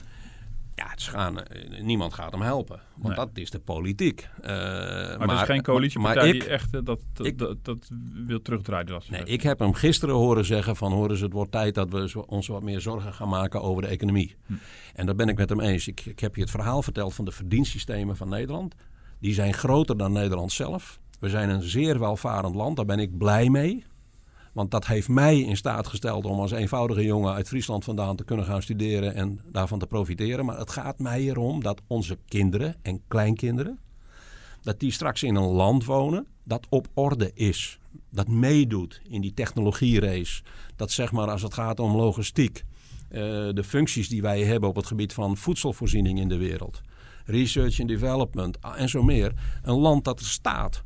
Ja, 0.80 0.90
het 0.90 1.04
gaan, 1.04 1.44
niemand 1.82 2.14
gaat 2.14 2.32
hem 2.32 2.42
helpen. 2.42 2.80
Want 2.96 3.16
nee. 3.16 3.26
dat 3.26 3.38
is 3.38 3.50
de 3.50 3.60
politiek. 3.60 4.30
Uh, 4.42 4.48
maar, 4.48 5.18
maar 5.18 5.30
er 5.30 5.36
is 5.36 5.42
geen 5.42 5.62
coalitiepartij 5.62 6.32
die 6.32 6.48
echt 6.48 6.72
dat, 6.72 6.86
dat, 6.86 7.00
ik, 7.26 7.38
dat, 7.38 7.66
dat, 7.66 7.90
wil 8.26 8.42
terugdraaien. 8.42 9.02
Nee, 9.10 9.24
ik 9.24 9.42
heb 9.42 9.60
hem 9.60 9.74
gisteren 9.74 10.16
horen 10.16 10.46
zeggen 10.46 10.76
van... 10.76 10.92
horen 10.92 11.18
ze, 11.18 11.24
het 11.24 11.34
wordt 11.34 11.52
tijd 11.52 11.76
dat 11.76 11.90
we 11.90 12.28
ons 12.28 12.48
wat 12.48 12.64
meer 12.64 12.82
zorgen 12.82 13.14
gaan 13.14 13.30
maken 13.30 13.62
over 13.62 13.82
de 13.82 13.88
economie. 13.88 14.36
Hm. 14.46 14.54
En 14.94 15.06
daar 15.06 15.16
ben 15.16 15.28
ik 15.30 15.38
met 15.38 15.50
hem 15.50 15.60
eens. 15.60 15.88
Ik, 15.88 16.06
ik 16.06 16.20
heb 16.20 16.36
je 16.36 16.42
het 16.42 16.52
verhaal 16.52 16.82
verteld 16.82 17.14
van 17.14 17.26
de 17.26 17.32
verdiensystemen 17.32 18.18
van 18.18 18.30
Nederland. 18.30 18.76
Die 19.20 19.34
zijn 19.34 19.54
groter 19.54 19.98
dan 19.98 20.12
Nederland 20.12 20.52
zelf. 20.52 21.00
We 21.20 21.30
zijn 21.30 21.50
een 21.50 21.64
zeer 21.64 22.00
welvarend 22.00 22.56
land, 22.56 22.76
daar 22.76 22.86
ben 22.86 23.00
ik 23.00 23.18
blij 23.18 23.50
mee. 23.50 23.86
Want 24.54 24.72
dat 24.72 24.88
heeft 24.88 25.08
mij 25.08 25.40
in 25.40 25.58
staat 25.58 25.88
gesteld 25.88 26.26
om 26.26 26.40
als 26.40 26.52
eenvoudige 26.52 27.04
jongen 27.04 27.34
uit 27.34 27.48
Friesland 27.48 27.84
vandaan 27.84 28.16
te 28.16 28.24
kunnen 28.24 28.46
gaan 28.46 28.62
studeren 28.62 29.14
en 29.16 29.40
daarvan 29.52 29.80
te 29.80 29.88
profiteren. 29.88 30.46
Maar 30.46 30.58
het 30.58 30.70
gaat 30.70 31.00
mij 31.00 31.22
erom 31.22 31.64
dat 31.64 31.82
onze 31.88 32.18
kinderen 32.28 32.76
en 32.82 33.02
kleinkinderen, 33.08 33.80
dat 34.62 34.80
die 34.80 34.92
straks 34.92 35.24
in 35.24 35.36
een 35.36 35.52
land 35.52 35.86
wonen 35.86 36.28
dat 36.44 36.68
op 36.70 36.88
orde 36.94 37.32
is. 37.34 37.80
Dat 38.10 38.28
meedoet 38.28 39.02
in 39.10 39.22
die 39.22 39.34
technologierace. 39.34 40.44
Dat 40.76 40.92
zeg 40.92 41.12
maar 41.12 41.30
als 41.30 41.42
het 41.42 41.54
gaat 41.54 41.80
om 41.80 41.96
logistiek. 41.96 42.64
Uh, 43.12 43.20
de 43.54 43.64
functies 43.64 44.10
die 44.10 44.22
wij 44.22 44.44
hebben 44.44 44.70
op 44.70 44.76
het 44.76 44.86
gebied 44.86 45.14
van 45.14 45.38
voedselvoorziening 45.38 46.20
in 46.20 46.28
de 46.28 46.38
wereld. 46.38 46.82
Research 47.26 47.80
and 47.80 47.90
development 47.90 48.58
en 48.76 48.90
zo 48.90 49.04
meer. 49.04 49.34
Een 49.64 49.78
land 49.78 50.04
dat 50.04 50.20
er 50.20 50.26
staat. 50.26 50.84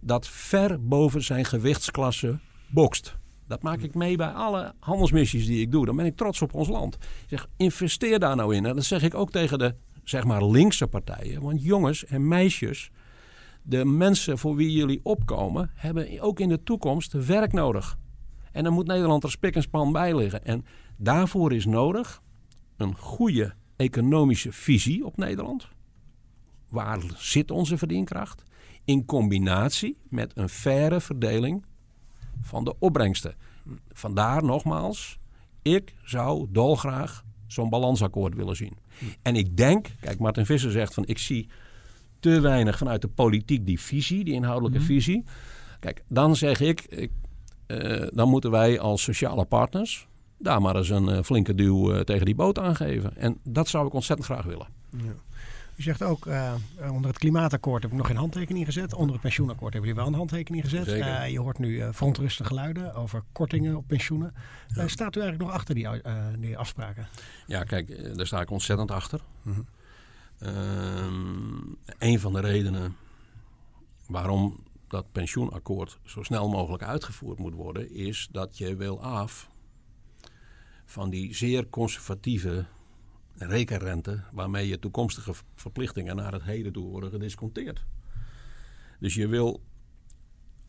Dat 0.00 0.28
ver 0.28 0.88
boven 0.88 1.22
zijn 1.22 1.44
gewichtsklasse 1.44 2.38
bokst. 2.72 3.16
Dat 3.46 3.62
maak 3.62 3.80
ik 3.80 3.94
mee 3.94 4.16
bij 4.16 4.28
alle 4.28 4.74
handelsmissies 4.78 5.46
die 5.46 5.60
ik 5.60 5.70
doe. 5.70 5.86
Dan 5.86 5.96
ben 5.96 6.06
ik 6.06 6.16
trots 6.16 6.42
op 6.42 6.54
ons 6.54 6.68
land. 6.68 6.94
Ik 6.94 7.28
zeg, 7.28 7.48
investeer 7.56 8.18
daar 8.18 8.36
nou 8.36 8.54
in. 8.54 8.66
En 8.66 8.74
dat 8.74 8.84
zeg 8.84 9.02
ik 9.02 9.14
ook 9.14 9.30
tegen 9.30 9.58
de 9.58 9.74
zeg 10.04 10.24
maar 10.24 10.44
linkse 10.44 10.86
partijen. 10.86 11.42
Want 11.42 11.62
jongens 11.62 12.04
en 12.04 12.28
meisjes, 12.28 12.90
de 13.62 13.84
mensen 13.84 14.38
voor 14.38 14.54
wie 14.54 14.72
jullie 14.72 15.00
opkomen, 15.02 15.70
hebben 15.74 16.20
ook 16.20 16.40
in 16.40 16.48
de 16.48 16.62
toekomst 16.62 17.12
werk 17.12 17.52
nodig. 17.52 17.98
En 18.52 18.64
dan 18.64 18.72
moet 18.72 18.86
Nederland 18.86 19.24
er 19.24 19.30
spik 19.30 19.54
en 19.54 19.62
span 19.62 19.92
bij 19.92 20.16
liggen. 20.16 20.44
En 20.44 20.64
daarvoor 20.96 21.52
is 21.52 21.64
nodig 21.64 22.22
een 22.76 22.96
goede 22.96 23.54
economische 23.76 24.52
visie 24.52 25.06
op 25.06 25.16
Nederland. 25.16 25.68
Waar 26.68 27.00
zit 27.16 27.50
onze 27.50 27.78
verdienkracht? 27.78 28.42
In 28.84 29.04
combinatie 29.04 29.98
met 30.08 30.32
een 30.34 30.48
faire 30.48 31.00
verdeling 31.00 31.64
van 32.42 32.64
de 32.64 32.74
opbrengsten. 32.78 33.34
Vandaar 33.92 34.44
nogmaals, 34.44 35.18
ik 35.62 35.94
zou 36.04 36.46
dolgraag 36.50 37.24
zo'n 37.46 37.68
balansakkoord 37.68 38.34
willen 38.34 38.56
zien. 38.56 38.76
En 39.22 39.36
ik 39.36 39.56
denk, 39.56 39.86
kijk, 40.00 40.18
Martin 40.18 40.46
Visser 40.46 40.70
zegt 40.70 40.94
van 40.94 41.06
ik 41.06 41.18
zie 41.18 41.48
te 42.20 42.40
weinig 42.40 42.78
vanuit 42.78 43.00
de 43.02 43.08
politiek 43.08 43.66
die 43.66 43.80
visie, 43.80 44.24
die 44.24 44.34
inhoudelijke 44.34 44.78
mm 44.78 44.86
-hmm. 44.86 44.94
visie. 44.94 45.24
Kijk, 45.80 46.04
dan 46.08 46.36
zeg 46.36 46.60
ik, 46.60 46.80
ik 46.80 47.10
uh, 47.66 48.06
dan 48.12 48.28
moeten 48.28 48.50
wij 48.50 48.80
als 48.80 49.02
sociale 49.02 49.44
partners 49.44 50.06
daar 50.42 50.62
maar 50.62 50.76
eens 50.76 50.88
een 50.88 51.08
uh, 51.08 51.22
flinke 51.22 51.54
duw 51.54 51.92
uh, 51.92 52.00
tegen 52.00 52.26
die 52.26 52.34
boot 52.34 52.58
aangeven. 52.58 53.16
En 53.16 53.38
dat 53.44 53.68
zou 53.68 53.86
ik 53.86 53.92
ontzettend 53.92 54.28
graag 54.28 54.44
willen. 54.44 54.66
Ja. 54.90 55.14
U 55.82 55.84
zegt 55.84 56.02
ook, 56.02 56.26
uh, 56.26 56.54
onder 56.90 57.10
het 57.10 57.18
klimaatakkoord 57.18 57.82
heb 57.82 57.90
ik 57.90 57.96
nog 57.96 58.06
geen 58.06 58.16
handtekening 58.16 58.64
gezet. 58.64 58.94
Onder 58.94 59.12
het 59.12 59.22
pensioenakkoord 59.22 59.72
hebben 59.72 59.90
jullie 59.90 60.04
wel 60.04 60.12
een 60.12 60.18
handtekening 60.18 60.64
gezet. 60.64 60.88
Uh, 60.88 61.28
je 61.28 61.40
hoort 61.40 61.58
nu 61.58 61.92
verontrustige 61.92 62.48
geluiden 62.48 62.94
over 62.94 63.22
kortingen 63.32 63.76
op 63.76 63.86
pensioenen. 63.86 64.34
Ja. 64.74 64.88
staat 64.88 65.16
u 65.16 65.20
eigenlijk 65.20 65.50
nog 65.50 65.58
achter 65.58 65.74
die, 65.74 65.88
die, 66.38 66.58
afspraken? 66.58 67.08
Ja, 67.46 67.64
kijk, 67.64 68.16
daar 68.16 68.26
sta 68.26 68.40
ik 68.40 68.50
ontzettend 68.50 68.90
achter. 68.90 69.20
Um, 70.40 71.76
een 71.98 72.20
van 72.20 72.32
de 72.32 72.40
redenen 72.40 72.96
waarom 74.06 74.62
dat 74.88 75.12
pensioenakkoord 75.12 75.98
zo 76.04 76.22
snel 76.22 76.48
mogelijk 76.48 76.82
uitgevoerd 76.82 77.38
moet 77.38 77.54
worden... 77.54 77.94
is 77.94 78.28
dat 78.32 78.58
je 78.58 78.76
wil 78.76 79.02
af 79.02 79.48
van 80.84 81.10
die 81.10 81.34
zeer 81.34 81.68
conservatieve 81.68 82.64
rekenrente 83.36 84.20
waarmee 84.32 84.68
je 84.68 84.78
toekomstige 84.78 85.34
verplichtingen 85.54 86.16
naar 86.16 86.32
het 86.32 86.42
heden 86.42 86.72
toe 86.72 86.90
worden 86.90 87.10
gedisconteerd. 87.10 87.84
Dus 88.98 89.14
je 89.14 89.28
wil 89.28 89.62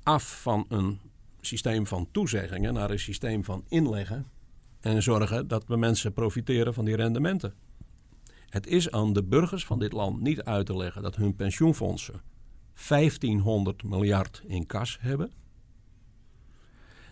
af 0.04 0.42
van 0.42 0.66
een 0.70 1.00
systeem 1.42 1.88
van 1.88 2.08
toezeggingen 2.12 2.74
naar 2.74 2.92
een 2.92 3.00
systeem 3.00 3.44
van 3.44 3.66
inleggen 3.68 4.26
en 4.80 5.04
zorgen 5.04 5.48
dat 5.48 5.68
we 5.68 5.78
mensen 5.78 6.14
profiteren 6.14 6.74
van 6.74 6.86
die 6.86 6.96
rendementen. 6.96 7.54
Het 8.50 8.68
is 8.68 8.92
aan 8.92 9.14
de 9.14 9.24
burgers 9.24 9.66
van 9.66 9.80
dit 9.80 9.92
land 9.92 10.22
niet 10.22 10.44
uit 10.44 10.66
te 10.66 10.78
leggen 10.78 11.02
dat 11.02 11.16
hun 11.16 11.36
pensioenfondsen 11.36 12.22
1500 12.88 13.84
miljard 13.84 14.44
in 14.48 14.66
kas 14.66 14.98
hebben. 15.02 15.32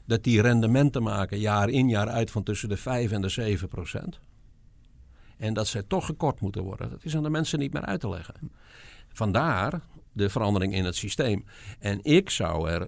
Dat 0.06 0.24
die 0.24 0.42
rendementen 0.42 1.04
maken 1.04 1.40
jaar 1.40 1.70
in 1.70 1.90
jaar 1.90 2.08
uit 2.08 2.32
van 2.32 2.44
tussen 2.44 2.70
de 2.70 2.78
5 2.78 3.12
en 3.12 3.22
de 3.22 3.30
7 3.30 3.68
procent. 3.68 4.20
En 5.42 5.54
dat 5.54 5.68
ze 5.68 5.88
toch 5.88 6.06
gekort 6.06 6.40
moeten 6.40 6.64
worden. 6.64 6.90
Dat 6.90 7.06
is 7.06 7.16
aan 7.16 7.24
de 7.24 7.30
mensen 7.30 7.60
niet 7.60 7.74
meer 7.74 7.86
uit 7.86 8.00
te 8.00 8.10
leggen. 8.10 8.52
Vandaar 9.14 9.82
de 10.12 10.30
verandering 10.30 10.74
in 10.74 10.86
het 10.86 10.96
systeem. 10.96 11.46
En 11.80 12.00
ik 12.04 12.30
zou, 12.30 12.70
er, 12.70 12.88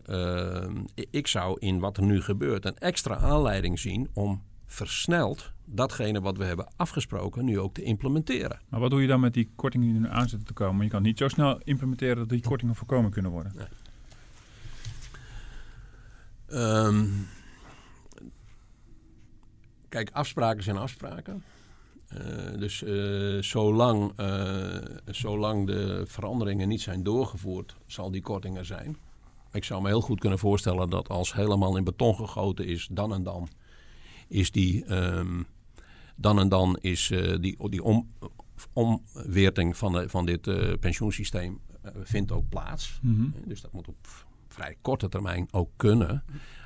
uh, 0.65 0.69
ik 1.09 1.27
zou 1.27 1.59
in 1.59 1.79
wat 1.79 1.97
er 1.97 2.03
nu 2.03 2.21
gebeurt 2.21 2.65
een 2.65 2.77
extra 2.77 3.17
aanleiding 3.17 3.79
zien 3.79 4.09
om 4.13 4.41
versneld 4.65 5.51
datgene 5.65 6.21
wat 6.21 6.37
we 6.37 6.43
hebben 6.43 6.67
afgesproken 6.75 7.45
nu 7.45 7.59
ook 7.59 7.73
te 7.73 7.83
implementeren. 7.83 8.59
Maar 8.69 8.79
wat 8.79 8.89
doe 8.89 9.01
je 9.01 9.07
dan 9.07 9.19
met 9.19 9.33
die 9.33 9.49
kortingen 9.55 9.87
die 9.87 9.95
er 9.95 10.01
nu 10.01 10.09
aan 10.09 10.29
zitten 10.29 10.47
te 10.47 10.53
komen? 10.53 10.83
Je 10.83 10.91
kan 10.91 11.01
niet 11.01 11.17
zo 11.17 11.27
snel 11.27 11.59
implementeren 11.63 12.17
dat 12.17 12.29
die 12.29 12.41
kortingen 12.41 12.75
voorkomen 12.75 13.11
kunnen 13.11 13.31
worden. 13.31 13.53
Nee. 13.55 13.67
Ehm, 16.59 17.05
kijk, 19.89 20.09
afspraken 20.11 20.63
zijn 20.63 20.77
afspraken. 20.77 21.43
Uh, 22.17 22.59
dus 22.59 22.81
uh, 22.81 23.41
zolang, 23.41 24.19
uh, 24.19 24.75
zolang 25.05 25.67
de 25.67 26.03
veranderingen 26.05 26.67
niet 26.67 26.81
zijn 26.81 27.03
doorgevoerd, 27.03 27.75
zal 27.85 28.11
die 28.11 28.21
kortingen 28.21 28.65
zijn. 28.65 28.97
Ik 29.51 29.63
zou 29.63 29.81
me 29.81 29.87
heel 29.87 30.01
goed 30.01 30.19
kunnen 30.19 30.39
voorstellen 30.39 30.89
dat 30.89 31.09
als 31.09 31.33
helemaal 31.33 31.77
in 31.77 31.83
beton 31.83 32.15
gegoten 32.15 32.65
is, 32.65 32.87
dan 32.91 33.13
en 33.13 33.23
dan 33.23 33.49
is 34.27 34.51
die, 34.51 34.93
um, 34.95 35.45
dan 36.15 36.39
en 36.39 36.49
dan 36.49 36.77
is 36.81 37.07
die, 37.39 37.69
die 37.69 37.83
om, 37.83 38.09
omweerting 38.73 39.77
van, 39.77 39.93
de, 39.93 40.09
van 40.09 40.25
dit 40.25 40.41
pensioensysteem 40.79 41.59
vindt 42.03 42.31
ook 42.31 42.49
plaats. 42.49 42.99
Mm 43.01 43.15
-hmm. 43.15 43.33
Dus 43.45 43.61
dat 43.61 43.71
moet 43.71 43.87
op 43.87 44.07
vrij 44.47 44.75
korte 44.81 45.09
termijn 45.09 45.47
ook 45.51 45.69
kunnen. 45.75 46.23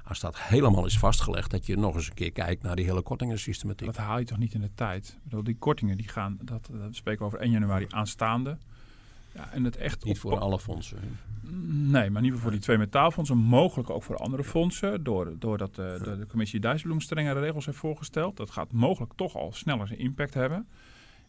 Als 0.07 0.19
dat 0.19 0.39
helemaal 0.39 0.85
is 0.85 0.99
vastgelegd, 0.99 1.51
dat 1.51 1.65
je 1.65 1.77
nog 1.77 1.95
eens 1.95 2.07
een 2.07 2.13
keer 2.13 2.31
kijkt 2.31 2.63
naar 2.63 2.75
die 2.75 2.85
hele 2.85 3.01
kortingensystematiek. 3.01 3.85
Dat 3.85 3.97
haal 3.97 4.19
je 4.19 4.25
toch 4.25 4.37
niet 4.37 4.53
in 4.53 4.61
de 4.61 4.69
tijd? 4.75 5.07
Ik 5.07 5.23
bedoel, 5.23 5.43
die 5.43 5.57
kortingen 5.59 5.97
die 5.97 6.07
gaan, 6.07 6.37
dat, 6.41 6.69
dat 6.71 6.95
spreken 6.95 7.19
we 7.19 7.25
over 7.25 7.39
1 7.39 7.51
januari 7.51 7.85
aanstaande. 7.89 8.57
Ja, 9.33 9.49
en 9.51 9.63
het 9.63 9.77
echt 9.77 10.03
niet 10.03 10.19
voor 10.19 10.39
alle 10.39 10.59
fondsen. 10.59 10.97
Nee, 11.89 12.09
maar 12.09 12.21
niet 12.21 12.33
voor 12.33 12.51
die 12.51 12.59
twee 12.59 12.77
metaalfondsen. 12.77 13.37
Mogelijk 13.37 13.89
ook 13.89 14.03
voor 14.03 14.17
andere 14.17 14.43
fondsen. 14.43 15.03
Doordat 15.03 15.75
de, 15.75 15.99
de, 16.03 16.17
de 16.17 16.27
commissie 16.27 16.59
Dijsselbloem 16.59 17.01
strengere 17.01 17.39
regels 17.39 17.65
heeft 17.65 17.77
voorgesteld. 17.77 18.37
Dat 18.37 18.49
gaat 18.49 18.71
mogelijk 18.71 19.13
toch 19.15 19.35
al 19.35 19.51
sneller 19.53 19.87
zijn 19.87 19.99
impact 19.99 20.33
hebben. 20.33 20.67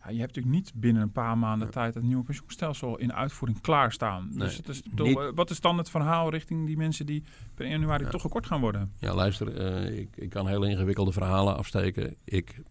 Ja, 0.04 0.10
je 0.10 0.20
hebt 0.20 0.34
natuurlijk 0.34 0.64
niet 0.64 0.72
binnen 0.74 1.02
een 1.02 1.12
paar 1.12 1.38
maanden 1.38 1.70
tijd 1.70 1.94
het 1.94 2.02
nieuwe 2.02 2.24
pensioenstelsel 2.24 2.98
in 2.98 3.12
uitvoering 3.12 3.60
klaarstaan. 3.60 4.28
Nee, 4.30 4.38
dus 4.38 4.56
het 4.56 4.68
is 4.68 4.82
toch, 4.94 5.32
wat 5.34 5.50
is 5.50 5.60
dan 5.60 5.78
het 5.78 5.90
verhaal 5.90 6.30
richting 6.30 6.66
die 6.66 6.76
mensen 6.76 7.06
die 7.06 7.24
per 7.54 7.64
1 7.64 7.72
januari 7.72 8.08
toch 8.08 8.20
gekort 8.20 8.46
gaan 8.46 8.60
worden? 8.60 8.92
Ja, 8.98 9.14
luister, 9.14 9.82
uh, 9.86 9.98
ik, 9.98 10.16
ik 10.16 10.30
kan 10.30 10.46
hele 10.46 10.68
ingewikkelde 10.68 11.12
verhalen 11.12 11.56
afsteken. 11.56 12.16
Ik 12.24 12.62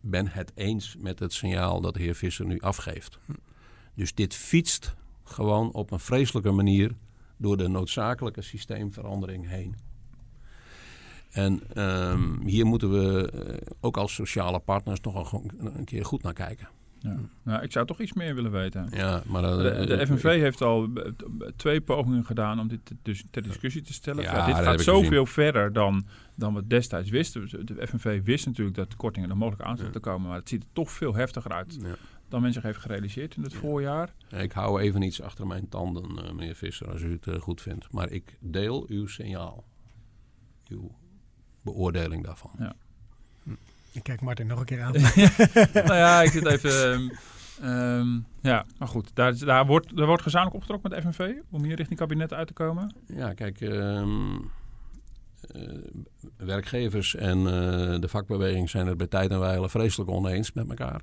ben 0.00 0.28
het 0.28 0.52
eens 0.54 0.96
met 0.98 1.18
het 1.18 1.32
signaal 1.32 1.80
dat 1.80 1.94
de 1.94 2.00
heer 2.00 2.14
Visser 2.14 2.46
nu 2.46 2.60
afgeeft. 2.60 3.18
Dus 3.94 4.14
dit 4.14 4.34
fietst 4.34 4.94
gewoon 5.24 5.72
op 5.72 5.90
een 5.90 6.00
vreselijke 6.00 6.50
manier 6.50 6.94
door 7.36 7.56
de 7.56 7.68
noodzakelijke 7.68 8.42
systeemverandering 8.42 9.48
heen. 9.48 9.76
En 11.34 11.82
um, 11.82 12.40
hier 12.46 12.66
moeten 12.66 12.90
we 12.90 13.32
uh, 13.34 13.56
ook 13.80 13.96
als 13.96 14.14
sociale 14.14 14.58
partners 14.58 15.00
nog 15.00 15.32
een, 15.32 15.50
een 15.76 15.84
keer 15.84 16.04
goed 16.04 16.22
naar 16.22 16.32
kijken. 16.32 16.68
Ja. 16.98 17.16
Nou, 17.42 17.62
ik 17.62 17.72
zou 17.72 17.86
toch 17.86 18.00
iets 18.00 18.12
meer 18.12 18.34
willen 18.34 18.50
weten. 18.50 18.88
Ja, 18.90 19.22
maar, 19.26 19.42
de, 19.42 19.84
de 19.86 20.06
FNV 20.06 20.24
ik, 20.24 20.40
heeft 20.40 20.62
al 20.62 20.88
twee 21.56 21.80
pogingen 21.80 22.24
gedaan 22.24 22.60
om 22.60 22.68
dit 22.68 22.80
dus 23.02 23.24
ter 23.30 23.42
discussie 23.42 23.82
te 23.82 23.92
stellen. 23.92 24.22
Ja, 24.22 24.36
ja, 24.36 24.46
dit 24.46 24.54
gaat 24.54 24.80
zoveel 24.80 25.26
verder 25.26 25.72
dan, 25.72 26.06
dan 26.34 26.54
we 26.54 26.66
destijds 26.66 27.10
wisten. 27.10 27.66
De 27.66 27.86
FNV 27.86 28.22
wist 28.24 28.46
natuurlijk 28.46 28.76
dat 28.76 28.90
de 28.90 28.96
kortingen 28.96 29.30
er 29.30 29.36
mogelijk 29.36 29.62
aan 29.62 29.76
zouden 29.76 30.00
komen. 30.00 30.28
Maar 30.28 30.38
het 30.38 30.48
ziet 30.48 30.62
er 30.62 30.68
toch 30.72 30.90
veel 30.90 31.14
heftiger 31.14 31.52
uit 31.52 31.78
dan 32.28 32.42
men 32.42 32.52
zich 32.52 32.62
heeft 32.62 32.78
gerealiseerd 32.78 33.36
in 33.36 33.42
het 33.42 33.54
voorjaar. 33.54 34.14
Ik 34.30 34.52
hou 34.52 34.80
even 34.80 35.02
iets 35.02 35.22
achter 35.22 35.46
mijn 35.46 35.68
tanden, 35.68 36.14
meneer 36.14 36.54
Visser, 36.54 36.90
als 36.90 37.02
u 37.02 37.18
het 37.20 37.42
goed 37.42 37.60
vindt. 37.60 37.92
Maar 37.92 38.10
ik 38.10 38.36
deel 38.40 38.84
uw 38.88 39.06
signaal. 39.06 39.64
Uw 40.68 40.90
beoordeling 41.64 42.24
daarvan. 42.24 42.50
Ja. 42.58 42.74
Ik 43.92 44.02
kijk 44.02 44.20
Martin 44.20 44.46
nog 44.46 44.58
een 44.58 44.64
keer 44.64 44.82
aan. 44.82 44.92
nou 45.88 45.94
ja, 45.94 46.22
ik 46.22 46.30
zit 46.30 46.46
even... 46.46 46.92
Um, 46.92 47.10
um, 47.70 48.26
ja, 48.40 48.66
maar 48.78 48.88
goed. 48.88 49.10
Daar, 49.14 49.38
daar, 49.38 49.66
wordt, 49.66 49.96
daar 49.96 50.06
wordt 50.06 50.22
gezamenlijk 50.22 50.56
opgetrokken 50.56 50.90
met 50.90 51.02
de 51.02 51.12
FNV 51.12 51.34
om 51.50 51.64
hier 51.64 51.76
richting 51.76 51.98
kabinet 51.98 52.32
uit 52.32 52.46
te 52.46 52.52
komen. 52.52 52.94
Ja, 53.06 53.32
kijk... 53.32 53.60
Um, 53.60 54.50
uh, 55.52 55.78
werkgevers 56.36 57.14
en 57.14 57.38
uh, 57.38 57.46
de 58.00 58.08
vakbeweging 58.08 58.70
zijn 58.70 58.86
het 58.86 58.96
bij 58.96 59.06
tijd 59.06 59.30
en 59.30 59.38
wijle 59.38 59.68
vreselijk 59.68 60.10
oneens 60.10 60.52
met 60.52 60.68
elkaar. 60.68 61.02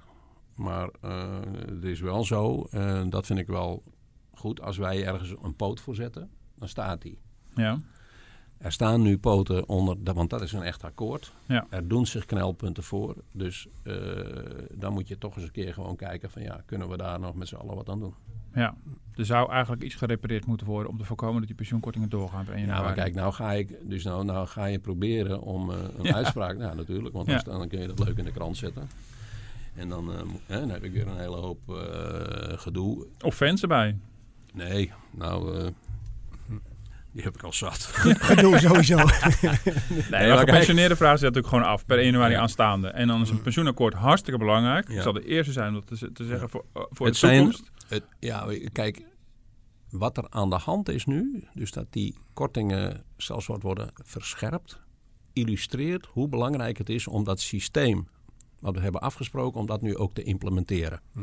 Maar 0.56 0.90
uh, 1.06 1.40
het 1.66 1.84
is 1.84 2.00
wel 2.00 2.24
zo, 2.24 2.68
en 2.72 3.10
dat 3.10 3.26
vind 3.26 3.40
ik 3.40 3.48
wel 3.48 3.84
goed, 4.34 4.62
als 4.62 4.78
wij 4.78 5.06
ergens 5.06 5.34
een 5.42 5.56
poot 5.56 5.80
voor 5.80 5.96
zetten, 5.96 6.30
dan 6.56 6.68
staat 6.68 7.02
die. 7.02 7.20
Ja. 7.56 7.80
Er 8.62 8.72
staan 8.72 9.02
nu 9.02 9.18
poten 9.18 9.68
onder, 9.68 9.98
want 10.14 10.30
dat 10.30 10.42
is 10.42 10.52
een 10.52 10.64
echt 10.64 10.84
akkoord. 10.84 11.34
Ja. 11.46 11.66
Er 11.70 11.88
doen 11.88 12.06
zich 12.08 12.26
knelpunten 12.26 12.84
voor. 12.84 13.16
Dus 13.32 13.68
uh, 13.84 13.96
dan 14.72 14.94
moet 14.94 15.08
je 15.08 15.18
toch 15.18 15.36
eens 15.36 15.46
een 15.46 15.52
keer 15.52 15.74
gewoon 15.74 15.96
kijken 15.96 16.30
van 16.30 16.42
ja, 16.42 16.62
kunnen 16.66 16.90
we 16.90 16.98
daar 16.98 17.20
nog 17.20 17.36
met 17.36 17.48
z'n 17.48 17.56
allen 17.56 17.76
wat 17.76 17.90
aan 17.90 18.00
doen? 18.00 18.14
Ja, 18.54 18.76
er 19.16 19.26
zou 19.26 19.52
eigenlijk 19.52 19.84
iets 19.84 19.96
gerepareerd 19.96 20.46
moeten 20.46 20.68
worden 20.68 20.92
om 20.92 20.98
te 20.98 21.06
voorkomen 21.06 21.38
dat 21.38 21.48
die 21.48 21.56
pensioenkortingen 21.56 22.10
doorgaan. 22.10 22.46
Ja, 22.56 22.82
maar 22.82 22.94
kijk, 22.94 23.14
nou 23.14 23.34
ga 23.34 23.52
ik, 23.52 23.90
dus 23.90 24.04
nou, 24.04 24.26
nou 24.26 24.48
ga 24.48 24.66
je 24.66 24.80
proberen 24.80 25.42
om 25.42 25.70
uh, 25.70 25.76
een 25.98 26.04
ja. 26.04 26.14
uitspraak, 26.14 26.58
nou 26.58 26.76
natuurlijk, 26.76 27.16
want 27.16 27.28
ja. 27.28 27.38
dan 27.38 27.68
kun 27.68 27.80
je 27.80 27.88
dat 27.88 28.00
leuk 28.00 28.18
in 28.18 28.26
de 28.26 28.32
krant 28.32 28.58
zetten. 28.58 28.90
En 29.76 29.90
dan, 29.90 30.10
uh, 30.10 30.16
hè, 30.46 30.60
dan 30.60 30.70
heb 30.70 30.84
ik 30.84 30.94
weer 30.94 31.08
een 31.08 31.20
hele 31.20 31.36
hoop 31.36 31.60
gedoe. 32.56 33.08
Of 33.22 33.36
fans 33.36 33.62
erbij? 33.62 33.98
Nee, 34.54 34.92
nou 35.12 35.72
die 37.12 37.24
heb 37.24 37.36
ik 37.36 37.44
al 37.44 37.54
zat. 37.54 37.80
Gedoe 38.30 38.60
sowieso. 38.60 38.96
nee, 40.12 40.28
maar 40.28 40.38
gepensioneerde 40.38 40.96
vragen 40.96 41.20
zet 41.20 41.28
natuurlijk 41.34 41.54
gewoon 41.54 41.64
af 41.64 41.86
per 41.86 41.98
1 41.98 42.06
januari 42.06 42.34
aanstaande. 42.34 42.88
En 42.88 43.08
dan 43.08 43.22
is 43.22 43.30
een 43.30 43.42
pensioenakkoord 43.42 43.94
hartstikke 43.94 44.40
belangrijk. 44.40 44.88
Ja. 44.88 44.96
Ik 44.96 45.02
zal 45.02 45.14
de 45.14 45.26
eerste 45.26 45.52
zijn 45.52 45.76
om 45.76 45.86
te, 45.86 46.12
te 46.12 46.26
zeggen 46.26 46.50
voor, 46.50 46.66
uh, 46.78 46.84
voor 46.90 47.06
het 47.06 47.20
de 47.20 47.28
toekomst. 47.28 47.72
Zijn, 47.88 48.02
het, 48.02 48.04
ja, 48.20 48.48
kijk, 48.72 49.06
wat 49.90 50.18
er 50.18 50.26
aan 50.30 50.50
de 50.50 50.56
hand 50.56 50.90
is 50.90 51.06
nu, 51.06 51.44
dus 51.54 51.72
dat 51.72 51.86
die 51.90 52.18
kortingen 52.34 53.04
zelfs 53.18 53.48
wat 53.48 53.62
worden 53.62 53.92
verscherpt, 53.94 54.80
illustreert 55.34 56.06
hoe 56.06 56.28
belangrijk 56.28 56.78
het 56.78 56.90
is 56.90 57.08
om 57.08 57.24
dat 57.24 57.40
systeem 57.40 58.08
wat 58.60 58.76
we 58.76 58.82
hebben 58.82 59.02
afgesproken, 59.02 59.60
om 59.60 59.66
dat 59.66 59.82
nu 59.82 59.98
ook 59.98 60.14
te 60.14 60.24
implementeren. 60.24 61.02
Hm. 61.14 61.20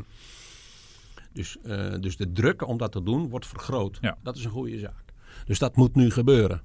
Dus, 1.33 1.57
uh, 1.63 1.93
dus 1.99 2.17
de 2.17 2.31
druk 2.31 2.67
om 2.67 2.77
dat 2.77 2.91
te 2.91 3.03
doen 3.03 3.29
wordt 3.29 3.47
vergroot. 3.47 3.97
Ja. 4.01 4.17
Dat 4.23 4.35
is 4.35 4.43
een 4.43 4.51
goede 4.51 4.79
zaak. 4.79 5.08
Dus 5.45 5.59
dat 5.59 5.75
moet 5.75 5.95
nu 5.95 6.11
gebeuren. 6.11 6.61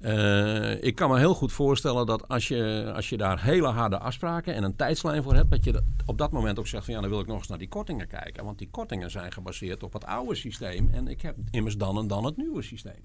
Uh, 0.00 0.82
ik 0.82 0.94
kan 0.94 1.10
me 1.10 1.18
heel 1.18 1.34
goed 1.34 1.52
voorstellen 1.52 2.06
dat 2.06 2.28
als 2.28 2.48
je, 2.48 2.92
als 2.94 3.08
je 3.08 3.16
daar 3.16 3.42
hele 3.42 3.68
harde 3.68 3.98
afspraken 3.98 4.54
en 4.54 4.62
een 4.62 4.76
tijdslijn 4.76 5.22
voor 5.22 5.34
hebt, 5.34 5.50
dat 5.50 5.64
je 5.64 5.82
op 6.06 6.18
dat 6.18 6.32
moment 6.32 6.58
ook 6.58 6.66
zegt 6.66 6.84
van 6.84 6.94
ja, 6.94 7.00
dan 7.00 7.10
wil 7.10 7.20
ik 7.20 7.26
nog 7.26 7.38
eens 7.38 7.48
naar 7.48 7.58
die 7.58 7.68
kortingen 7.68 8.08
kijken. 8.08 8.44
Want 8.44 8.58
die 8.58 8.70
kortingen 8.70 9.10
zijn 9.10 9.32
gebaseerd 9.32 9.82
op 9.82 9.92
het 9.92 10.04
oude 10.04 10.34
systeem 10.34 10.88
en 10.88 11.08
ik 11.08 11.22
heb 11.22 11.36
immers 11.50 11.76
dan 11.76 11.98
en 11.98 12.06
dan 12.06 12.24
het 12.24 12.36
nieuwe 12.36 12.62
systeem. 12.62 13.04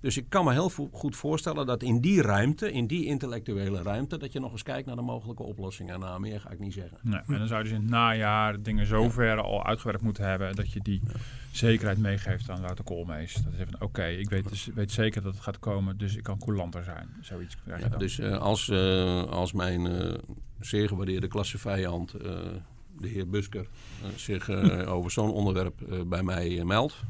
Dus 0.00 0.16
ik 0.16 0.24
kan 0.28 0.44
me 0.44 0.52
heel 0.52 0.70
goed 0.92 1.16
voorstellen 1.16 1.66
dat 1.66 1.82
in 1.82 2.00
die 2.00 2.22
ruimte, 2.22 2.72
in 2.72 2.86
die 2.86 3.04
intellectuele 3.04 3.82
ruimte, 3.82 4.18
dat 4.18 4.32
je 4.32 4.40
nog 4.40 4.52
eens 4.52 4.62
kijkt 4.62 4.86
naar 4.86 4.96
de 4.96 5.02
mogelijke 5.02 5.42
oplossingen. 5.42 6.00
Nou, 6.00 6.20
meer 6.20 6.40
ga 6.40 6.50
ik 6.50 6.58
niet 6.58 6.72
zeggen. 6.72 6.98
Nee, 7.02 7.20
en 7.26 7.38
dan 7.38 7.46
zou 7.46 7.58
je 7.58 7.64
dus 7.64 7.72
in 7.72 7.80
het 7.80 7.90
najaar 7.90 8.62
dingen 8.62 8.86
zover 8.86 9.24
ja. 9.24 9.34
al 9.34 9.64
uitgewerkt 9.64 10.02
moeten 10.02 10.28
hebben 10.28 10.56
dat 10.56 10.72
je 10.72 10.80
die 10.80 11.02
zekerheid 11.50 11.98
meegeeft 11.98 12.50
aan 12.50 12.60
Wouter 12.60 12.84
Koolmees. 12.84 13.34
Dat 13.34 13.52
is 13.52 13.58
even, 13.58 13.74
oké, 13.74 13.84
okay, 13.84 14.16
ik 14.16 14.30
weet, 14.30 14.48
dus, 14.48 14.68
weet 14.74 14.92
zeker 14.92 15.22
dat 15.22 15.34
het 15.34 15.42
gaat 15.42 15.58
komen, 15.58 15.98
dus 15.98 16.16
ik 16.16 16.22
kan 16.22 16.38
coulanter 16.38 16.84
zijn. 16.84 17.08
Zoiets 17.20 17.56
krijg 17.64 17.82
je 17.82 17.88
ja, 17.90 17.96
Dus 17.96 18.18
uh, 18.18 18.38
als, 18.38 18.68
uh, 18.68 19.22
als 19.22 19.52
mijn 19.52 19.86
uh, 19.86 20.14
zeer 20.60 20.88
gewaardeerde 20.88 21.28
klassevijand, 21.28 22.10
de 22.10 23.08
heer 23.08 23.28
Busker, 23.28 23.68
zich 24.14 24.50
over 24.96 25.10
zo'n 25.10 25.32
onderwerp 25.32 26.04
bij 26.06 26.22
mij 26.22 26.64
meldt 26.64 27.04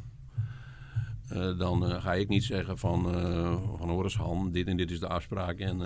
uh, 1.33 1.59
dan 1.59 1.85
uh, 1.85 2.03
ga 2.03 2.15
ik 2.15 2.29
niet 2.29 2.45
zeggen 2.45 2.79
van, 2.79 3.15
uh, 3.15 3.57
van 3.79 3.89
hoor 3.89 4.05
eens 4.05 4.17
Han, 4.17 4.51
dit 4.53 4.67
en 4.67 4.77
dit 4.77 4.91
is 4.91 5.01
de 5.01 5.09
afspraak. 5.09 5.59
En 5.59 5.77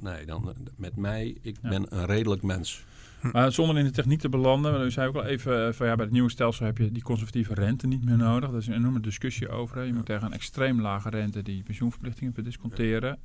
nee, 0.00 0.26
dan 0.26 0.54
met 0.76 0.96
mij, 0.96 1.36
ik 1.42 1.56
ja. 1.62 1.68
ben 1.68 1.86
een 1.88 2.06
redelijk 2.06 2.42
mens. 2.42 2.84
Maar 3.32 3.52
zonder 3.52 3.78
in 3.78 3.84
de 3.84 3.90
techniek 3.90 4.20
te 4.20 4.28
belanden, 4.28 4.84
u 4.84 4.90
zei 4.90 5.08
ook 5.08 5.14
al 5.14 5.24
even 5.24 5.74
van 5.74 5.86
ja, 5.86 5.94
bij 5.94 6.04
het 6.04 6.14
nieuwe 6.14 6.30
stelsel 6.30 6.66
heb 6.66 6.78
je 6.78 6.92
die 6.92 7.02
conservatieve 7.02 7.54
rente 7.54 7.86
niet 7.86 8.04
meer 8.04 8.16
nodig. 8.16 8.50
Dat 8.50 8.60
is 8.60 8.66
een 8.66 8.74
enorme 8.74 9.00
discussie 9.00 9.48
over. 9.48 9.84
Je 9.84 9.92
moet 9.92 10.06
tegen 10.06 10.26
een 10.26 10.32
extreem 10.32 10.80
lage 10.80 11.10
rente 11.10 11.42
die 11.42 11.62
pensioenverplichtingen 11.62 12.34
verdisconteren. 12.34 13.18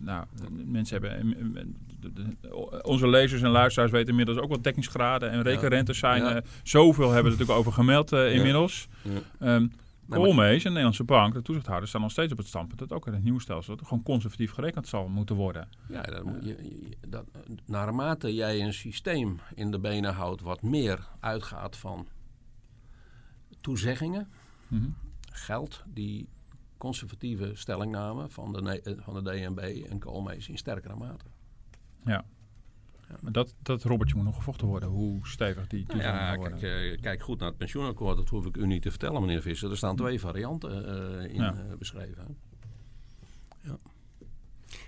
nou, 0.00 0.24
mensen 0.64 1.00
hebben, 1.00 1.36
onze 2.82 3.08
lezers 3.08 3.42
en 3.42 3.50
luisteraars 3.50 3.92
weten 3.92 4.08
inmiddels 4.08 4.38
ook 4.38 4.48
wat 4.48 4.64
dekkingsgraden 4.64 5.30
en 5.30 5.42
rekenrentes 5.42 5.98
zijn. 5.98 6.44
Zoveel 6.62 7.10
hebben 7.10 7.24
we 7.24 7.30
natuurlijk 7.30 7.58
over 7.58 7.72
gemeld 7.72 8.12
inmiddels. 8.12 8.88
Um, 9.40 9.72
Koolmees 10.08 10.56
en 10.56 10.62
de 10.62 10.68
Nederlandse 10.68 11.04
bank, 11.04 11.34
de 11.34 11.42
toezichthouders, 11.42 11.90
staan 11.90 12.02
nog 12.02 12.10
steeds 12.10 12.32
op 12.32 12.38
het 12.38 12.46
standpunt 12.46 12.78
dat 12.78 12.92
ook 12.92 13.06
in 13.06 13.12
het 13.12 13.22
nieuwe 13.22 13.40
stelsel 13.40 13.76
gewoon 13.76 14.02
conservatief 14.02 14.52
gerekend 14.52 14.88
zal 14.88 15.08
moeten 15.08 15.36
worden. 15.36 15.68
Ja, 15.88 16.02
dat 16.02 16.24
moet 16.24 16.44
je, 16.44 16.56
dat, 17.08 17.24
naarmate 17.66 18.34
jij 18.34 18.60
een 18.60 18.72
systeem 18.72 19.40
in 19.54 19.70
de 19.70 19.78
benen 19.78 20.14
houdt 20.14 20.40
wat 20.40 20.62
meer 20.62 21.08
uitgaat 21.20 21.76
van 21.76 22.06
toezeggingen, 23.60 24.28
mm 24.68 24.78
-hmm. 24.80 24.94
geld 25.30 25.82
die 25.86 26.28
conservatieve 26.78 27.50
stellingname 27.54 28.28
van 28.28 28.52
de, 28.52 28.96
van 29.02 29.14
de 29.14 29.30
DNB 29.30 29.84
en 29.90 29.98
Koolmees 29.98 30.48
in 30.48 30.58
sterkere 30.58 30.96
mate. 30.96 31.24
Ja. 32.04 32.24
Maar 33.20 33.32
dat, 33.32 33.54
dat 33.62 33.82
robbertje 33.82 34.16
moet 34.16 34.24
nog 34.24 34.36
gevochten 34.36 34.66
worden, 34.66 34.88
hoe 34.88 35.18
stevig 35.22 35.66
die 35.66 35.84
nou 35.88 36.00
ja, 36.00 36.36
kijk, 36.36 36.62
uh, 36.62 37.00
kijk 37.00 37.22
goed 37.22 37.38
naar 37.38 37.48
het 37.48 37.58
pensioenakkoord, 37.58 38.16
dat 38.16 38.28
hoef 38.28 38.46
ik 38.46 38.56
u 38.56 38.66
niet 38.66 38.82
te 38.82 38.90
vertellen, 38.90 39.20
meneer 39.20 39.42
Visser. 39.42 39.70
Er 39.70 39.76
staan 39.76 39.96
twee 39.96 40.20
varianten 40.20 40.70
uh, 41.24 41.30
in 41.34 41.42
ja. 41.42 41.52
uh, 41.52 41.76
beschreven. 41.78 42.36
Ja. 43.60 43.76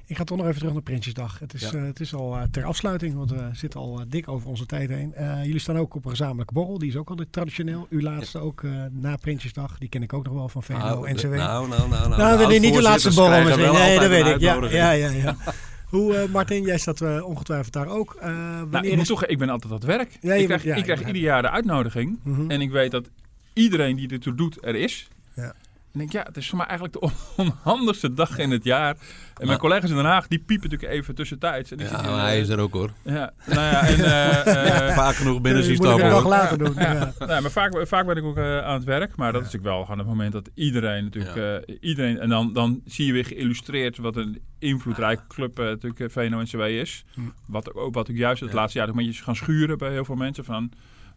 Ik 0.06 0.16
ga 0.16 0.24
toch 0.24 0.36
nog 0.38 0.46
even 0.46 0.58
terug 0.58 0.72
naar 0.72 0.82
Prinsjesdag. 0.82 1.38
Het 1.38 1.54
is, 1.54 1.60
Ja. 1.70 1.72
eh, 1.78 1.82
het 1.84 2.00
is 2.00 2.14
al 2.14 2.36
eh, 2.36 2.42
ter 2.50 2.64
afsluiting, 2.64 3.14
want 3.14 3.30
we 3.30 3.48
zitten 3.52 3.80
al 3.80 4.00
eh, 4.00 4.06
dik 4.08 4.28
over 4.28 4.48
onze 4.48 4.66
tijd 4.66 4.88
heen. 4.90 5.14
Eh, 5.14 5.44
jullie 5.44 5.58
staan 5.58 5.76
ook 5.78 5.94
op 5.94 6.04
een 6.04 6.10
gezamenlijke 6.10 6.52
borrel. 6.52 6.78
Die 6.78 6.88
is 6.88 6.96
ook 6.96 7.08
altijd 7.10 7.32
traditioneel. 7.32 7.86
Uw 7.90 8.00
laatste 8.00 8.38
ook 8.38 8.62
eh, 8.62 8.70
na 8.90 9.16
Prinsjesdag. 9.16 9.78
Die 9.78 9.88
ken 9.88 10.02
ik 10.02 10.12
ook 10.12 10.24
nog 10.24 10.34
wel 10.34 10.48
van 10.48 10.62
VNO, 10.62 10.76
Nou, 10.78 11.12
NCW. 11.12 11.34
Nou, 11.34 11.68
nou, 11.68 11.88
nou. 11.88 12.08
nou, 12.08 12.16
Nou, 12.16 12.46
we 12.46 12.58
niet 12.58 12.74
de 12.74 12.82
laatste 12.82 13.14
borrel 13.14 13.44
misschien. 13.44 13.72
Nee, 13.72 13.98
dat 13.98 14.08
weet 14.08 14.26
ik. 14.26 14.40
Ja, 14.40 14.90
ja. 14.90 15.08
ja. 15.10 15.36
Hoe, 15.94 16.16
eh, 16.16 16.28
Martin, 16.28 16.62
jij 16.62 16.78
staat 16.78 17.00
eh, 17.00 17.24
ongetwijfeld 17.26 17.72
daar 17.72 17.86
ook. 17.88 18.14
Eh, 18.20 18.28
Nou, 18.28 18.66
wanneer 18.70 18.84
ik 18.84 18.90
moet 18.90 19.00
is... 19.02 19.06
toegeven, 19.08 19.32
ik 19.32 19.38
ben 19.38 19.48
altijd 19.48 19.72
aan 19.72 19.78
het 19.78 19.86
werk. 19.86 20.08
Ja, 20.20 20.34
ik 20.34 20.36
bent- 20.36 20.46
krijg, 20.46 20.62
ja, 20.62 20.70
ik 20.72 20.78
ik 20.78 20.84
krijg 20.84 21.06
ieder 21.06 21.22
jaar 21.22 21.42
de 21.42 21.50
uitnodiging. 21.50 22.18
Mhm. 22.22 22.50
En 22.50 22.60
ik 22.60 22.70
weet 22.70 22.90
dat 22.90 23.08
iedereen 23.52 23.96
die 23.96 24.08
ertoe 24.08 24.34
doet, 24.34 24.58
er 24.64 24.74
is. 24.74 25.08
Ja. 25.34 25.54
En 25.94 26.00
ik 26.00 26.10
denk, 26.10 26.12
ja, 26.12 26.22
het 26.32 26.36
is 26.36 26.48
voor 26.48 26.58
mij 26.58 26.66
eigenlijk 26.66 27.00
de 27.00 27.10
onhandigste 27.42 28.14
dag 28.14 28.38
in 28.38 28.50
het 28.50 28.64
jaar. 28.64 28.96
En 29.36 29.46
mijn 29.46 29.58
collega's 29.58 29.90
in 29.90 29.96
Den 29.96 30.04
Haag, 30.04 30.26
die 30.28 30.38
piepen 30.38 30.70
natuurlijk 30.70 30.98
even 30.98 31.14
tussentijds. 31.14 31.70
En 31.70 31.78
ik 31.78 31.90
Ja, 31.90 32.02
maar 32.02 32.10
eh, 32.10 32.20
hij 32.22 32.40
is 32.40 32.48
er 32.48 32.58
ook 32.58 32.72
hoor. 32.72 32.90
Ja, 33.02 33.32
nou 33.46 33.60
ja, 33.60 33.86
en... 33.86 34.04
eh, 34.04 34.88
eh, 34.88 34.94
Vaak 34.96 35.14
genoeg 35.14 35.40
binnen 35.40 35.62
zien 35.62 35.72
ik 35.74 35.78
stappen. 35.82 36.08
dag 36.10 36.22
hoor. 36.22 36.30
later 36.30 36.58
doen. 36.58 36.74
Ja. 36.84 36.92
Ja. 36.92 37.26
Nee, 37.26 37.40
maar 37.40 37.50
vaak, 37.50 37.86
vaak 37.86 38.06
ben 38.06 38.16
ik 38.16 38.24
ook 38.24 38.36
eh, 38.36 38.58
aan 38.58 38.74
het 38.74 38.84
werk. 38.84 39.16
Maar 39.16 39.32
dat 39.32 39.40
is 39.40 39.46
natuurlijk 39.46 39.74
wel 39.74 39.82
gewoon 39.82 39.98
het 39.98 40.06
moment 40.08 40.32
dat 40.32 40.50
iedereen 40.54 41.04
natuurlijk... 41.04 41.36
eh, 41.66 41.76
iedereen, 41.80 42.18
en 42.18 42.28
dan, 42.28 42.52
dan 42.52 42.80
zie 42.84 43.06
je 43.06 43.12
weer 43.12 43.24
geïllustreerd 43.24 43.96
wat 43.98 44.16
een 44.16 44.40
invloedrijke 44.58 45.22
club 45.28 45.58
eh, 45.58 45.64
natuurlijk 45.64 46.12
VNO-NCW 46.12 46.60
is. 46.60 47.04
Hm. 47.14 47.20
Wat 47.46 47.74
ook 47.74 47.94
wat 47.94 48.10
ook 48.10 48.16
juist 48.16 48.40
het 48.40 48.50
Ja. 48.50 48.56
laatste 48.56 48.78
jaar 48.78 48.88
een 48.88 48.94
beetje 48.94 49.10
is 49.10 49.20
gaan 49.20 49.36
schuren 49.36 49.78
bij 49.78 49.90
heel 49.90 50.04
veel 50.04 50.14
mensen. 50.14 50.44
Van, 50.44 50.70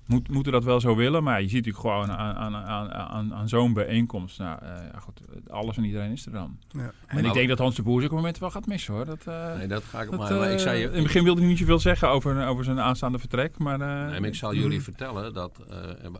moet, 0.08 0.30
moeten 0.30 0.51
dat 0.51 0.64
wel 0.64 0.80
zo 0.80 0.95
willen? 0.95 1.24
Maar 1.24 1.41
je 1.41 1.47
ziet 1.47 1.66
natuurlijk 1.66 1.84
gewoon 1.84 2.18
aan, 2.18 2.36
aan, 2.36 2.55
aan, 2.55 2.91
aan, 2.91 3.34
aan 3.34 3.49
zo'n 3.49 3.74
bijeenkomst. 3.74 4.39
Nou, 4.39 4.60
eh, 4.62 4.68
ja, 4.93 4.99
goed, 4.99 5.22
alles 5.49 5.78
en 5.78 5.84
iedereen 5.84 6.12
is 6.12 6.26
er 6.26 6.32
dan. 6.32 6.58
Ja. 6.70 6.91
En 7.08 7.26
ik 7.26 7.34
denk 7.34 7.47
dat 7.49 7.58
Hans 7.58 7.76
de 7.76 7.82
Boer 7.84 8.01
zich 8.01 8.10
op 8.10 8.16
momenten 8.16 8.41
wel 8.41 8.51
gaat 8.51 8.66
missen 8.66 8.93
hoor. 8.93 9.05
Dat, 9.05 9.28
eh, 9.28 9.55
Nee, 9.55 9.68
dat 9.68 9.84
ga 9.84 10.01
ik 10.01 10.10
dat, 10.10 10.20
maar. 10.20 10.34
maar 10.34 10.51
ik 10.51 10.60
zei 10.60 10.76
eh, 10.76 10.82
je, 10.82 10.88
in 10.88 10.93
het 10.93 11.03
begin 11.03 11.24
wilde 11.24 11.39
hij 11.39 11.49
niet 11.49 11.60
zoveel 11.60 11.80
zeggen 11.80 12.10
over, 12.10 12.47
over 12.47 12.64
zijn 12.64 12.80
aanstaande 12.80 13.20
vertrek. 13.20 13.58
Maar, 13.58 13.82
eh, 13.82 14.10
Nee, 14.10 14.20
maar 14.20 14.30
ik 14.30 14.36
zal 14.36 14.53
jullie 14.53 14.82
vertellen 14.82 15.34
dat 15.34 15.60
eh, 15.70 16.05
eh, 16.05 16.14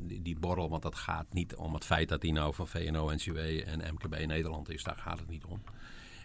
die, 0.00 0.22
die 0.22 0.38
borrel, 0.38 0.68
want 0.68 0.82
dat 0.82 0.94
gaat 0.94 1.26
niet 1.32 1.54
om 1.54 1.74
het 1.74 1.84
feit 1.84 2.08
dat 2.08 2.22
hij 2.22 2.30
nou 2.30 2.54
van 2.54 2.68
VNO, 2.68 3.10
NCW 3.10 3.36
en 3.66 3.94
MKB 3.94 4.26
Nederland 4.26 4.70
is, 4.70 4.82
daar 4.82 4.96
gaat 4.96 5.18
het 5.18 5.28
niet 5.28 5.44
om. 5.44 5.62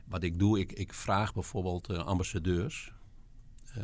Wat 0.05 0.23
ik 0.23 0.39
doe, 0.39 0.59
ik, 0.59 0.71
ik 0.71 0.93
vraag 0.93 1.33
bijvoorbeeld 1.33 1.89
eh, 1.89 2.05
ambassadeurs, 2.05 2.91
eh, 3.73 3.83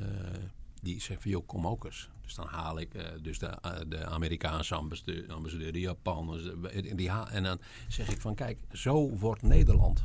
die 0.82 1.00
zeggen 1.00 1.22
van 1.22 1.32
joh, 1.32 1.48
kom 1.48 1.68
ook 1.68 1.86
eens. 1.86 2.10
Dus 2.24 2.36
dan 2.36 2.48
haal 2.48 2.80
ik 2.80 2.94
eh, 2.94 3.06
dus 3.22 3.40
de, 3.40 3.46
eh, 3.46 3.72
de 3.88 4.06
Amerikaanse 4.06 4.76
ambassadeur, 4.76 5.32
ambassadeur 5.34 5.72
de 5.72 5.80
Japanners, 5.80 6.44
de- 6.44 6.92
die 6.96 7.10
ha- 7.10 7.30
en 7.32 7.44
dan 7.44 7.60
zeg 7.88 8.10
ik 8.12 8.22
van 8.22 8.36
kijk, 8.36 8.60
zo 8.72 9.10
wordt 9.10 9.42
Nederland. 9.42 10.04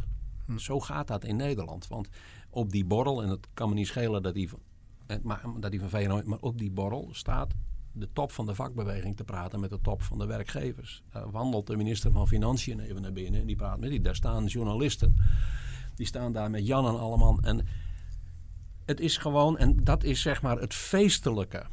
Zo 0.57 0.81
gaat 0.81 1.07
dat 1.07 1.25
in 1.25 1.37
Nederland. 1.37 1.89
Want 1.89 2.09
op 2.51 2.71
die 2.71 2.85
borrel, 2.85 3.23
en 3.23 3.29
het 3.29 3.47
kan 3.55 3.69
me 3.69 3.75
niet 3.75 3.87
schelen 3.87 4.23
dat 4.23 4.35
die 4.35 4.49
van, 4.49 4.59
eh, 5.07 5.17
maar, 5.23 5.43
dat 5.61 5.71
die 5.71 5.81
van 5.81 5.89
VNO, 5.91 6.23
maar 6.25 6.39
op 6.41 6.59
die 6.59 6.71
borrel 6.71 7.09
staat 7.13 7.55
de 7.93 8.09
top 8.13 8.33
van 8.33 8.47
de 8.47 8.55
vakbeweging 8.55 9.17
te 9.17 9.25
praten 9.25 9.61
met 9.61 9.71
de 9.71 9.81
top 9.81 10.03
van 10.03 10.19
de 10.19 10.27
werkgevers. 10.27 11.03
Daar 11.11 11.31
wandelt 11.31 11.67
de 11.67 11.77
minister 11.77 12.13
van 12.13 12.29
Financiën 12.29 12.81
even 12.81 13.03
naar 13.03 13.13
binnen 13.13 13.41
en 13.41 13.47
die 13.47 13.57
praat 13.57 13.79
met 13.81 13.91
die. 13.91 14.01
Daar 14.01 14.15
staan 14.17 14.47
journalisten. 14.47 15.17
Die 15.95 16.07
staan 16.07 16.33
daar 16.33 16.51
met 16.51 16.67
Jan 16.67 16.87
en 16.87 16.99
allemaal. 16.99 17.39
En 17.43 17.67
het 18.85 19.01
is 19.01 19.17
gewoon, 19.17 19.59
en 19.59 19.85
dat 19.85 20.05
is 20.05 20.21
zeg 20.21 20.43
maar 20.43 20.59
het 20.59 20.75
feestelijke. 20.75 21.67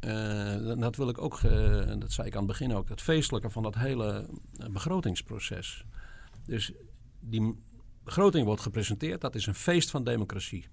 Eh, 0.00 0.78
dat- 0.78 0.96
wil 0.96 1.08
ik 1.08 1.22
ook, 1.22 1.40
eh, 1.40 1.86
dat 1.98 2.12
zei 2.12 2.26
ik 2.26 2.32
aan 2.32 2.42
het 2.42 2.58
begin 2.58 2.74
ook, 2.74 2.88
het 2.88 3.00
feestelijke 3.00 3.50
van 3.50 3.62
dat 3.62 3.74
hele 3.74 4.28
eh, 4.56 4.68
begrotingsproces. 4.68 5.84
Dus 6.44 6.72
die 7.20 7.64
begroting 8.04 8.46
wordt 8.46 8.62
gepresenteerd, 8.62 9.20
dat 9.20 9.34
is 9.34 9.46
een 9.46 9.54
feest 9.54 9.90
van 9.90 10.04
democratie. 10.04 10.68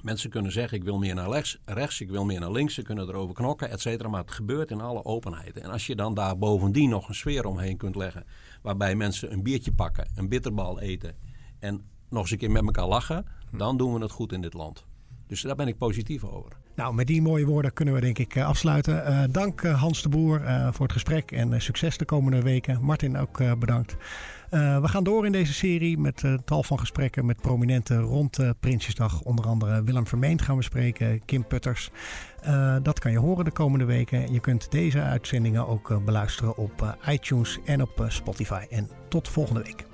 Mensen 0.00 0.30
kunnen 0.30 0.52
zeggen, 0.52 0.78
ik 0.78 0.84
wil 0.84 0.98
meer 0.98 1.14
naar 1.14 1.30
rechts, 1.30 1.58
rechts 1.64 2.00
ik 2.00 2.10
wil 2.10 2.24
meer 2.24 2.40
naar 2.40 2.50
links. 2.50 2.74
Ze 2.74 2.82
kunnen 2.82 3.08
erover 3.08 3.34
knokken, 3.34 3.70
et 3.70 3.80
cetera. 3.80 4.08
Maar 4.08 4.20
het 4.20 4.30
gebeurt 4.30 4.70
in 4.70 4.80
alle 4.80 5.04
openheid. 5.04 5.56
En 5.56 5.70
als 5.70 5.86
je 5.86 5.96
dan 5.96 6.14
daar 6.14 6.38
bovendien 6.38 6.88
nog 6.88 7.08
een 7.08 7.14
sfeer 7.14 7.46
omheen 7.46 7.76
kunt 7.76 7.94
leggen... 7.94 8.24
waarbij 8.62 8.94
mensen 8.94 9.32
een 9.32 9.42
biertje 9.42 9.72
pakken, 9.72 10.10
een 10.14 10.28
bitterbal 10.28 10.80
eten... 10.80 11.16
en 11.58 11.84
nog 12.08 12.22
eens 12.22 12.30
een 12.30 12.38
keer 12.38 12.50
met 12.50 12.64
elkaar 12.64 12.86
lachen... 12.86 13.26
dan 13.52 13.76
doen 13.76 13.94
we 13.94 14.00
het 14.00 14.10
goed 14.10 14.32
in 14.32 14.40
dit 14.40 14.54
land. 14.54 14.84
Dus 15.30 15.40
daar 15.40 15.56
ben 15.56 15.68
ik 15.68 15.78
positief 15.78 16.24
over. 16.24 16.52
Nou, 16.74 16.94
met 16.94 17.06
die 17.06 17.22
mooie 17.22 17.46
woorden 17.46 17.72
kunnen 17.72 17.94
we 17.94 18.00
denk 18.00 18.18
ik 18.18 18.34
eh, 18.34 18.46
afsluiten. 18.46 19.04
Eh, 19.04 19.22
dank 19.30 19.62
eh, 19.62 19.80
Hans 19.80 20.02
de 20.02 20.08
Boer 20.08 20.40
voor 20.72 20.86
het 20.86 20.92
gesprek 20.92 21.32
en 21.32 21.62
succes 21.62 21.96
de 21.96 22.04
komende 22.04 22.42
weken. 22.42 22.82
Martin 22.82 23.18
ook 23.18 23.58
bedankt. 23.58 23.96
We 24.50 24.88
gaan 24.88 25.04
door 25.04 25.26
in 25.26 25.32
deze 25.32 25.52
serie 25.52 25.98
met 25.98 26.22
tal 26.44 26.62
van 26.62 26.78
gesprekken 26.78 27.26
met 27.26 27.40
prominenten 27.40 28.00
rond 28.00 28.38
Prinsjesdag. 28.60 29.22
Onder 29.22 29.46
andere 29.46 29.82
Willem 29.84 30.06
Vermeend 30.06 30.42
gaan 30.42 30.56
we 30.56 30.62
spreken, 30.62 31.24
Kim 31.24 31.46
Putters. 31.46 31.90
Dat 32.82 32.98
kan 32.98 33.12
je 33.12 33.18
horen 33.18 33.44
de 33.44 33.50
komende 33.50 33.84
weken. 33.84 34.32
Je 34.32 34.40
kunt 34.40 34.70
deze 34.70 35.02
uitzendingen 35.02 35.66
ook 35.66 36.04
beluisteren 36.04 36.56
op 36.56 36.96
iTunes 37.08 37.58
en 37.64 37.82
op 37.82 38.04
Spotify. 38.08 38.64
En 38.70 38.88
tot 39.08 39.28
volgende 39.28 39.62
week. 39.62 39.89